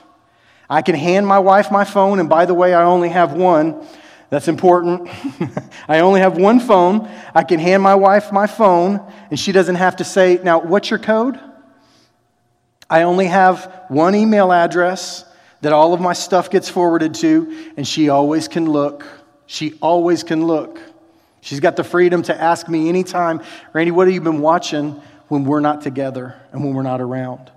I 0.73 0.81
can 0.81 0.95
hand 0.95 1.27
my 1.27 1.37
wife 1.37 1.71
my 1.71 1.83
phone, 1.83 2.19
and 2.19 2.27
by 2.27 2.45
the 2.45 2.53
way, 2.55 2.73
I 2.73 2.83
only 2.83 3.09
have 3.09 3.33
one. 3.33 3.85
That's 4.31 4.47
important. 4.47 5.07
I 5.87 5.99
only 5.99 6.21
have 6.21 6.37
one 6.37 6.59
phone. 6.59 7.07
I 7.35 7.43
can 7.43 7.59
hand 7.59 7.83
my 7.83 7.93
wife 7.93 8.31
my 8.31 8.47
phone, 8.47 8.99
and 9.29 9.39
she 9.39 9.51
doesn't 9.51 9.75
have 9.75 9.97
to 9.97 10.03
say, 10.03 10.39
Now, 10.43 10.59
what's 10.59 10.89
your 10.89 10.97
code? 10.99 11.39
I 12.93 13.01
only 13.01 13.25
have 13.25 13.85
one 13.87 14.13
email 14.13 14.53
address 14.53 15.25
that 15.61 15.73
all 15.73 15.95
of 15.95 15.99
my 15.99 16.13
stuff 16.13 16.51
gets 16.51 16.69
forwarded 16.69 17.15
to, 17.15 17.71
and 17.75 17.87
she 17.87 18.09
always 18.09 18.47
can 18.47 18.69
look. 18.69 19.03
She 19.47 19.73
always 19.81 20.21
can 20.21 20.45
look. 20.45 20.79
She's 21.41 21.59
got 21.59 21.75
the 21.75 21.83
freedom 21.83 22.21
to 22.21 22.39
ask 22.39 22.69
me 22.69 22.89
anytime, 22.89 23.41
Randy, 23.73 23.89
what 23.89 24.05
have 24.05 24.13
you 24.13 24.21
been 24.21 24.41
watching 24.41 25.01
when 25.27 25.43
we're 25.43 25.59
not 25.59 25.81
together 25.81 26.39
and 26.51 26.63
when 26.63 26.75
we're 26.75 26.83
not 26.83 27.01
around? 27.01 27.51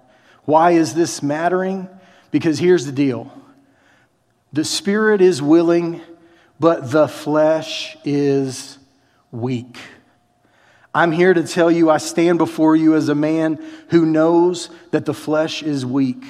Why 0.47 0.71
is 0.71 0.95
this 0.95 1.23
mattering? 1.23 1.87
Because 2.31 2.59
here's 2.59 2.87
the 2.87 2.93
deal 2.93 3.31
the 4.55 4.65
spirit 4.65 5.21
is 5.21 5.43
willing, 5.43 6.01
but 6.59 6.91
the 6.91 7.09
flesh 7.09 7.95
is 8.07 8.79
weak. 9.31 9.77
I'm 10.97 11.13
here 11.13 11.35
to 11.35 11.43
tell 11.43 11.71
you, 11.71 11.91
I 11.91 11.99
stand 11.99 12.39
before 12.39 12.75
you 12.75 12.95
as 12.95 13.11
a 13.11 13.15
man 13.15 13.63
who 13.91 14.07
knows 14.07 14.71
that 14.93 15.05
the 15.05 15.13
flesh 15.13 15.63
is 15.63 15.85
weak. 15.85 16.25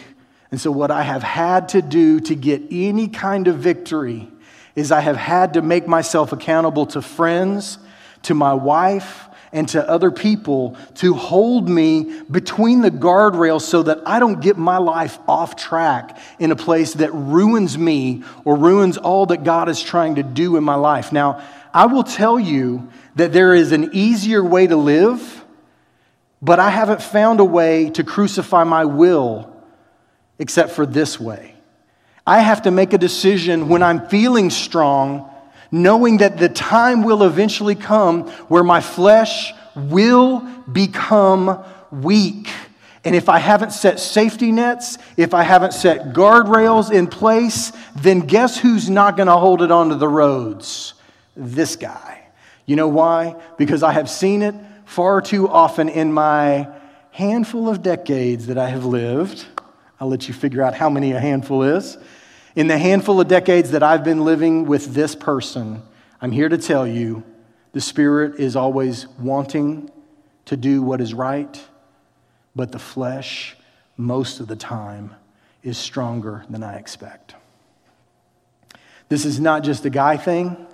And 0.50 0.60
so, 0.60 0.72
what 0.72 0.90
I 0.90 1.02
have 1.02 1.22
had 1.22 1.68
to 1.68 1.80
do 1.80 2.18
to 2.18 2.34
get 2.34 2.62
any 2.72 3.06
kind 3.06 3.46
of 3.46 3.58
victory 3.58 4.28
is 4.74 4.90
I 4.90 5.02
have 5.02 5.16
had 5.16 5.54
to 5.54 5.62
make 5.62 5.86
myself 5.86 6.32
accountable 6.32 6.84
to 6.86 7.00
friends, 7.00 7.78
to 8.22 8.34
my 8.34 8.54
wife, 8.54 9.28
and 9.52 9.68
to 9.68 9.88
other 9.88 10.10
people 10.10 10.76
to 10.96 11.14
hold 11.14 11.68
me 11.68 12.20
between 12.28 12.80
the 12.80 12.90
guardrails 12.90 13.62
so 13.62 13.84
that 13.84 14.00
I 14.04 14.18
don't 14.18 14.40
get 14.40 14.56
my 14.56 14.78
life 14.78 15.16
off 15.28 15.54
track 15.54 16.18
in 16.40 16.50
a 16.50 16.56
place 16.56 16.94
that 16.94 17.14
ruins 17.14 17.78
me 17.78 18.24
or 18.44 18.56
ruins 18.56 18.98
all 18.98 19.26
that 19.26 19.44
God 19.44 19.68
is 19.68 19.80
trying 19.80 20.16
to 20.16 20.24
do 20.24 20.56
in 20.56 20.64
my 20.64 20.74
life. 20.74 21.12
Now, 21.12 21.40
I 21.76 21.84
will 21.84 22.04
tell 22.04 22.40
you 22.40 22.88
that 23.16 23.34
there 23.34 23.52
is 23.52 23.72
an 23.72 23.90
easier 23.92 24.42
way 24.42 24.66
to 24.66 24.76
live, 24.76 25.44
but 26.40 26.58
I 26.58 26.70
haven't 26.70 27.02
found 27.02 27.38
a 27.38 27.44
way 27.44 27.90
to 27.90 28.02
crucify 28.02 28.64
my 28.64 28.86
will 28.86 29.54
except 30.38 30.70
for 30.70 30.86
this 30.86 31.20
way. 31.20 31.54
I 32.26 32.40
have 32.40 32.62
to 32.62 32.70
make 32.70 32.94
a 32.94 32.98
decision 32.98 33.68
when 33.68 33.82
I'm 33.82 34.08
feeling 34.08 34.48
strong 34.48 35.30
knowing 35.70 36.16
that 36.18 36.38
the 36.38 36.48
time 36.48 37.02
will 37.02 37.22
eventually 37.22 37.74
come 37.74 38.28
where 38.48 38.64
my 38.64 38.80
flesh 38.80 39.52
will 39.74 40.40
become 40.72 41.62
weak. 41.92 42.48
And 43.04 43.14
if 43.14 43.28
I 43.28 43.38
haven't 43.38 43.72
set 43.72 44.00
safety 44.00 44.50
nets, 44.50 44.96
if 45.18 45.34
I 45.34 45.42
haven't 45.42 45.74
set 45.74 46.14
guardrails 46.14 46.90
in 46.90 47.06
place, 47.06 47.70
then 47.96 48.20
guess 48.20 48.56
who's 48.56 48.88
not 48.88 49.18
going 49.18 49.26
to 49.26 49.36
hold 49.36 49.60
it 49.60 49.70
onto 49.70 49.96
the 49.96 50.08
roads? 50.08 50.94
This 51.36 51.76
guy. 51.76 52.26
You 52.64 52.76
know 52.76 52.88
why? 52.88 53.36
Because 53.58 53.82
I 53.82 53.92
have 53.92 54.10
seen 54.10 54.42
it 54.42 54.54
far 54.86 55.20
too 55.20 55.48
often 55.48 55.88
in 55.88 56.12
my 56.12 56.68
handful 57.10 57.68
of 57.68 57.82
decades 57.82 58.46
that 58.46 58.58
I 58.58 58.68
have 58.68 58.84
lived. 58.84 59.46
I'll 60.00 60.08
let 60.08 60.28
you 60.28 60.34
figure 60.34 60.62
out 60.62 60.74
how 60.74 60.90
many 60.90 61.12
a 61.12 61.20
handful 61.20 61.62
is. 61.62 61.96
In 62.54 62.68
the 62.68 62.78
handful 62.78 63.20
of 63.20 63.28
decades 63.28 63.70
that 63.72 63.82
I've 63.82 64.04
been 64.04 64.24
living 64.24 64.66
with 64.66 64.94
this 64.94 65.14
person, 65.14 65.82
I'm 66.20 66.32
here 66.32 66.48
to 66.48 66.58
tell 66.58 66.86
you 66.86 67.22
the 67.72 67.80
Spirit 67.80 68.40
is 68.40 68.56
always 68.56 69.06
wanting 69.18 69.90
to 70.46 70.56
do 70.56 70.82
what 70.82 71.00
is 71.00 71.12
right, 71.12 71.62
but 72.54 72.72
the 72.72 72.78
flesh, 72.78 73.56
most 73.96 74.40
of 74.40 74.46
the 74.46 74.56
time, 74.56 75.14
is 75.62 75.76
stronger 75.76 76.44
than 76.48 76.62
I 76.62 76.76
expect. 76.76 77.34
This 79.08 79.24
is 79.24 79.38
not 79.38 79.62
just 79.62 79.84
a 79.84 79.90
guy 79.90 80.16
thing, 80.16 80.65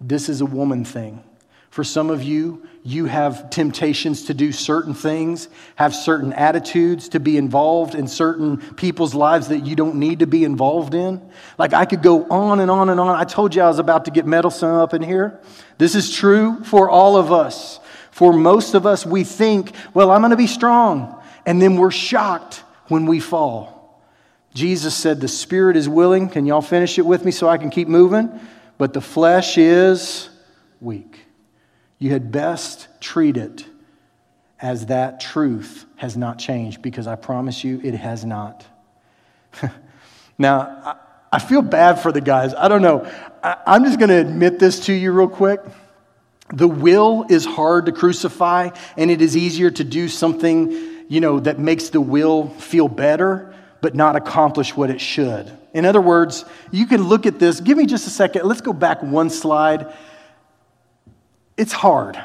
this 0.00 0.28
is 0.28 0.40
a 0.40 0.46
woman 0.46 0.84
thing. 0.84 1.22
For 1.70 1.84
some 1.84 2.08
of 2.08 2.22
you, 2.22 2.66
you 2.84 3.04
have 3.04 3.50
temptations 3.50 4.26
to 4.26 4.34
do 4.34 4.50
certain 4.50 4.94
things, 4.94 5.48
have 5.74 5.94
certain 5.94 6.32
attitudes, 6.32 7.10
to 7.10 7.20
be 7.20 7.36
involved 7.36 7.94
in 7.94 8.08
certain 8.08 8.56
people's 8.76 9.14
lives 9.14 9.48
that 9.48 9.66
you 9.66 9.76
don't 9.76 9.96
need 9.96 10.20
to 10.20 10.26
be 10.26 10.44
involved 10.44 10.94
in. 10.94 11.20
Like 11.58 11.74
I 11.74 11.84
could 11.84 12.02
go 12.02 12.24
on 12.30 12.60
and 12.60 12.70
on 12.70 12.88
and 12.88 12.98
on. 12.98 13.14
I 13.14 13.24
told 13.24 13.54
you 13.54 13.60
I 13.60 13.68
was 13.68 13.78
about 13.78 14.06
to 14.06 14.10
get 14.10 14.24
meddlesome 14.24 14.70
up 14.70 14.94
in 14.94 15.02
here. 15.02 15.38
This 15.76 15.94
is 15.94 16.10
true 16.10 16.64
for 16.64 16.88
all 16.88 17.16
of 17.16 17.30
us. 17.30 17.78
For 18.10 18.32
most 18.32 18.72
of 18.72 18.86
us, 18.86 19.04
we 19.04 19.24
think, 19.24 19.72
well, 19.92 20.10
I'm 20.10 20.22
going 20.22 20.30
to 20.30 20.36
be 20.38 20.46
strong. 20.46 21.22
And 21.44 21.60
then 21.60 21.76
we're 21.76 21.90
shocked 21.90 22.64
when 22.88 23.04
we 23.04 23.20
fall. 23.20 24.00
Jesus 24.54 24.94
said, 24.94 25.20
The 25.20 25.28
spirit 25.28 25.76
is 25.76 25.88
willing. 25.88 26.30
Can 26.30 26.46
y'all 26.46 26.62
finish 26.62 26.98
it 26.98 27.04
with 27.04 27.24
me 27.24 27.30
so 27.30 27.46
I 27.48 27.58
can 27.58 27.68
keep 27.68 27.88
moving? 27.88 28.40
But 28.78 28.92
the 28.92 29.00
flesh 29.00 29.58
is 29.58 30.28
weak. 30.80 31.20
You 31.98 32.10
had 32.10 32.30
best 32.30 32.88
treat 33.00 33.36
it 33.36 33.64
as 34.60 34.86
that 34.86 35.20
truth 35.20 35.84
has 35.96 36.16
not 36.16 36.38
changed 36.38 36.82
because 36.82 37.06
I 37.06 37.16
promise 37.16 37.64
you 37.64 37.80
it 37.82 37.94
has 37.94 38.24
not. 38.24 38.64
now, 40.38 40.98
I, 41.32 41.38
feel 41.38 41.62
bad 41.62 42.00
for 42.00 42.12
the 42.12 42.20
guys. 42.20 42.54
I 42.54 42.68
don't 42.68 42.82
know. 42.82 43.10
I'm 43.42 43.84
just 43.84 43.98
going 43.98 44.08
to 44.08 44.16
admit 44.16 44.58
this 44.58 44.86
to 44.86 44.92
you 44.92 45.12
real 45.12 45.28
quick. 45.28 45.60
The 46.52 46.68
will 46.68 47.26
is 47.28 47.44
hard 47.44 47.86
to 47.86 47.92
crucify, 47.92 48.70
and 48.96 49.10
it 49.10 49.20
is 49.20 49.36
easier 49.36 49.70
to 49.70 49.84
do 49.84 50.08
something, 50.08 50.70
you 51.08 51.20
know, 51.20 51.40
that 51.40 51.58
makes 51.58 51.88
the 51.90 52.00
will 52.00 52.48
feel 52.50 52.88
better, 52.88 53.54
but 53.80 53.94
not 53.94 54.16
accomplish 54.16 54.76
what 54.76 54.90
it 54.90 55.00
should. 55.00 55.50
In 55.76 55.84
other 55.84 56.00
words, 56.00 56.46
you 56.70 56.86
can 56.86 57.02
look 57.02 57.26
at 57.26 57.38
this. 57.38 57.60
Give 57.60 57.76
me 57.76 57.84
just 57.84 58.06
a 58.06 58.10
second. 58.10 58.46
Let's 58.46 58.62
go 58.62 58.72
back 58.72 59.02
one 59.02 59.28
slide. 59.28 59.92
It's 61.58 61.72
hard. 61.72 62.18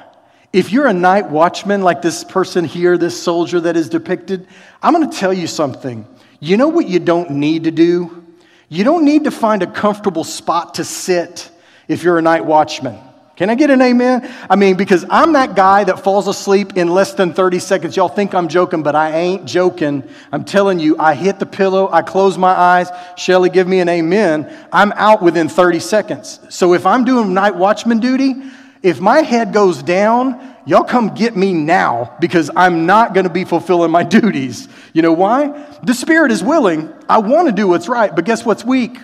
If 0.54 0.72
you're 0.72 0.88
a 0.88 0.94
night 0.94 1.30
watchman 1.30 1.82
like 1.82 2.02
this 2.02 2.24
person 2.24 2.64
here, 2.64 2.98
this 2.98 3.22
soldier 3.22 3.60
that 3.60 3.76
is 3.76 3.90
depicted, 3.90 4.48
I'm 4.82 4.94
going 4.94 5.10
to 5.12 5.18
tell 5.18 5.34
you 5.34 5.48
something. 5.48 6.08
You 6.40 6.56
know 6.56 6.70
what 6.70 6.88
you 6.88 7.00
don't 7.00 7.32
need 7.32 7.66
to 7.66 7.72
do? 7.72 8.26
You 8.70 8.86
don't 8.86 9.04
need 9.04 9.26
to 9.26 9.32
find 9.32 9.62
a 9.64 9.68
comfortable 9.68 10.24
spot 10.24 10.76
to 10.76 10.86
sit 10.86 11.50
if 11.90 12.04
you're 12.04 12.18
a 12.18 12.22
night 12.22 12.46
watchman. 12.46 12.98
Can 13.42 13.50
I 13.50 13.56
get 13.56 13.72
an 13.72 13.82
amen? 13.82 14.32
I 14.52 14.56
mean, 14.56 14.78
because 14.78 15.04
I'm 15.10 15.34
that 15.34 15.56
guy 15.56 15.84
that 15.86 16.04
falls 16.04 16.28
asleep 16.28 16.78
in 16.78 16.90
less 16.90 17.16
than 17.16 17.34
30 17.34 17.58
seconds. 17.58 17.98
Y'all 17.98 18.08
think 18.08 18.36
I'm 18.36 18.48
joking, 18.48 18.84
but 18.84 18.96
I 18.96 19.18
ain't 19.18 19.46
joking. 19.46 20.08
I'm 20.32 20.44
telling 20.44 20.80
you, 20.80 20.96
I 21.00 21.16
hit 21.16 21.40
the 21.40 21.48
pillow, 21.48 21.90
I 21.92 22.04
close 22.04 22.38
my 22.38 22.52
eyes. 22.52 22.92
Shelly, 23.18 23.50
give 23.50 23.68
me 23.68 23.80
an 23.80 23.90
amen. 23.90 24.48
I'm 24.72 24.92
out 24.92 25.24
within 25.24 25.50
30 25.50 25.80
seconds. 25.80 26.40
So 26.50 26.76
if 26.76 26.86
I'm 26.86 27.04
doing 27.04 27.34
night 27.34 27.56
watchman 27.56 28.00
duty, 28.00 28.36
if 28.84 29.02
my 29.02 29.24
head 29.24 29.54
goes 29.54 29.82
down, 29.82 30.56
y'all 30.68 30.84
come 30.84 31.16
get 31.16 31.36
me 31.36 31.52
now 31.52 32.16
because 32.20 32.52
I'm 32.56 32.86
not 32.86 33.16
going 33.16 33.24
to 33.24 33.34
be 33.34 33.44
fulfilling 33.44 33.90
my 33.90 34.04
duties. 34.20 34.68
You 34.94 35.02
know 35.02 35.14
why? 35.14 35.48
The 35.82 35.96
spirit 35.96 36.32
is 36.32 36.44
willing. 36.44 36.94
I 37.10 37.18
want 37.18 37.48
to 37.48 37.56
do 37.56 37.68
what's 37.68 37.90
right, 37.90 38.16
but 38.16 38.24
guess 38.24 38.46
what's 38.46 38.64
weak? 38.64 39.00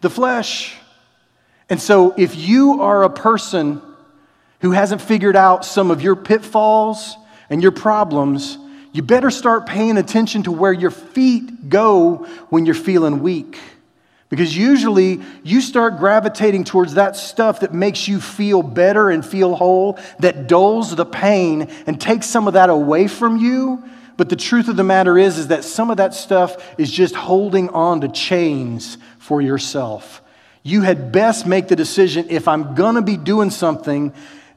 The 0.00 0.10
flesh. 0.10 0.76
And 1.70 1.80
so 1.80 2.12
if 2.16 2.36
you 2.36 2.82
are 2.82 3.04
a 3.04 3.10
person 3.10 3.80
who 4.60 4.72
hasn't 4.72 5.00
figured 5.00 5.36
out 5.36 5.64
some 5.64 5.90
of 5.90 6.02
your 6.02 6.16
pitfalls 6.16 7.16
and 7.48 7.62
your 7.62 7.72
problems, 7.72 8.58
you 8.92 9.02
better 9.02 9.30
start 9.30 9.66
paying 9.66 9.96
attention 9.96 10.42
to 10.42 10.52
where 10.52 10.72
your 10.72 10.90
feet 10.90 11.68
go 11.68 12.26
when 12.50 12.66
you're 12.66 12.74
feeling 12.74 13.22
weak. 13.22 13.58
Because 14.28 14.56
usually 14.56 15.20
you 15.42 15.60
start 15.60 15.98
gravitating 15.98 16.64
towards 16.64 16.94
that 16.94 17.16
stuff 17.16 17.60
that 17.60 17.72
makes 17.72 18.06
you 18.06 18.20
feel 18.20 18.62
better 18.62 19.10
and 19.10 19.24
feel 19.24 19.56
whole, 19.56 19.98
that 20.20 20.46
dulls 20.46 20.94
the 20.94 21.06
pain 21.06 21.62
and 21.86 22.00
takes 22.00 22.26
some 22.26 22.46
of 22.46 22.54
that 22.54 22.70
away 22.70 23.06
from 23.06 23.36
you. 23.36 23.82
But 24.16 24.28
the 24.28 24.36
truth 24.36 24.68
of 24.68 24.76
the 24.76 24.84
matter 24.84 25.18
is, 25.18 25.38
is 25.38 25.48
that 25.48 25.64
some 25.64 25.90
of 25.90 25.96
that 25.96 26.14
stuff 26.14 26.74
is 26.78 26.90
just 26.90 27.14
holding 27.14 27.70
on 27.70 28.02
to 28.02 28.08
chains 28.08 28.98
for 29.18 29.40
yourself. 29.40 30.22
You 30.62 30.82
had 30.82 31.12
best 31.12 31.46
make 31.46 31.68
the 31.68 31.76
decision 31.76 32.26
if 32.28 32.46
I'm 32.46 32.74
going 32.74 32.96
to 32.96 33.02
be 33.02 33.16
doing 33.16 33.50
something 33.50 34.12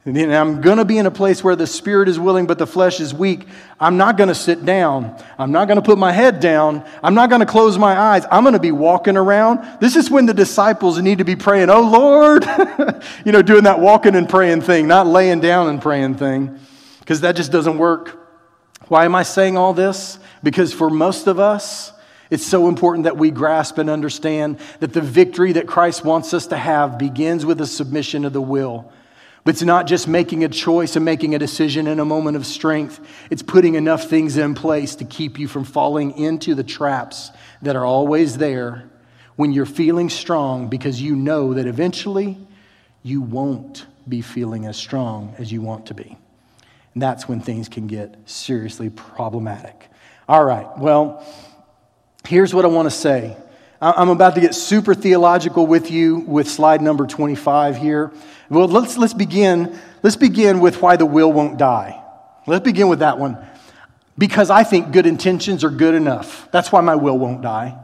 and 0.05 0.35
I'm 0.35 0.59
going 0.59 0.79
to 0.79 0.85
be 0.85 0.97
in 0.97 1.05
a 1.05 1.11
place 1.11 1.41
where 1.45 1.55
the 1.55 1.65
spirit 1.65 2.09
is 2.09 2.19
willing, 2.19 2.45
but 2.45 2.59
the 2.59 2.67
flesh 2.67 2.99
is 2.99 3.13
weak. 3.13 3.47
I'm 3.79 3.95
not 3.95 4.17
going 4.17 4.27
to 4.27 4.35
sit 4.35 4.65
down. 4.65 5.17
I'm 5.39 5.53
not 5.53 5.69
going 5.69 5.77
to 5.77 5.81
put 5.81 5.97
my 5.97 6.11
head 6.11 6.41
down. 6.41 6.83
I'm 7.01 7.13
not 7.13 7.29
going 7.29 7.39
to 7.39 7.45
close 7.45 7.77
my 7.77 7.97
eyes. 7.97 8.25
I'm 8.29 8.43
going 8.43 8.53
to 8.53 8.59
be 8.59 8.73
walking 8.73 9.15
around. 9.15 9.79
This 9.79 9.95
is 9.95 10.11
when 10.11 10.25
the 10.25 10.33
disciples 10.33 10.99
need 10.99 11.19
to 11.19 11.23
be 11.23 11.37
praying, 11.37 11.69
Oh 11.69 11.89
Lord, 11.89 12.45
you 13.25 13.31
know, 13.31 13.41
doing 13.41 13.63
that 13.63 13.79
walking 13.79 14.15
and 14.15 14.27
praying 14.27 14.61
thing, 14.61 14.87
not 14.87 15.07
laying 15.07 15.39
down 15.39 15.69
and 15.69 15.81
praying 15.81 16.15
thing, 16.15 16.59
because 16.99 17.21
that 17.21 17.37
just 17.37 17.53
doesn't 17.53 17.77
work. 17.77 18.19
Why 18.89 19.05
am 19.05 19.15
I 19.15 19.23
saying 19.23 19.55
all 19.55 19.73
this? 19.73 20.19
Because 20.43 20.73
for 20.73 20.89
most 20.89 21.27
of 21.27 21.39
us, 21.39 21.93
it's 22.33 22.45
so 22.45 22.67
important 22.67 23.03
that 23.03 23.15
we 23.15 23.29
grasp 23.29 23.77
and 23.77 23.91
understand 23.91 24.57
that 24.79 24.91
the 24.91 25.01
victory 25.01 25.51
that 25.53 25.67
Christ 25.67 26.03
wants 26.03 26.33
us 26.33 26.47
to 26.47 26.57
have 26.57 26.97
begins 26.97 27.45
with 27.45 27.61
a 27.61 27.67
submission 27.67 28.25
of 28.25 28.33
the 28.33 28.41
will. 28.41 28.91
But 29.43 29.53
it's 29.53 29.61
not 29.61 29.85
just 29.85 30.07
making 30.07 30.43
a 30.43 30.49
choice 30.49 30.95
and 30.95 31.05
making 31.05 31.35
a 31.35 31.39
decision 31.39 31.85
in 31.85 31.99
a 31.99 32.05
moment 32.05 32.35
of 32.35 32.47
strength. 32.47 32.99
It's 33.29 33.43
putting 33.43 33.75
enough 33.75 34.09
things 34.09 34.35
in 34.37 34.55
place 34.55 34.95
to 34.95 35.05
keep 35.05 35.37
you 35.37 35.47
from 35.47 35.63
falling 35.63 36.17
into 36.17 36.55
the 36.55 36.63
traps 36.63 37.29
that 37.61 37.75
are 37.75 37.85
always 37.85 38.39
there 38.39 38.89
when 39.35 39.53
you're 39.53 39.67
feeling 39.67 40.09
strong 40.09 40.69
because 40.69 40.99
you 40.99 41.15
know 41.15 41.53
that 41.53 41.67
eventually 41.67 42.39
you 43.03 43.21
won't 43.21 43.85
be 44.09 44.21
feeling 44.21 44.65
as 44.65 44.75
strong 44.75 45.35
as 45.37 45.51
you 45.51 45.61
want 45.61 45.85
to 45.85 45.93
be. 45.93 46.17
And 46.95 47.03
that's 47.03 47.27
when 47.27 47.41
things 47.41 47.69
can 47.69 47.85
get 47.85 48.17
seriously 48.25 48.89
problematic. 48.89 49.87
All 50.27 50.43
right, 50.43 50.67
well, 50.79 51.23
here's 52.27 52.53
what 52.53 52.65
I 52.65 52.67
want 52.67 52.87
to 52.87 52.95
say. 52.95 53.37
I'm 53.81 54.09
about 54.09 54.35
to 54.35 54.41
get 54.41 54.55
super 54.55 54.95
theological 54.95 55.67
with 55.67 55.91
you 55.91 56.19
with 56.19 56.49
slide 56.49 56.81
number 56.81 57.05
25 57.05 57.75
here. 57.75 58.13
Well, 58.49 58.69
let's, 58.69 58.97
let's, 58.97 59.13
begin, 59.13 59.77
let's 60.01 60.15
begin 60.15 60.61
with 60.61 60.81
why 60.81 60.95
the 60.95 61.05
will 61.05 61.33
won't 61.33 61.57
die. 61.57 62.01
Let's 62.47 62.63
begin 62.63 62.87
with 62.87 62.99
that 62.99 63.19
one. 63.19 63.37
Because 64.17 64.49
I 64.49 64.63
think 64.63 64.93
good 64.93 65.05
intentions 65.05 65.65
are 65.65 65.69
good 65.69 65.95
enough. 65.95 66.47
That's 66.51 66.71
why 66.71 66.79
my 66.79 66.95
will 66.95 67.17
won't 67.17 67.41
die. 67.41 67.77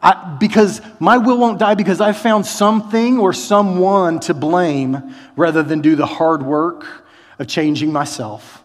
I, 0.00 0.36
because 0.38 0.80
my 1.00 1.18
will 1.18 1.38
won't 1.38 1.58
die 1.58 1.74
because 1.74 2.00
I 2.00 2.12
found 2.12 2.46
something 2.46 3.18
or 3.18 3.32
someone 3.32 4.20
to 4.20 4.34
blame 4.34 5.14
rather 5.36 5.62
than 5.62 5.80
do 5.80 5.96
the 5.96 6.06
hard 6.06 6.42
work 6.42 6.86
of 7.38 7.46
changing 7.46 7.92
myself. 7.92 8.62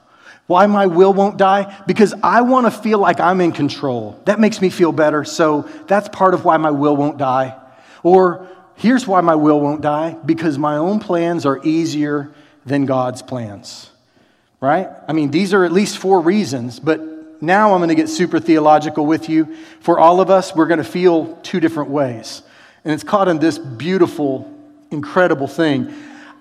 Why 0.48 0.66
my 0.66 0.88
will 0.88 1.14
won't 1.14 1.38
die? 1.38 1.82
Because 1.88 2.14
I 2.24 2.42
want 2.42 2.66
to 2.66 2.72
feel 2.72 3.00
like 3.00 3.20
I'm 3.20 3.40
in 3.42 3.52
control. 3.52 4.20
That 4.26 4.40
makes 4.40 4.62
me 4.62 4.70
feel 4.70 4.92
better. 4.92 5.24
So 5.24 5.70
that's 5.88 6.10
part 6.10 6.34
of 6.34 6.44
why 6.44 6.58
my 6.58 6.72
will 6.72 6.96
won't 6.96 7.18
die. 7.18 7.58
Or 8.04 8.48
here's 8.76 9.08
why 9.08 9.22
my 9.22 9.36
will 9.36 9.62
won't 9.62 9.82
die 9.82 10.18
because 10.26 10.58
my 10.58 10.78
own 10.78 11.00
plans 11.00 11.46
are 11.46 11.64
easier 11.64 12.32
than 12.66 12.86
God's 12.86 13.22
plans. 13.22 13.92
Right? 14.60 14.90
I 15.08 15.14
mean, 15.14 15.32
these 15.32 15.54
are 15.54 15.64
at 15.64 15.72
least 15.72 15.98
four 15.98 16.20
reasons, 16.20 16.80
but 16.80 17.00
now 17.42 17.74
I'm 17.74 17.80
going 17.80 17.90
to 17.90 17.96
get 17.96 18.10
super 18.10 18.40
theological 18.40 19.06
with 19.06 19.30
you. 19.30 19.56
For 19.80 20.00
all 20.00 20.22
of 20.22 20.30
us, 20.30 20.56
we're 20.56 20.68
going 20.68 20.78
to 20.78 20.84
feel 20.84 21.36
two 21.38 21.60
different 21.60 21.90
ways. 21.90 22.44
And 22.84 22.94
it's 22.94 23.04
caught 23.04 23.28
in 23.28 23.40
this 23.40 23.58
beautiful, 23.58 24.52
incredible 24.92 25.48
thing. 25.48 25.94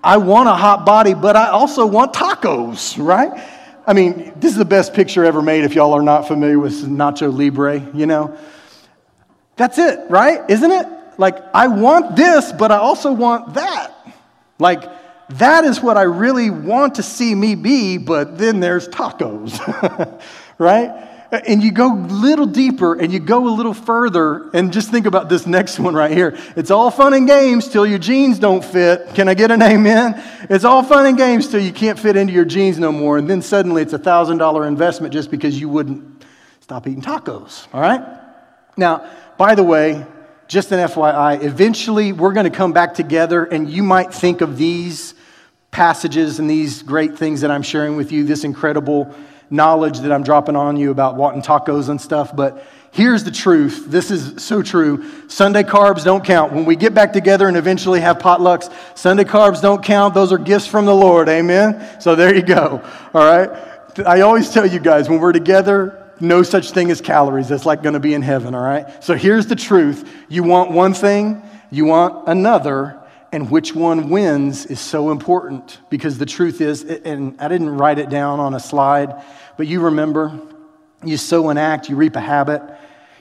I 0.03 0.17
want 0.17 0.49
a 0.49 0.53
hot 0.53 0.85
body, 0.85 1.13
but 1.13 1.35
I 1.35 1.49
also 1.49 1.85
want 1.85 2.13
tacos, 2.13 3.03
right? 3.03 3.41
I 3.85 3.93
mean, 3.93 4.33
this 4.37 4.51
is 4.51 4.57
the 4.57 4.65
best 4.65 4.93
picture 4.93 5.25
ever 5.25 5.41
made 5.41 5.63
if 5.63 5.73
y'all 5.73 5.93
are 5.93 6.03
not 6.03 6.27
familiar 6.27 6.59
with 6.59 6.85
Nacho 6.87 7.35
Libre, 7.35 7.79
you 7.93 8.05
know? 8.05 8.37
That's 9.55 9.77
it, 9.77 10.09
right? 10.09 10.47
Isn't 10.49 10.71
it? 10.71 10.87
Like, 11.17 11.37
I 11.53 11.67
want 11.67 12.15
this, 12.15 12.51
but 12.51 12.71
I 12.71 12.77
also 12.77 13.11
want 13.11 13.55
that. 13.55 13.93
Like, 14.59 14.83
that 15.37 15.63
is 15.63 15.81
what 15.81 15.97
I 15.97 16.03
really 16.03 16.49
want 16.49 16.95
to 16.95 17.03
see 17.03 17.33
me 17.33 17.55
be, 17.55 17.97
but 17.97 18.37
then 18.37 18.59
there's 18.59 18.87
tacos, 18.87 19.59
right? 20.57 21.10
And 21.31 21.63
you 21.63 21.71
go 21.71 21.93
a 21.93 21.95
little 21.95 22.45
deeper 22.45 22.93
and 22.93 23.13
you 23.13 23.19
go 23.19 23.47
a 23.47 23.53
little 23.55 23.73
further, 23.73 24.49
and 24.53 24.73
just 24.73 24.91
think 24.91 25.05
about 25.05 25.29
this 25.29 25.47
next 25.47 25.79
one 25.79 25.95
right 25.95 26.11
here. 26.11 26.37
It's 26.57 26.71
all 26.71 26.91
fun 26.91 27.13
and 27.13 27.25
games 27.25 27.69
till 27.69 27.85
your 27.85 27.99
jeans 27.99 28.37
don't 28.37 28.63
fit. 28.63 29.15
Can 29.15 29.29
I 29.29 29.33
get 29.33 29.49
an 29.49 29.61
amen? 29.61 30.21
It's 30.49 30.65
all 30.65 30.83
fun 30.83 31.05
and 31.05 31.17
games 31.17 31.47
till 31.47 31.61
you 31.61 31.71
can't 31.71 31.97
fit 31.97 32.17
into 32.17 32.33
your 32.33 32.43
jeans 32.43 32.77
no 32.79 32.91
more, 32.91 33.17
and 33.17 33.29
then 33.29 33.41
suddenly 33.41 33.81
it's 33.81 33.93
a 33.93 33.99
$1,000 33.99 34.67
investment 34.67 35.13
just 35.13 35.31
because 35.31 35.57
you 35.57 35.69
wouldn't 35.69 36.25
stop 36.59 36.85
eating 36.85 37.01
tacos, 37.01 37.65
all 37.73 37.79
right? 37.79 38.01
Now, 38.75 39.09
by 39.37 39.55
the 39.55 39.63
way, 39.63 40.05
just 40.49 40.73
an 40.73 40.79
FYI, 40.79 41.43
eventually 41.43 42.11
we're 42.11 42.33
going 42.33 42.49
to 42.49 42.55
come 42.55 42.73
back 42.73 42.93
together, 42.93 43.45
and 43.45 43.69
you 43.69 43.83
might 43.83 44.13
think 44.13 44.41
of 44.41 44.57
these 44.57 45.13
passages 45.71 46.39
and 46.39 46.49
these 46.49 46.83
great 46.83 47.17
things 47.17 47.39
that 47.39 47.51
I'm 47.51 47.63
sharing 47.63 47.95
with 47.95 48.11
you, 48.11 48.25
this 48.25 48.43
incredible 48.43 49.15
knowledge 49.51 49.99
that 49.99 50.11
I'm 50.11 50.23
dropping 50.23 50.55
on 50.55 50.77
you 50.77 50.89
about 50.89 51.15
wanting 51.15 51.41
tacos 51.41 51.89
and 51.89 51.99
stuff, 52.01 52.35
but 52.35 52.65
here's 52.91 53.23
the 53.23 53.31
truth. 53.31 53.85
This 53.87 54.09
is 54.09 54.41
so 54.43 54.61
true. 54.63 55.05
Sunday 55.27 55.63
carbs 55.63 56.03
don't 56.03 56.23
count. 56.23 56.53
When 56.53 56.65
we 56.65 56.75
get 56.75 56.93
back 56.93 57.13
together 57.13 57.47
and 57.47 57.57
eventually 57.57 57.99
have 57.99 58.17
potlucks, 58.17 58.73
Sunday 58.97 59.25
carbs 59.25 59.61
don't 59.61 59.83
count. 59.83 60.13
Those 60.13 60.31
are 60.31 60.37
gifts 60.37 60.67
from 60.67 60.85
the 60.85 60.95
Lord. 60.95 61.29
Amen? 61.29 61.99
So 61.99 62.15
there 62.15 62.33
you 62.33 62.41
go. 62.41 62.81
All 63.13 63.25
right? 63.25 63.49
I 64.05 64.21
always 64.21 64.49
tell 64.49 64.65
you 64.65 64.79
guys 64.79 65.09
when 65.09 65.19
we're 65.19 65.33
together, 65.33 65.97
no 66.21 66.43
such 66.43 66.71
thing 66.71 66.91
as 66.91 67.01
calories. 67.01 67.49
That's 67.49 67.65
like 67.65 67.83
going 67.83 67.93
to 67.93 67.99
be 67.99 68.13
in 68.13 68.21
heaven, 68.21 68.55
all 68.55 68.63
right? 68.63 69.03
So 69.03 69.15
here's 69.15 69.47
the 69.47 69.55
truth. 69.55 70.09
You 70.29 70.43
want 70.43 70.71
one 70.71 70.93
thing, 70.93 71.43
you 71.71 71.85
want 71.85 72.27
another, 72.27 73.01
and 73.31 73.49
which 73.49 73.73
one 73.73 74.09
wins 74.09 74.65
is 74.65 74.79
so 74.79 75.09
important 75.09 75.79
because 75.89 76.17
the 76.17 76.25
truth 76.25 76.61
is, 76.61 76.83
and 76.83 77.39
I 77.39 77.47
didn't 77.47 77.69
write 77.69 77.97
it 77.97 78.09
down 78.09 78.39
on 78.39 78.53
a 78.53 78.59
slide, 78.59 79.23
but 79.57 79.67
you 79.67 79.81
remember, 79.81 80.39
you 81.03 81.17
sow 81.17 81.49
an 81.49 81.57
act, 81.57 81.89
you 81.89 81.95
reap 81.95 82.15
a 82.15 82.21
habit. 82.21 82.61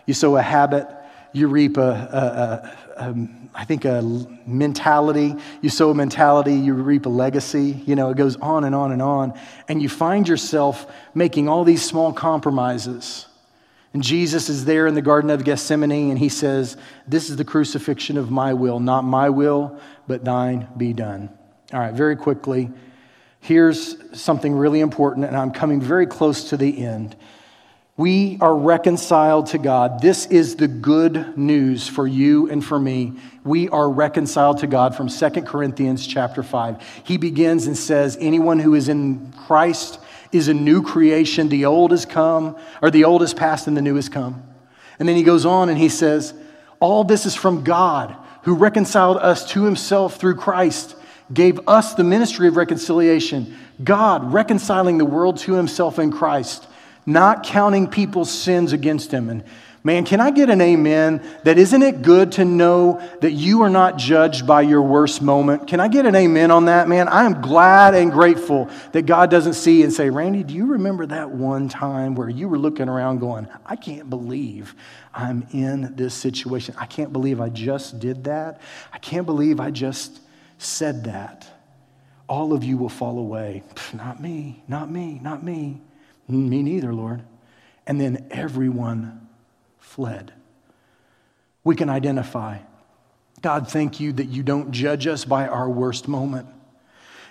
You 0.06 0.14
sow 0.14 0.36
a 0.36 0.42
habit, 0.42 0.88
you 1.32 1.46
reap 1.46 1.76
a, 1.76 1.80
a, 1.80 1.84
a, 1.84 2.76
a 2.96 3.08
um, 3.10 3.48
I 3.54 3.64
think 3.64 3.84
a 3.84 4.02
mentality. 4.46 5.34
You 5.60 5.70
sow 5.70 5.90
a 5.90 5.94
mentality, 5.94 6.54
you 6.54 6.74
reap 6.74 7.06
a 7.06 7.08
legacy. 7.08 7.80
You 7.86 7.96
know, 7.96 8.10
it 8.10 8.16
goes 8.16 8.36
on 8.36 8.64
and 8.64 8.74
on 8.74 8.92
and 8.92 9.00
on. 9.00 9.38
And 9.68 9.82
you 9.82 9.88
find 9.88 10.28
yourself 10.28 10.92
making 11.14 11.48
all 11.48 11.64
these 11.64 11.82
small 11.82 12.12
compromises. 12.12 13.26
And 13.92 14.02
Jesus 14.02 14.48
is 14.48 14.64
there 14.64 14.86
in 14.86 14.94
the 14.94 15.02
Garden 15.02 15.30
of 15.30 15.44
Gethsemane 15.44 16.10
and 16.10 16.18
he 16.18 16.28
says, 16.28 16.76
This 17.08 17.30
is 17.30 17.36
the 17.36 17.44
crucifixion 17.44 18.16
of 18.16 18.30
my 18.30 18.52
will, 18.52 18.78
not 18.78 19.02
my 19.02 19.30
will, 19.30 19.80
but 20.06 20.24
thine 20.24 20.68
be 20.76 20.92
done. 20.92 21.28
All 21.72 21.80
right, 21.80 21.94
very 21.94 22.16
quickly. 22.16 22.70
Here's 23.40 23.96
something 24.18 24.52
really 24.52 24.80
important, 24.80 25.26
and 25.26 25.36
I'm 25.36 25.50
coming 25.50 25.80
very 25.80 26.06
close 26.06 26.50
to 26.50 26.56
the 26.56 26.84
end. 26.84 27.16
We 27.96 28.38
are 28.40 28.56
reconciled 28.56 29.48
to 29.48 29.58
God. 29.58 30.00
This 30.00 30.24
is 30.26 30.56
the 30.56 30.68
good 30.68 31.36
news 31.36 31.86
for 31.86 32.06
you 32.06 32.50
and 32.50 32.64
for 32.64 32.78
me. 32.78 33.12
We 33.44 33.68
are 33.68 33.90
reconciled 33.90 34.60
to 34.60 34.66
God 34.66 34.94
from 34.94 35.08
2 35.08 35.30
Corinthians 35.42 36.06
chapter 36.06 36.42
5. 36.42 37.02
He 37.04 37.18
begins 37.18 37.66
and 37.66 37.76
says, 37.76 38.16
Anyone 38.18 38.58
who 38.58 38.74
is 38.74 38.88
in 38.88 39.32
Christ 39.46 40.00
is 40.32 40.48
a 40.48 40.54
new 40.54 40.82
creation. 40.82 41.50
The 41.50 41.66
old 41.66 41.90
has 41.90 42.06
come, 42.06 42.56
or 42.80 42.90
the 42.90 43.04
old 43.04 43.20
has 43.20 43.34
passed 43.34 43.66
and 43.66 43.76
the 43.76 43.82
new 43.82 43.96
has 43.96 44.08
come. 44.08 44.44
And 44.98 45.08
then 45.08 45.16
he 45.16 45.22
goes 45.22 45.44
on 45.44 45.68
and 45.68 45.76
he 45.76 45.88
says, 45.88 46.32
All 46.78 47.04
this 47.04 47.26
is 47.26 47.34
from 47.34 47.64
God 47.64 48.16
who 48.42 48.54
reconciled 48.54 49.18
us 49.18 49.50
to 49.50 49.64
himself 49.64 50.16
through 50.16 50.36
Christ, 50.36 50.96
gave 51.32 51.60
us 51.68 51.94
the 51.94 52.04
ministry 52.04 52.48
of 52.48 52.56
reconciliation. 52.56 53.56
God 53.82 54.32
reconciling 54.32 54.98
the 54.98 55.04
world 55.04 55.38
to 55.38 55.54
himself 55.54 55.98
in 55.98 56.10
Christ, 56.10 56.66
not 57.06 57.44
counting 57.44 57.86
people's 57.86 58.30
sins 58.30 58.72
against 58.72 59.12
him. 59.12 59.30
And 59.30 59.44
Man, 59.82 60.04
can 60.04 60.20
I 60.20 60.30
get 60.30 60.50
an 60.50 60.60
amen 60.60 61.22
that 61.44 61.56
isn't 61.56 61.82
it 61.82 62.02
good 62.02 62.32
to 62.32 62.44
know 62.44 63.00
that 63.22 63.32
you 63.32 63.62
are 63.62 63.70
not 63.70 63.96
judged 63.96 64.46
by 64.46 64.60
your 64.60 64.82
worst 64.82 65.22
moment? 65.22 65.68
Can 65.68 65.80
I 65.80 65.88
get 65.88 66.04
an 66.04 66.14
amen 66.14 66.50
on 66.50 66.66
that, 66.66 66.86
man? 66.86 67.08
I 67.08 67.24
am 67.24 67.40
glad 67.40 67.94
and 67.94 68.12
grateful 68.12 68.68
that 68.92 69.06
God 69.06 69.30
doesn't 69.30 69.54
see 69.54 69.82
and 69.82 69.90
say, 69.90 70.10
Randy, 70.10 70.42
do 70.42 70.52
you 70.52 70.66
remember 70.66 71.06
that 71.06 71.30
one 71.30 71.70
time 71.70 72.14
where 72.14 72.28
you 72.28 72.46
were 72.46 72.58
looking 72.58 72.90
around 72.90 73.20
going, 73.20 73.48
I 73.64 73.76
can't 73.76 74.10
believe 74.10 74.74
I'm 75.14 75.46
in 75.52 75.96
this 75.96 76.12
situation. 76.12 76.74
I 76.78 76.84
can't 76.84 77.10
believe 77.10 77.40
I 77.40 77.48
just 77.48 78.00
did 78.00 78.24
that. 78.24 78.60
I 78.92 78.98
can't 78.98 79.24
believe 79.24 79.60
I 79.60 79.70
just 79.70 80.20
said 80.62 81.04
that. 81.04 81.46
All 82.28 82.52
of 82.52 82.62
you 82.62 82.76
will 82.76 82.88
fall 82.88 83.18
away. 83.18 83.62
Not 83.92 84.20
me, 84.20 84.62
not 84.68 84.90
me, 84.90 85.18
not 85.22 85.42
me. 85.42 85.80
Mm, 86.30 86.48
me 86.48 86.62
neither, 86.62 86.94
Lord. 86.94 87.22
And 87.86 88.00
then 88.00 88.28
everyone 88.30 89.28
fled. 89.78 90.32
We 91.64 91.74
can 91.74 91.88
identify. 91.88 92.58
God, 93.42 93.68
thank 93.68 94.00
you 94.00 94.12
that 94.12 94.26
you 94.26 94.42
don't 94.42 94.70
judge 94.70 95.06
us 95.06 95.24
by 95.24 95.48
our 95.48 95.68
worst 95.68 96.06
moment. 96.06 96.46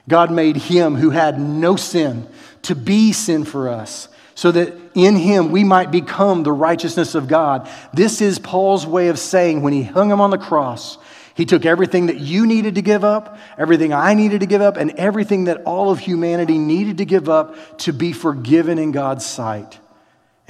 God 0.08 0.32
made 0.32 0.58
him 0.58 0.96
who 0.96 1.12
had 1.12 1.40
no 1.40 1.76
sin 1.76 2.28
to 2.64 2.76
be 2.76 3.14
sin 3.14 3.46
for 3.46 3.70
us 3.70 4.10
so 4.40 4.52
that 4.52 4.74
in 4.96 5.16
him 5.18 5.52
we 5.52 5.64
might 5.64 5.92
become 5.92 6.44
the 6.44 6.52
righteousness 6.52 7.14
of 7.14 7.28
God. 7.28 7.70
This 7.94 8.22
is 8.22 8.40
Paul's 8.40 8.86
way 8.86 9.10
of 9.10 9.20
saying 9.20 9.62
when 9.62 9.74
he 9.74 9.84
hung 9.84 10.10
him 10.10 10.22
on 10.22 10.30
the 10.30 10.38
cross, 10.38 10.98
he 11.40 11.46
took 11.46 11.66
everything 11.66 12.08
that 12.08 12.20
you 12.20 12.46
needed 12.46 12.76
to 12.76 12.82
give 12.82 13.06
up, 13.06 13.38
everything 13.58 13.94
I 13.94 14.14
needed 14.14 14.42
to 14.42 14.46
give 14.46 14.62
up, 14.62 14.76
and 14.76 14.92
everything 15.00 15.46
that 15.46 15.64
all 15.64 15.90
of 15.90 15.98
humanity 15.98 16.58
needed 16.58 16.98
to 16.98 17.06
give 17.06 17.30
up 17.30 17.78
to 17.78 17.94
be 17.94 18.12
forgiven 18.12 18.78
in 18.78 18.92
God's 18.92 19.26
sight. 19.26 19.80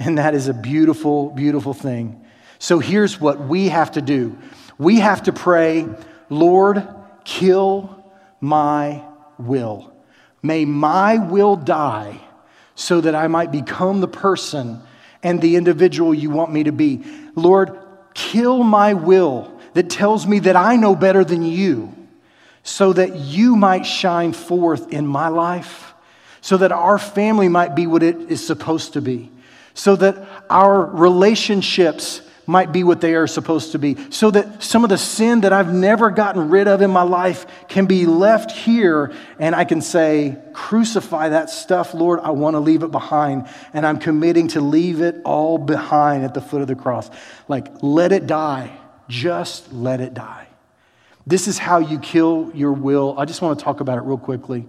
And 0.00 0.18
that 0.18 0.34
is 0.34 0.48
a 0.48 0.52
beautiful, 0.52 1.30
beautiful 1.30 1.74
thing. 1.74 2.24
So 2.58 2.80
here's 2.80 3.20
what 3.20 3.38
we 3.38 3.68
have 3.68 3.92
to 3.92 4.02
do 4.02 4.36
we 4.78 4.98
have 4.98 5.22
to 5.22 5.32
pray, 5.32 5.86
Lord, 6.28 6.84
kill 7.22 8.04
my 8.40 9.04
will. 9.38 9.92
May 10.42 10.64
my 10.64 11.18
will 11.18 11.54
die 11.54 12.20
so 12.74 13.00
that 13.00 13.14
I 13.14 13.28
might 13.28 13.52
become 13.52 14.00
the 14.00 14.08
person 14.08 14.82
and 15.22 15.40
the 15.40 15.54
individual 15.54 16.12
you 16.12 16.30
want 16.30 16.52
me 16.52 16.64
to 16.64 16.72
be. 16.72 17.04
Lord, 17.36 17.78
kill 18.12 18.64
my 18.64 18.94
will 18.94 19.59
that 19.74 19.90
tells 19.90 20.26
me 20.26 20.40
that 20.40 20.56
I 20.56 20.76
know 20.76 20.94
better 20.94 21.24
than 21.24 21.42
you 21.42 21.94
so 22.62 22.92
that 22.92 23.16
you 23.16 23.56
might 23.56 23.84
shine 23.86 24.32
forth 24.32 24.92
in 24.92 25.06
my 25.06 25.28
life, 25.28 25.94
so 26.40 26.56
that 26.58 26.72
our 26.72 26.98
family 26.98 27.48
might 27.48 27.74
be 27.74 27.86
what 27.86 28.02
it 28.02 28.16
is 28.30 28.46
supposed 28.46 28.92
to 28.94 29.00
be 29.00 29.30
so 29.74 29.96
that 29.96 30.16
our 30.48 30.84
relationships 30.84 32.22
might 32.46 32.72
be 32.72 32.82
what 32.82 33.00
they 33.00 33.14
are 33.14 33.28
supposed 33.28 33.72
to 33.72 33.78
be, 33.78 33.96
so 34.10 34.30
that 34.30 34.62
some 34.62 34.82
of 34.82 34.90
the 34.90 34.98
sin 34.98 35.42
that 35.42 35.52
I've 35.52 35.72
never 35.72 36.10
gotten 36.10 36.50
rid 36.50 36.66
of 36.66 36.82
in 36.82 36.90
my 36.90 37.02
life 37.02 37.46
can 37.68 37.86
be 37.86 38.06
left 38.06 38.50
here, 38.50 39.14
and 39.38 39.54
I 39.54 39.64
can 39.64 39.80
say, 39.80 40.36
Crucify 40.52 41.28
that 41.28 41.48
stuff, 41.48 41.94
Lord. 41.94 42.18
I 42.20 42.30
want 42.30 42.54
to 42.54 42.60
leave 42.60 42.82
it 42.82 42.90
behind, 42.90 43.48
and 43.72 43.86
I'm 43.86 43.98
committing 43.98 44.48
to 44.48 44.60
leave 44.60 45.00
it 45.00 45.16
all 45.24 45.58
behind 45.58 46.24
at 46.24 46.34
the 46.34 46.40
foot 46.40 46.60
of 46.60 46.66
the 46.66 46.74
cross. 46.74 47.08
Like, 47.46 47.68
let 47.82 48.10
it 48.10 48.26
die. 48.26 48.76
Just 49.10 49.72
let 49.72 50.00
it 50.00 50.14
die. 50.14 50.46
This 51.26 51.48
is 51.48 51.58
how 51.58 51.80
you 51.80 51.98
kill 51.98 52.50
your 52.54 52.72
will. 52.72 53.14
I 53.18 53.24
just 53.24 53.42
want 53.42 53.58
to 53.58 53.64
talk 53.64 53.80
about 53.80 53.98
it 53.98 54.02
real 54.02 54.16
quickly. 54.16 54.66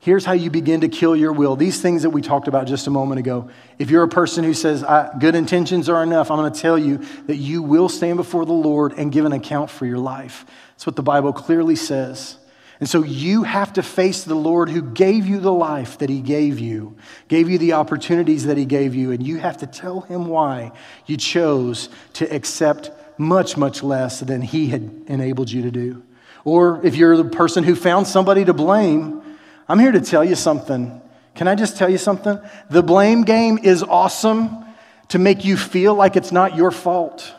Here's 0.00 0.24
how 0.24 0.32
you 0.32 0.48
begin 0.50 0.80
to 0.80 0.88
kill 0.88 1.14
your 1.14 1.32
will. 1.32 1.54
These 1.54 1.82
things 1.82 2.02
that 2.02 2.10
we 2.10 2.22
talked 2.22 2.48
about 2.48 2.66
just 2.66 2.86
a 2.86 2.90
moment 2.90 3.18
ago. 3.18 3.50
If 3.78 3.90
you're 3.90 4.04
a 4.04 4.08
person 4.08 4.42
who 4.42 4.54
says, 4.54 4.84
good 5.18 5.34
intentions 5.34 5.88
are 5.88 6.02
enough, 6.02 6.30
I'm 6.30 6.38
going 6.38 6.52
to 6.52 6.60
tell 6.60 6.78
you 6.78 7.04
that 7.26 7.36
you 7.36 7.62
will 7.62 7.88
stand 7.88 8.16
before 8.16 8.46
the 8.46 8.52
Lord 8.52 8.94
and 8.96 9.12
give 9.12 9.24
an 9.24 9.32
account 9.32 9.70
for 9.70 9.86
your 9.86 9.98
life. 9.98 10.46
That's 10.70 10.86
what 10.86 10.96
the 10.96 11.02
Bible 11.02 11.32
clearly 11.32 11.76
says. 11.76 12.38
And 12.80 12.88
so 12.88 13.02
you 13.02 13.42
have 13.42 13.72
to 13.72 13.82
face 13.82 14.22
the 14.22 14.36
Lord 14.36 14.70
who 14.70 14.82
gave 14.82 15.26
you 15.26 15.40
the 15.40 15.52
life 15.52 15.98
that 15.98 16.08
He 16.08 16.20
gave 16.20 16.60
you, 16.60 16.96
gave 17.26 17.50
you 17.50 17.58
the 17.58 17.72
opportunities 17.72 18.46
that 18.46 18.56
He 18.56 18.64
gave 18.64 18.94
you, 18.94 19.10
and 19.10 19.26
you 19.26 19.38
have 19.38 19.56
to 19.58 19.66
tell 19.66 20.02
Him 20.02 20.26
why 20.26 20.72
you 21.06 21.16
chose 21.16 21.88
to 22.14 22.32
accept 22.32 22.90
much, 23.18 23.56
much 23.56 23.82
less 23.82 24.20
than 24.20 24.42
He 24.42 24.68
had 24.68 25.04
enabled 25.08 25.50
you 25.50 25.62
to 25.62 25.72
do. 25.72 26.02
Or 26.44 26.80
if 26.86 26.94
you're 26.94 27.16
the 27.16 27.24
person 27.24 27.64
who 27.64 27.74
found 27.74 28.06
somebody 28.06 28.44
to 28.44 28.54
blame, 28.54 29.22
I'm 29.68 29.80
here 29.80 29.92
to 29.92 30.00
tell 30.00 30.24
you 30.24 30.36
something. 30.36 31.02
Can 31.34 31.48
I 31.48 31.56
just 31.56 31.76
tell 31.76 31.90
you 31.90 31.98
something? 31.98 32.38
The 32.70 32.82
blame 32.82 33.22
game 33.22 33.58
is 33.58 33.82
awesome 33.82 34.64
to 35.08 35.18
make 35.18 35.44
you 35.44 35.56
feel 35.56 35.94
like 35.94 36.16
it's 36.16 36.32
not 36.32 36.56
your 36.56 36.70
fault. 36.70 37.34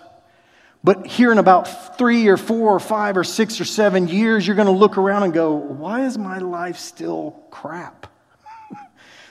But 0.83 1.05
here 1.05 1.31
in 1.31 1.37
about 1.37 1.97
three 1.97 2.27
or 2.27 2.37
four 2.37 2.73
or 2.73 2.79
five 2.79 3.17
or 3.17 3.23
six 3.23 3.59
or 3.59 3.65
seven 3.65 4.07
years, 4.07 4.47
you're 4.47 4.55
going 4.55 4.67
to 4.67 4.71
look 4.71 4.97
around 4.97 5.23
and 5.23 5.33
go, 5.33 5.53
why 5.53 6.05
is 6.05 6.17
my 6.17 6.37
life 6.37 6.77
still 6.77 7.43
crap? 7.51 8.07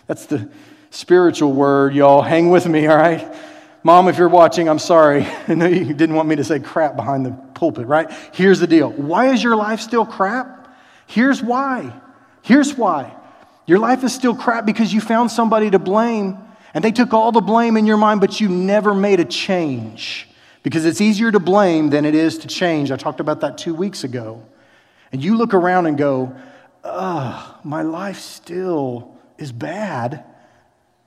That's 0.07 0.27
the 0.27 0.51
spiritual 0.91 1.53
word, 1.53 1.95
y'all. 1.95 2.21
Hang 2.21 2.51
with 2.51 2.67
me, 2.67 2.87
all 2.87 2.97
right? 2.97 3.35
Mom, 3.83 4.09
if 4.09 4.19
you're 4.19 4.29
watching, 4.29 4.69
I'm 4.69 4.79
sorry. 4.79 5.27
I 5.49 5.55
know 5.55 5.67
you 5.67 5.95
didn't 5.95 6.17
want 6.17 6.29
me 6.29 6.37
to 6.37 6.45
say 6.45 6.61
crap 6.61 6.97
behind 6.97 7.25
the 7.25 7.31
pulpit, 7.55 7.87
right? 7.87 8.11
Here's 8.33 8.61
the 8.61 8.67
deal. 8.67 8.91
Why 8.91 9.33
is 9.33 9.43
your 9.43 9.57
life 9.57 9.81
still 9.81 10.05
crap? 10.05 10.77
Here's 11.07 11.43
why. 11.43 11.99
Here's 12.43 12.75
why 12.75 13.15
your 13.69 13.79
life 13.79 14.03
is 14.03 14.15
still 14.15 14.35
crap 14.35 14.65
because 14.65 14.95
you 14.95 15.01
found 15.01 15.31
somebody 15.31 15.71
to 15.71 15.79
blame 15.79 16.39
and 16.73 16.83
they 16.83 16.91
took 16.91 17.13
all 17.13 17.33
the 17.33 17.43
blame 17.43 17.77
in 17.77 17.85
your 17.85 17.99
mind, 17.99 18.19
but 18.21 18.41
you 18.41 18.49
never 18.49 18.95
made 18.95 19.21
a 19.21 19.27
change 19.27 20.27
because 20.63 20.85
it's 20.85 21.01
easier 21.01 21.31
to 21.31 21.41
blame 21.41 21.91
than 21.91 22.05
it 22.05 22.15
is 22.15 22.39
to 22.39 22.49
change. 22.49 22.91
I 22.91 22.97
talked 22.97 23.21
about 23.21 23.41
that 23.41 23.59
two 23.59 23.75
weeks 23.75 24.05
ago. 24.05 24.45
And 25.13 25.23
you 25.23 25.37
look 25.37 25.55
around 25.55 25.87
and 25.87 25.97
go, 25.97 26.35
ugh, 26.85 27.57
my 27.65 27.83
life 27.83 28.19
still 28.19 29.17
is 29.39 29.53
bad 29.53 30.25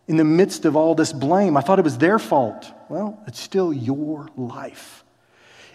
in 0.08 0.18
the 0.18 0.24
midst 0.24 0.66
of 0.66 0.76
all 0.76 0.96
this 0.96 1.14
blame. 1.14 1.56
I 1.56 1.62
thought 1.62 1.80
it 1.80 1.86
was 1.86 1.98
their 1.98 2.20
fault. 2.20 2.72
Well, 2.90 3.22
it's 3.28 3.40
still 3.40 3.72
your 3.72 4.28
life. 4.36 5.04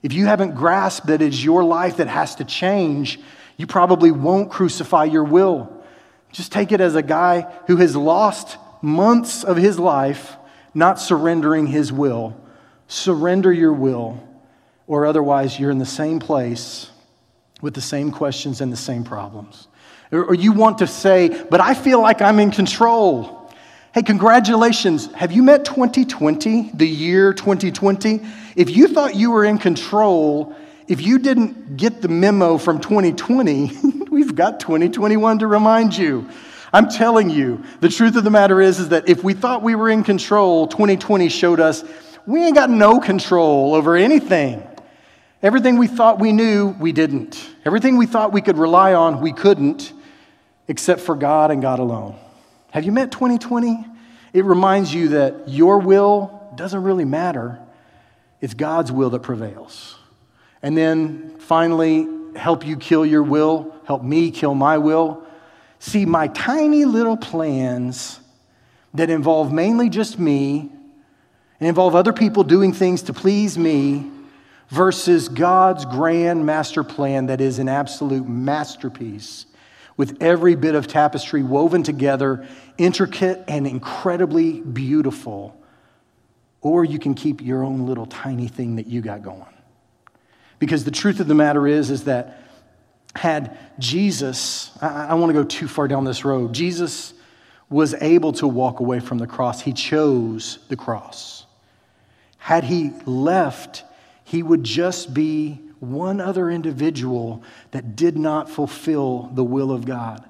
If 0.02 0.12
you 0.12 0.26
haven't 0.26 0.54
grasped 0.54 1.06
that 1.06 1.22
it's 1.22 1.42
your 1.42 1.64
life 1.64 1.96
that 1.98 2.08
has 2.08 2.34
to 2.36 2.44
change, 2.44 3.18
you 3.56 3.66
probably 3.66 4.10
won't 4.10 4.50
crucify 4.50 5.04
your 5.04 5.24
will. 5.24 5.72
Just 6.32 6.52
take 6.52 6.72
it 6.72 6.80
as 6.80 6.94
a 6.94 7.02
guy 7.02 7.42
who 7.66 7.76
has 7.76 7.96
lost 7.96 8.58
months 8.82 9.42
of 9.42 9.56
his 9.56 9.78
life 9.78 10.36
not 10.74 11.00
surrendering 11.00 11.66
his 11.66 11.90
will. 11.90 12.38
Surrender 12.88 13.52
your 13.52 13.72
will, 13.72 14.22
or 14.86 15.06
otherwise 15.06 15.58
you're 15.58 15.70
in 15.70 15.78
the 15.78 15.86
same 15.86 16.18
place 16.18 16.90
with 17.60 17.74
the 17.74 17.80
same 17.80 18.10
questions 18.10 18.60
and 18.60 18.72
the 18.72 18.76
same 18.76 19.04
problems. 19.04 19.68
Or 20.12 20.34
you 20.34 20.52
want 20.52 20.78
to 20.78 20.86
say, 20.86 21.28
but 21.50 21.60
I 21.60 21.74
feel 21.74 22.00
like 22.00 22.22
I'm 22.22 22.38
in 22.38 22.52
control. 22.52 23.52
Hey, 23.92 24.02
congratulations. 24.02 25.12
Have 25.14 25.32
you 25.32 25.42
met 25.42 25.64
2020, 25.64 26.72
the 26.74 26.86
year 26.86 27.32
2020? 27.32 28.20
If 28.54 28.70
you 28.70 28.88
thought 28.88 29.16
you 29.16 29.32
were 29.32 29.44
in 29.44 29.58
control 29.58 30.54
if 30.88 31.00
you 31.00 31.18
didn't 31.18 31.76
get 31.76 32.00
the 32.00 32.08
memo 32.08 32.58
from 32.58 32.80
2020, 32.80 34.06
we've 34.10 34.34
got 34.34 34.60
2021 34.60 35.40
to 35.40 35.46
remind 35.46 35.96
you. 35.96 36.28
I'm 36.72 36.88
telling 36.88 37.28
you, 37.30 37.64
the 37.80 37.88
truth 37.88 38.16
of 38.16 38.24
the 38.24 38.30
matter 38.30 38.60
is, 38.60 38.78
is 38.78 38.90
that 38.90 39.08
if 39.08 39.24
we 39.24 39.34
thought 39.34 39.62
we 39.62 39.74
were 39.74 39.88
in 39.88 40.04
control, 40.04 40.68
2020 40.68 41.28
showed 41.28 41.58
us 41.58 41.82
we 42.26 42.44
ain't 42.44 42.54
got 42.54 42.70
no 42.70 43.00
control 43.00 43.74
over 43.74 43.96
anything. 43.96 44.66
Everything 45.42 45.78
we 45.78 45.86
thought 45.86 46.18
we 46.18 46.32
knew, 46.32 46.68
we 46.80 46.92
didn't. 46.92 47.54
Everything 47.64 47.96
we 47.96 48.06
thought 48.06 48.32
we 48.32 48.40
could 48.40 48.58
rely 48.58 48.94
on, 48.94 49.20
we 49.20 49.32
couldn't, 49.32 49.92
except 50.66 51.00
for 51.00 51.14
God 51.14 51.50
and 51.50 51.62
God 51.62 51.78
alone. 51.78 52.16
Have 52.72 52.84
you 52.84 52.92
met 52.92 53.12
2020? 53.12 53.86
It 54.32 54.44
reminds 54.44 54.92
you 54.92 55.08
that 55.10 55.48
your 55.48 55.78
will 55.78 56.50
doesn't 56.56 56.82
really 56.82 57.04
matter, 57.04 57.60
it's 58.40 58.54
God's 58.54 58.90
will 58.90 59.10
that 59.10 59.22
prevails. 59.22 59.96
And 60.62 60.76
then 60.76 61.38
finally, 61.38 62.08
help 62.34 62.66
you 62.66 62.76
kill 62.76 63.06
your 63.06 63.22
will, 63.22 63.74
help 63.86 64.02
me 64.02 64.30
kill 64.30 64.54
my 64.54 64.78
will. 64.78 65.22
See, 65.78 66.06
my 66.06 66.28
tiny 66.28 66.84
little 66.84 67.16
plans 67.16 68.20
that 68.94 69.10
involve 69.10 69.52
mainly 69.52 69.90
just 69.90 70.18
me 70.18 70.72
and 71.60 71.68
involve 71.68 71.94
other 71.94 72.12
people 72.12 72.44
doing 72.44 72.72
things 72.72 73.02
to 73.02 73.12
please 73.12 73.56
me 73.56 74.10
versus 74.68 75.28
God's 75.28 75.84
grand 75.84 76.44
master 76.44 76.82
plan 76.82 77.26
that 77.26 77.40
is 77.40 77.58
an 77.58 77.68
absolute 77.68 78.26
masterpiece 78.26 79.46
with 79.96 80.22
every 80.22 80.54
bit 80.54 80.74
of 80.74 80.86
tapestry 80.86 81.42
woven 81.42 81.82
together, 81.82 82.46
intricate 82.76 83.44
and 83.48 83.66
incredibly 83.66 84.60
beautiful. 84.60 85.58
Or 86.60 86.84
you 86.84 86.98
can 86.98 87.14
keep 87.14 87.40
your 87.40 87.64
own 87.64 87.86
little 87.86 88.06
tiny 88.06 88.48
thing 88.48 88.76
that 88.76 88.86
you 88.86 89.00
got 89.00 89.22
going. 89.22 89.46
Because 90.58 90.84
the 90.84 90.90
truth 90.90 91.20
of 91.20 91.28
the 91.28 91.34
matter 91.34 91.66
is, 91.66 91.90
is 91.90 92.04
that 92.04 92.42
had 93.14 93.58
Jesus, 93.78 94.70
I, 94.80 95.06
I 95.06 95.14
want 95.14 95.30
to 95.30 95.34
go 95.34 95.44
too 95.44 95.68
far 95.68 95.88
down 95.88 96.04
this 96.04 96.24
road, 96.24 96.52
Jesus 96.52 97.14
was 97.68 97.94
able 97.94 98.32
to 98.34 98.46
walk 98.46 98.80
away 98.80 99.00
from 99.00 99.18
the 99.18 99.26
cross. 99.26 99.60
He 99.60 99.72
chose 99.72 100.58
the 100.68 100.76
cross. 100.76 101.35
Had 102.46 102.62
he 102.62 102.92
left, 103.06 103.82
he 104.22 104.40
would 104.40 104.62
just 104.62 105.12
be 105.12 105.54
one 105.80 106.20
other 106.20 106.48
individual 106.48 107.42
that 107.72 107.96
did 107.96 108.16
not 108.16 108.48
fulfill 108.48 109.32
the 109.34 109.42
will 109.42 109.72
of 109.72 109.84
God. 109.84 110.24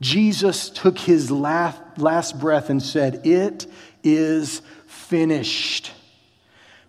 Jesus 0.00 0.70
took 0.70 0.96
his 1.00 1.32
last, 1.32 1.80
last 1.96 2.38
breath 2.38 2.70
and 2.70 2.80
said, 2.80 3.26
It 3.26 3.66
is 4.04 4.62
finished, 4.86 5.90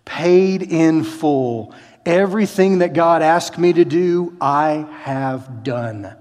paid 0.06 0.62
in 0.62 1.04
full. 1.04 1.74
Everything 2.06 2.78
that 2.78 2.94
God 2.94 3.24
asked 3.24 3.58
me 3.58 3.74
to 3.74 3.86
do, 3.86 4.38
I 4.40 4.88
have 5.02 5.64
done. 5.64 6.16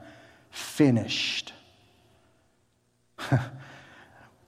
Finished. 0.48 1.52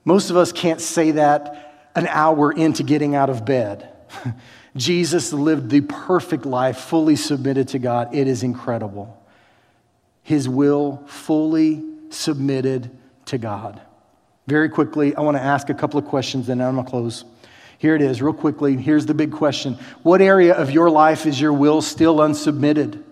Most 0.06 0.30
of 0.30 0.38
us 0.38 0.52
can't 0.52 0.80
say 0.80 1.10
that 1.10 1.66
an 1.94 2.06
hour 2.06 2.50
into 2.50 2.82
getting 2.82 3.14
out 3.14 3.28
of 3.28 3.44
bed. 3.44 3.89
Jesus 4.76 5.32
lived 5.32 5.70
the 5.70 5.80
perfect 5.82 6.46
life, 6.46 6.78
fully 6.78 7.16
submitted 7.16 7.68
to 7.68 7.78
God. 7.78 8.14
It 8.14 8.26
is 8.26 8.42
incredible. 8.42 9.16
His 10.22 10.48
will 10.48 11.02
fully 11.06 11.84
submitted 12.10 12.90
to 13.26 13.38
God. 13.38 13.80
Very 14.46 14.68
quickly, 14.68 15.14
I 15.14 15.20
want 15.20 15.36
to 15.36 15.42
ask 15.42 15.70
a 15.70 15.74
couple 15.74 15.98
of 15.98 16.06
questions, 16.06 16.48
and 16.48 16.60
then 16.60 16.68
I'm 16.68 16.74
going 16.74 16.84
to 16.84 16.90
close. 16.90 17.24
Here 17.78 17.94
it 17.94 18.02
is, 18.02 18.20
real 18.20 18.32
quickly. 18.32 18.76
Here's 18.76 19.06
the 19.06 19.14
big 19.14 19.32
question 19.32 19.74
What 20.02 20.20
area 20.20 20.54
of 20.54 20.70
your 20.70 20.90
life 20.90 21.26
is 21.26 21.40
your 21.40 21.52
will 21.52 21.82
still 21.82 22.16
unsubmitted? 22.16 23.02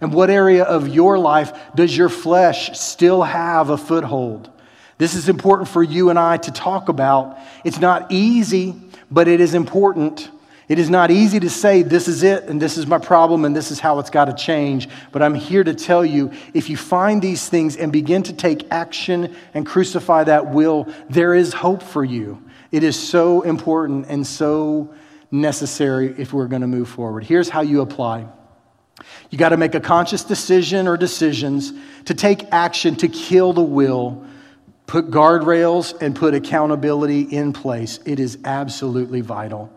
And 0.00 0.12
what 0.12 0.30
area 0.30 0.62
of 0.62 0.88
your 0.88 1.18
life 1.18 1.52
does 1.74 1.96
your 1.96 2.08
flesh 2.08 2.78
still 2.78 3.22
have 3.22 3.70
a 3.70 3.76
foothold? 3.76 4.48
This 4.96 5.14
is 5.14 5.28
important 5.28 5.68
for 5.68 5.82
you 5.82 6.10
and 6.10 6.18
I 6.18 6.36
to 6.38 6.52
talk 6.52 6.88
about. 6.88 7.38
It's 7.64 7.80
not 7.80 8.10
easy, 8.10 8.74
but 9.10 9.28
it 9.28 9.40
is 9.40 9.54
important. 9.54 10.30
It 10.68 10.78
is 10.78 10.90
not 10.90 11.10
easy 11.10 11.40
to 11.40 11.48
say, 11.48 11.82
this 11.82 12.08
is 12.08 12.22
it, 12.22 12.44
and 12.44 12.60
this 12.60 12.76
is 12.76 12.86
my 12.86 12.98
problem, 12.98 13.46
and 13.46 13.56
this 13.56 13.70
is 13.70 13.80
how 13.80 13.98
it's 14.00 14.10
got 14.10 14.26
to 14.26 14.34
change. 14.34 14.88
But 15.12 15.22
I'm 15.22 15.34
here 15.34 15.64
to 15.64 15.72
tell 15.72 16.04
you 16.04 16.30
if 16.52 16.68
you 16.68 16.76
find 16.76 17.22
these 17.22 17.48
things 17.48 17.76
and 17.76 17.90
begin 17.90 18.22
to 18.24 18.34
take 18.34 18.70
action 18.70 19.34
and 19.54 19.64
crucify 19.64 20.24
that 20.24 20.52
will, 20.52 20.92
there 21.08 21.34
is 21.34 21.54
hope 21.54 21.82
for 21.82 22.04
you. 22.04 22.42
It 22.70 22.82
is 22.82 23.00
so 23.00 23.40
important 23.42 24.08
and 24.08 24.26
so 24.26 24.94
necessary 25.30 26.14
if 26.18 26.34
we're 26.34 26.48
going 26.48 26.60
to 26.60 26.68
move 26.68 26.90
forward. 26.90 27.24
Here's 27.24 27.48
how 27.48 27.62
you 27.62 27.80
apply 27.80 28.26
you 29.30 29.38
got 29.38 29.50
to 29.50 29.56
make 29.56 29.76
a 29.76 29.80
conscious 29.80 30.24
decision 30.24 30.88
or 30.88 30.96
decisions 30.96 31.72
to 32.06 32.14
take 32.14 32.52
action 32.52 32.96
to 32.96 33.08
kill 33.08 33.52
the 33.52 33.62
will, 33.62 34.26
put 34.88 35.10
guardrails, 35.10 35.96
and 36.02 36.16
put 36.16 36.34
accountability 36.34 37.20
in 37.20 37.52
place. 37.52 38.00
It 38.04 38.18
is 38.18 38.38
absolutely 38.44 39.20
vital. 39.20 39.72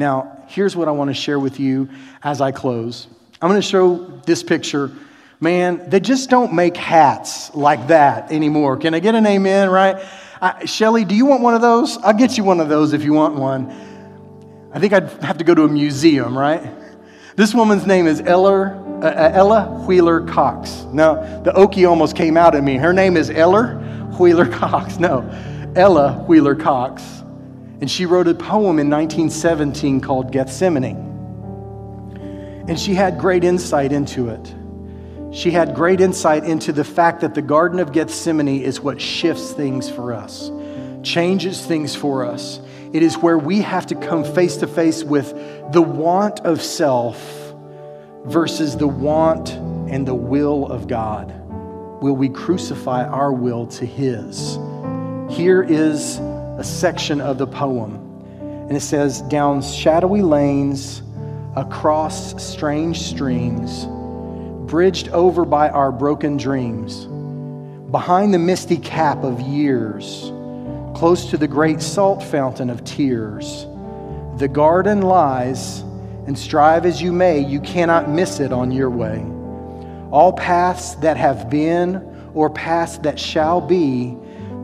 Now, 0.00 0.44
here's 0.46 0.74
what 0.74 0.88
I 0.88 0.92
want 0.92 1.08
to 1.08 1.14
share 1.14 1.38
with 1.38 1.60
you 1.60 1.90
as 2.22 2.40
I 2.40 2.52
close. 2.52 3.06
I'm 3.42 3.50
going 3.50 3.60
to 3.60 3.68
show 3.68 3.98
this 4.24 4.42
picture. 4.42 4.90
Man, 5.40 5.90
they 5.90 6.00
just 6.00 6.30
don't 6.30 6.54
make 6.54 6.74
hats 6.74 7.54
like 7.54 7.88
that 7.88 8.32
anymore. 8.32 8.78
Can 8.78 8.94
I 8.94 9.00
get 9.00 9.14
an 9.14 9.26
amen, 9.26 9.68
right? 9.68 10.02
Shelly, 10.64 11.04
do 11.04 11.14
you 11.14 11.26
want 11.26 11.42
one 11.42 11.52
of 11.52 11.60
those? 11.60 11.98
I'll 11.98 12.14
get 12.14 12.38
you 12.38 12.44
one 12.44 12.60
of 12.60 12.70
those 12.70 12.94
if 12.94 13.04
you 13.04 13.12
want 13.12 13.34
one. 13.34 13.70
I 14.72 14.78
think 14.78 14.94
I'd 14.94 15.10
have 15.22 15.36
to 15.36 15.44
go 15.44 15.54
to 15.54 15.64
a 15.64 15.68
museum, 15.68 16.36
right? 16.36 16.66
This 17.36 17.54
woman's 17.54 17.84
name 17.86 18.06
is 18.06 18.22
Eller, 18.22 18.76
uh, 19.02 19.06
uh 19.06 19.30
Ella 19.34 19.84
Wheeler 19.86 20.26
Cox. 20.26 20.86
Now, 20.94 21.16
the 21.42 21.52
Okie 21.52 21.86
almost 21.86 22.16
came 22.16 22.38
out 22.38 22.54
at 22.54 22.64
me. 22.64 22.78
Her 22.78 22.94
name 22.94 23.18
is 23.18 23.28
Eller 23.28 23.74
Wheeler 24.18 24.46
Cox. 24.48 24.98
No, 24.98 25.30
Ella 25.76 26.24
Wheeler 26.26 26.54
Cox. 26.54 27.19
And 27.80 27.90
she 27.90 28.04
wrote 28.04 28.28
a 28.28 28.34
poem 28.34 28.78
in 28.78 28.90
1917 28.90 30.00
called 30.00 30.32
Gethsemane. 30.32 31.08
And 32.68 32.78
she 32.78 32.94
had 32.94 33.18
great 33.18 33.42
insight 33.42 33.92
into 33.92 34.28
it. 34.28 34.54
She 35.32 35.50
had 35.50 35.74
great 35.74 36.00
insight 36.00 36.44
into 36.44 36.72
the 36.72 36.84
fact 36.84 37.20
that 37.20 37.34
the 37.34 37.42
Garden 37.42 37.78
of 37.78 37.92
Gethsemane 37.92 38.62
is 38.62 38.80
what 38.80 39.00
shifts 39.00 39.52
things 39.52 39.88
for 39.88 40.12
us, 40.12 40.50
changes 41.02 41.64
things 41.64 41.94
for 41.94 42.24
us. 42.24 42.60
It 42.92 43.02
is 43.02 43.16
where 43.16 43.38
we 43.38 43.62
have 43.62 43.86
to 43.86 43.94
come 43.94 44.24
face 44.24 44.56
to 44.58 44.66
face 44.66 45.04
with 45.04 45.32
the 45.72 45.80
want 45.80 46.40
of 46.40 46.60
self 46.60 47.54
versus 48.24 48.76
the 48.76 48.88
want 48.88 49.50
and 49.88 50.06
the 50.06 50.14
will 50.14 50.66
of 50.66 50.88
God. 50.88 51.32
Will 52.02 52.16
we 52.16 52.28
crucify 52.28 53.04
our 53.04 53.32
will 53.32 53.66
to 53.68 53.86
His? 53.86 54.58
Here 55.30 55.62
is 55.62 56.18
a 56.60 56.64
section 56.64 57.22
of 57.22 57.38
the 57.38 57.46
poem. 57.46 57.94
And 58.68 58.76
it 58.76 58.82
says, 58.82 59.22
Down 59.22 59.62
shadowy 59.62 60.20
lanes, 60.20 61.02
across 61.56 62.40
strange 62.40 63.00
streams, 63.00 63.86
bridged 64.70 65.08
over 65.08 65.46
by 65.46 65.70
our 65.70 65.90
broken 65.90 66.36
dreams, 66.36 67.06
behind 67.90 68.34
the 68.34 68.38
misty 68.38 68.76
cap 68.76 69.24
of 69.24 69.40
years, 69.40 70.30
close 70.94 71.30
to 71.30 71.38
the 71.38 71.48
great 71.48 71.80
salt 71.80 72.22
fountain 72.22 72.68
of 72.68 72.84
tears, 72.84 73.66
the 74.36 74.48
garden 74.48 75.00
lies, 75.00 75.80
and 76.26 76.38
strive 76.38 76.84
as 76.84 77.00
you 77.00 77.10
may, 77.10 77.40
you 77.40 77.60
cannot 77.60 78.10
miss 78.10 78.38
it 78.38 78.52
on 78.52 78.70
your 78.70 78.90
way. 78.90 79.24
All 80.10 80.34
paths 80.34 80.94
that 80.96 81.16
have 81.16 81.48
been 81.48 82.30
or 82.34 82.50
paths 82.50 82.98
that 82.98 83.18
shall 83.18 83.62
be 83.62 84.14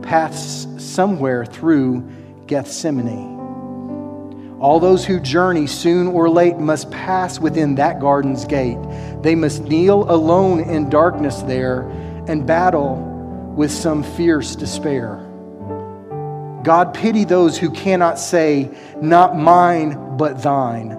paths 0.01 0.67
somewhere 0.77 1.45
through 1.45 2.09
Gethsemane. 2.47 3.37
All 4.59 4.79
those 4.79 5.05
who 5.05 5.19
journey 5.19 5.67
soon 5.67 6.07
or 6.07 6.29
late 6.29 6.57
must 6.57 6.89
pass 6.89 7.39
within 7.39 7.75
that 7.75 7.99
garden's 7.99 8.45
gate. 8.45 8.79
They 9.21 9.35
must 9.35 9.63
kneel 9.63 10.09
alone 10.09 10.61
in 10.61 10.89
darkness 10.89 11.43
there 11.43 11.81
and 12.27 12.47
battle 12.47 12.95
with 13.55 13.71
some 13.71 14.03
fierce 14.03 14.55
despair. 14.55 15.23
God 16.63 16.93
pity 16.93 17.23
those 17.23 17.57
who 17.57 17.69
cannot 17.69 18.17
say, 18.17 18.69
Not 18.99 19.37
mine, 19.37 20.17
but 20.17 20.41
thine, 20.41 20.89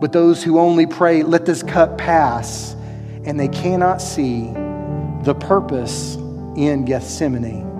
but 0.00 0.12
those 0.12 0.42
who 0.42 0.58
only 0.58 0.86
pray, 0.86 1.22
Let 1.22 1.44
this 1.44 1.62
cup 1.62 1.98
pass, 1.98 2.74
and 3.24 3.38
they 3.38 3.48
cannot 3.48 4.00
see 4.00 4.52
the 5.22 5.34
purpose 5.34 6.16
in 6.56 6.84
Gethsemane. 6.86 7.71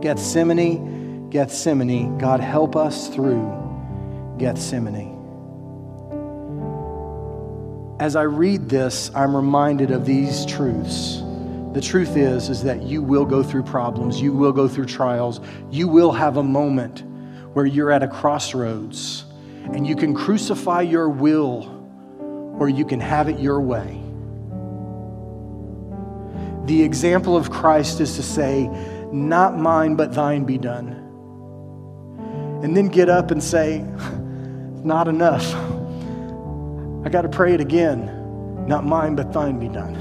Gethsemane, 0.00 1.30
Gethsemane. 1.30 2.18
God, 2.18 2.40
help 2.40 2.76
us 2.76 3.08
through 3.08 4.36
Gethsemane. 4.38 5.14
As 7.98 8.14
I 8.14 8.22
read 8.22 8.68
this, 8.68 9.10
I'm 9.14 9.34
reminded 9.34 9.90
of 9.90 10.04
these 10.04 10.44
truths. 10.44 11.22
The 11.72 11.80
truth 11.80 12.16
is 12.16 12.48
is 12.48 12.62
that 12.62 12.82
you 12.82 13.02
will 13.02 13.24
go 13.24 13.42
through 13.42 13.62
problems, 13.62 14.20
you 14.20 14.32
will 14.32 14.52
go 14.52 14.68
through 14.68 14.86
trials, 14.86 15.40
you 15.70 15.88
will 15.88 16.12
have 16.12 16.36
a 16.36 16.42
moment 16.42 17.04
where 17.54 17.66
you're 17.66 17.90
at 17.90 18.02
a 18.02 18.08
crossroads 18.08 19.24
and 19.72 19.86
you 19.86 19.96
can 19.96 20.14
crucify 20.14 20.82
your 20.82 21.08
will 21.08 21.72
or 22.58 22.68
you 22.68 22.84
can 22.84 23.00
have 23.00 23.28
it 23.28 23.38
your 23.38 23.60
way. 23.60 24.02
The 26.66 26.82
example 26.82 27.36
of 27.36 27.50
Christ 27.50 28.00
is 28.00 28.16
to 28.16 28.22
say, 28.22 28.68
not 29.16 29.58
mine, 29.58 29.96
but 29.96 30.12
thine 30.12 30.44
be 30.44 30.58
done. 30.58 31.02
And 32.62 32.76
then 32.76 32.88
get 32.88 33.08
up 33.08 33.30
and 33.30 33.42
say, 33.42 33.84
not 34.84 35.08
enough. 35.08 35.54
I 37.04 37.08
got 37.08 37.22
to 37.22 37.28
pray 37.28 37.54
it 37.54 37.60
again. 37.60 38.66
Not 38.66 38.84
mine, 38.84 39.14
but 39.14 39.32
thine 39.32 39.58
be 39.58 39.68
done. 39.68 39.94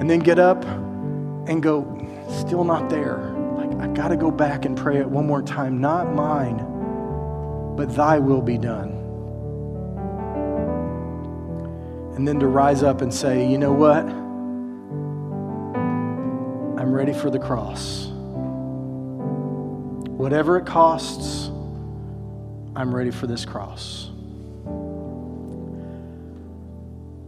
And 0.00 0.08
then 0.08 0.20
get 0.20 0.38
up 0.38 0.64
and 0.64 1.62
go, 1.62 1.84
still 2.28 2.64
not 2.64 2.88
there. 2.88 3.18
Like, 3.56 3.74
I 3.80 3.92
got 3.92 4.08
to 4.08 4.16
go 4.16 4.30
back 4.30 4.64
and 4.64 4.76
pray 4.76 4.98
it 4.98 5.08
one 5.08 5.26
more 5.26 5.42
time. 5.42 5.80
Not 5.80 6.12
mine, 6.12 6.58
but 7.76 7.94
thy 7.94 8.18
will 8.18 8.42
be 8.42 8.58
done. 8.58 8.90
And 12.16 12.28
then 12.28 12.38
to 12.40 12.46
rise 12.46 12.82
up 12.82 13.00
and 13.00 13.12
say, 13.12 13.48
you 13.48 13.58
know 13.58 13.72
what? 13.72 14.21
I'm 16.82 16.92
ready 16.92 17.12
for 17.12 17.30
the 17.30 17.38
cross. 17.38 18.08
Whatever 20.08 20.58
it 20.58 20.66
costs, 20.66 21.46
I'm 22.74 22.92
ready 22.92 23.12
for 23.12 23.28
this 23.28 23.44
cross. 23.44 24.10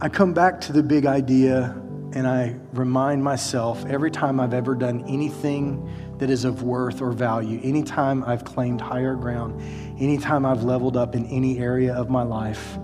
I 0.01 0.09
come 0.09 0.33
back 0.33 0.59
to 0.59 0.73
the 0.73 0.83
big 0.83 1.05
idea 1.05 1.73
and 2.11 2.27
I 2.27 2.57
remind 2.73 3.23
myself 3.23 3.85
every 3.85 4.11
time 4.11 4.41
I've 4.41 4.53
ever 4.53 4.75
done 4.75 5.05
anything 5.07 5.89
that 6.17 6.29
is 6.29 6.43
of 6.43 6.63
worth 6.63 7.01
or 7.01 7.13
value, 7.13 7.61
anytime 7.63 8.25
I've 8.25 8.43
claimed 8.43 8.81
higher 8.81 9.15
ground, 9.15 9.61
anytime 10.01 10.45
I've 10.45 10.65
leveled 10.65 10.97
up 10.97 11.15
in 11.15 11.25
any 11.27 11.59
area 11.59 11.93
of 11.93 12.09
my 12.09 12.23
life, 12.23 12.77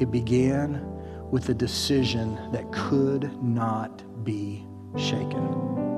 it 0.00 0.10
began 0.10 0.90
with 1.30 1.50
a 1.50 1.54
decision 1.54 2.50
that 2.50 2.72
could 2.72 3.30
not 3.42 4.02
be 4.24 4.66
shaken. 4.96 5.93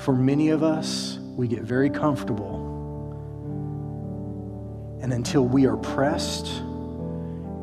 For 0.00 0.14
many 0.14 0.48
of 0.48 0.62
us, 0.62 1.18
we 1.36 1.46
get 1.46 1.60
very 1.60 1.90
comfortable. 1.90 2.68
And 5.02 5.12
until 5.12 5.46
we 5.46 5.66
are 5.66 5.76
pressed, 5.76 6.46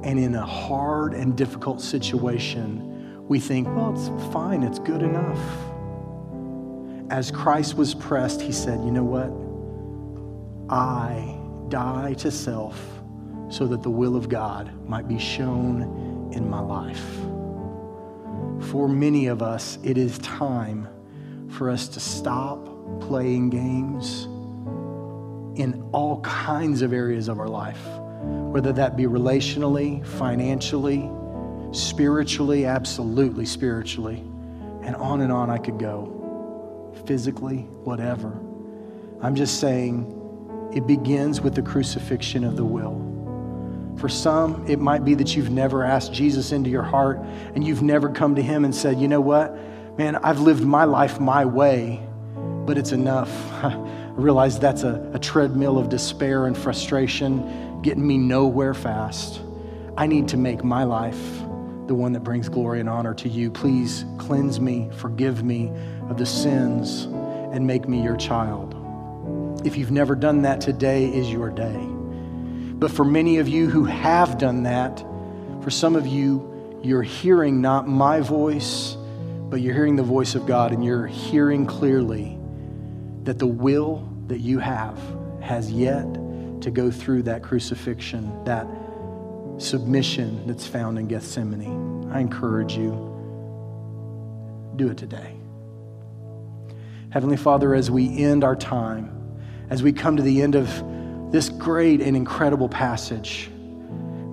and 0.03 0.19
in 0.19 0.35
a 0.35 0.45
hard 0.45 1.15
and 1.15 1.35
difficult 1.35 1.81
situation, 1.81 3.25
we 3.27 3.39
think, 3.39 3.67
well, 3.67 3.91
it's 3.93 4.09
fine, 4.31 4.61
it's 4.61 4.77
good 4.77 5.01
enough. 5.01 5.39
As 7.09 7.31
Christ 7.31 7.75
was 7.75 7.95
pressed, 7.95 8.39
he 8.39 8.51
said, 8.51 8.83
you 8.83 8.91
know 8.91 9.03
what? 9.03 9.31
I 10.71 11.39
die 11.69 12.13
to 12.19 12.29
self 12.29 12.79
so 13.49 13.65
that 13.65 13.81
the 13.81 13.89
will 13.89 14.15
of 14.15 14.29
God 14.29 14.71
might 14.87 15.07
be 15.07 15.17
shown 15.17 16.31
in 16.33 16.47
my 16.47 16.59
life. 16.59 17.03
For 18.69 18.87
many 18.87 19.25
of 19.25 19.41
us, 19.41 19.79
it 19.83 19.97
is 19.97 20.19
time 20.19 20.87
for 21.49 21.69
us 21.69 21.87
to 21.89 21.99
stop 21.99 22.67
playing 23.01 23.49
games 23.49 24.25
in 25.59 25.89
all 25.91 26.21
kinds 26.21 26.81
of 26.81 26.93
areas 26.93 27.27
of 27.27 27.39
our 27.39 27.47
life 27.47 27.81
whether 28.21 28.73
that 28.73 28.95
be 28.95 29.03
relationally, 29.03 30.05
financially, 30.05 31.09
spiritually, 31.71 32.65
absolutely 32.65 33.45
spiritually, 33.45 34.17
and 34.83 34.95
on 34.95 35.21
and 35.21 35.31
on 35.31 35.49
I 35.49 35.57
could 35.57 35.77
go, 35.77 36.93
physically, 37.05 37.59
whatever. 37.83 38.39
I'm 39.21 39.35
just 39.35 39.59
saying 39.59 40.13
it 40.73 40.87
begins 40.87 41.41
with 41.41 41.55
the 41.55 41.61
crucifixion 41.61 42.43
of 42.43 42.55
the 42.55 42.65
will. 42.65 43.03
For 43.97 44.09
some, 44.09 44.65
it 44.67 44.79
might 44.79 45.03
be 45.03 45.15
that 45.15 45.35
you've 45.35 45.49
never 45.49 45.83
asked 45.83 46.13
Jesus 46.13 46.51
into 46.51 46.69
your 46.69 46.83
heart 46.83 47.19
and 47.55 47.65
you've 47.65 47.81
never 47.81 48.09
come 48.09 48.35
to 48.35 48.41
Him 48.41 48.63
and 48.63 48.73
said, 48.73 48.99
you 48.99 49.07
know 49.07 49.21
what? 49.21 49.57
Man, 49.97 50.15
I've 50.17 50.39
lived 50.39 50.63
my 50.63 50.83
life 50.83 51.19
my 51.19 51.43
way, 51.43 51.99
but 52.35 52.77
it's 52.77 52.91
enough. 52.91 53.31
I 53.63 54.11
realize 54.11 54.59
that's 54.59 54.83
a, 54.83 55.09
a 55.13 55.19
treadmill 55.19 55.79
of 55.79 55.89
despair 55.89 56.45
and 56.45 56.55
frustration 56.55 57.81
getting 57.81 58.05
me 58.05 58.17
nowhere 58.19 58.75
fast. 58.75 59.41
I 59.97 60.05
need 60.05 60.27
to 60.27 60.37
make 60.37 60.63
my 60.63 60.83
life 60.83 61.39
the 61.87 61.95
one 61.95 62.11
that 62.13 62.19
brings 62.19 62.47
glory 62.47 62.79
and 62.79 62.87
honor 62.87 63.15
to 63.15 63.29
you. 63.29 63.49
Please 63.49 64.05
cleanse 64.19 64.59
me, 64.59 64.89
forgive 64.97 65.43
me 65.43 65.71
of 66.09 66.17
the 66.17 66.25
sins, 66.27 67.05
and 67.51 67.65
make 67.65 67.87
me 67.87 68.03
your 68.03 68.17
child. 68.17 68.75
If 69.65 69.77
you've 69.77 69.91
never 69.91 70.15
done 70.15 70.43
that, 70.43 70.61
today 70.61 71.05
is 71.05 71.31
your 71.31 71.49
day. 71.49 71.75
But 71.75 72.91
for 72.91 73.03
many 73.03 73.37
of 73.37 73.47
you 73.47 73.67
who 73.67 73.85
have 73.85 74.37
done 74.37 74.63
that, 74.63 75.03
for 75.63 75.71
some 75.71 75.95
of 75.95 76.05
you, 76.05 76.79
you're 76.83 77.01
hearing 77.01 77.61
not 77.61 77.87
my 77.87 78.19
voice, 78.19 78.96
but 79.49 79.61
you're 79.61 79.73
hearing 79.73 79.95
the 79.95 80.03
voice 80.03 80.35
of 80.35 80.45
God, 80.45 80.73
and 80.73 80.83
you're 80.83 81.07
hearing 81.07 81.65
clearly 81.65 82.37
that 83.23 83.39
the 83.39 83.47
will 83.47 84.07
that 84.27 84.39
you 84.39 84.59
have 84.59 84.99
has 85.41 85.71
yet 85.71 86.05
to 86.61 86.69
go 86.71 86.91
through 86.91 87.23
that 87.23 87.43
crucifixion, 87.43 88.43
that 88.43 88.67
submission 89.57 90.45
that's 90.47 90.67
found 90.67 90.99
in 90.99 91.07
Gethsemane. 91.07 92.09
I 92.11 92.19
encourage 92.19 92.75
you, 92.75 92.91
do 94.75 94.89
it 94.89 94.97
today. 94.97 95.33
Heavenly 97.09 97.37
Father, 97.37 97.73
as 97.73 97.89
we 97.89 98.23
end 98.23 98.43
our 98.43 98.55
time, 98.55 99.39
as 99.69 99.81
we 99.81 99.93
come 99.93 100.17
to 100.17 100.23
the 100.23 100.41
end 100.41 100.55
of 100.55 101.31
this 101.31 101.49
great 101.49 102.01
and 102.01 102.17
incredible 102.17 102.69
passage, 102.69 103.49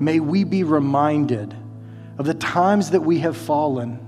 may 0.00 0.18
we 0.20 0.44
be 0.44 0.64
reminded 0.64 1.54
of 2.18 2.26
the 2.26 2.34
times 2.34 2.90
that 2.90 3.00
we 3.00 3.20
have 3.20 3.36
fallen 3.36 4.00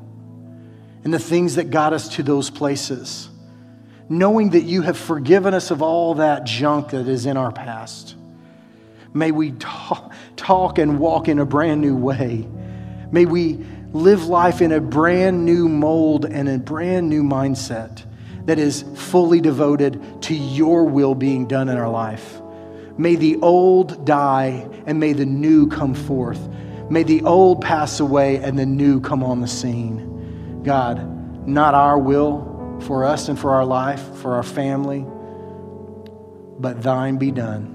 and 1.07 1.15
the 1.15 1.21
things 1.21 1.55
that 1.55 1.71
got 1.71 1.93
us 1.93 2.17
to 2.17 2.25
those 2.25 2.51
places 2.51 3.29
knowing 4.09 4.51
that 4.51 4.63
you 4.63 4.83
have 4.83 4.99
forgiven 4.99 5.55
us 5.55 5.71
of 5.71 5.81
all 5.81 6.15
that 6.15 6.43
junk 6.43 6.91
that 6.91 7.07
is 7.07 7.27
in 7.27 7.37
our 7.37 7.53
past. 7.53 8.17
May 9.15 9.31
we 9.31 9.53
talk, 9.53 10.79
and 10.79 10.99
walk 10.99 11.29
in 11.29 11.39
a 11.39 11.47
brand 11.47 11.81
new 11.81 11.95
way. 11.95 12.49
May 13.13 13.25
we 13.25 13.65
live 13.93 14.27
life 14.27 14.61
in 14.61 14.73
a 14.73 14.81
brand 14.81 15.45
new 15.45 15.69
mold 15.69 16.25
and 16.25 16.49
a 16.49 16.59
brand 16.59 17.09
new 17.09 17.23
mindset 17.23 18.05
that 18.47 18.59
is 18.59 18.83
fully 18.97 19.41
devoted 19.41 20.23
to 20.23 20.35
your 20.35 20.87
will 20.87 21.15
being 21.15 21.47
done 21.47 21.69
in 21.69 21.77
our 21.77 21.89
life. 21.89 22.41
May 22.99 23.15
the 23.15 23.37
old 23.43 24.07
die 24.07 24.69
and 24.87 24.99
may 24.99 25.13
the 25.13 25.25
new 25.25 25.69
come 25.69 25.95
forth. 25.95 26.49
May 26.91 27.05
the 27.05 27.23
old 27.23 27.61
pass 27.61 28.01
away 28.01 28.39
and 28.39 28.59
the 28.59 28.67
new 28.67 29.01
come 29.01 29.23
on 29.23 29.41
the 29.41 29.47
scene. 29.47 30.06
God, 30.67 31.47
not 31.47 31.75
our 31.75 31.97
will, 31.97 32.81
for 32.81 33.05
us 33.05 33.29
and 33.29 33.39
for 33.39 33.53
our 33.53 33.65
life, 33.65 34.03
for 34.17 34.35
our 34.35 34.43
family, 34.43 35.07
but 36.59 36.83
thine 36.83 37.19
be 37.19 37.31
done. 37.31 37.73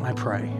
I 0.00 0.12
pray. 0.12 0.57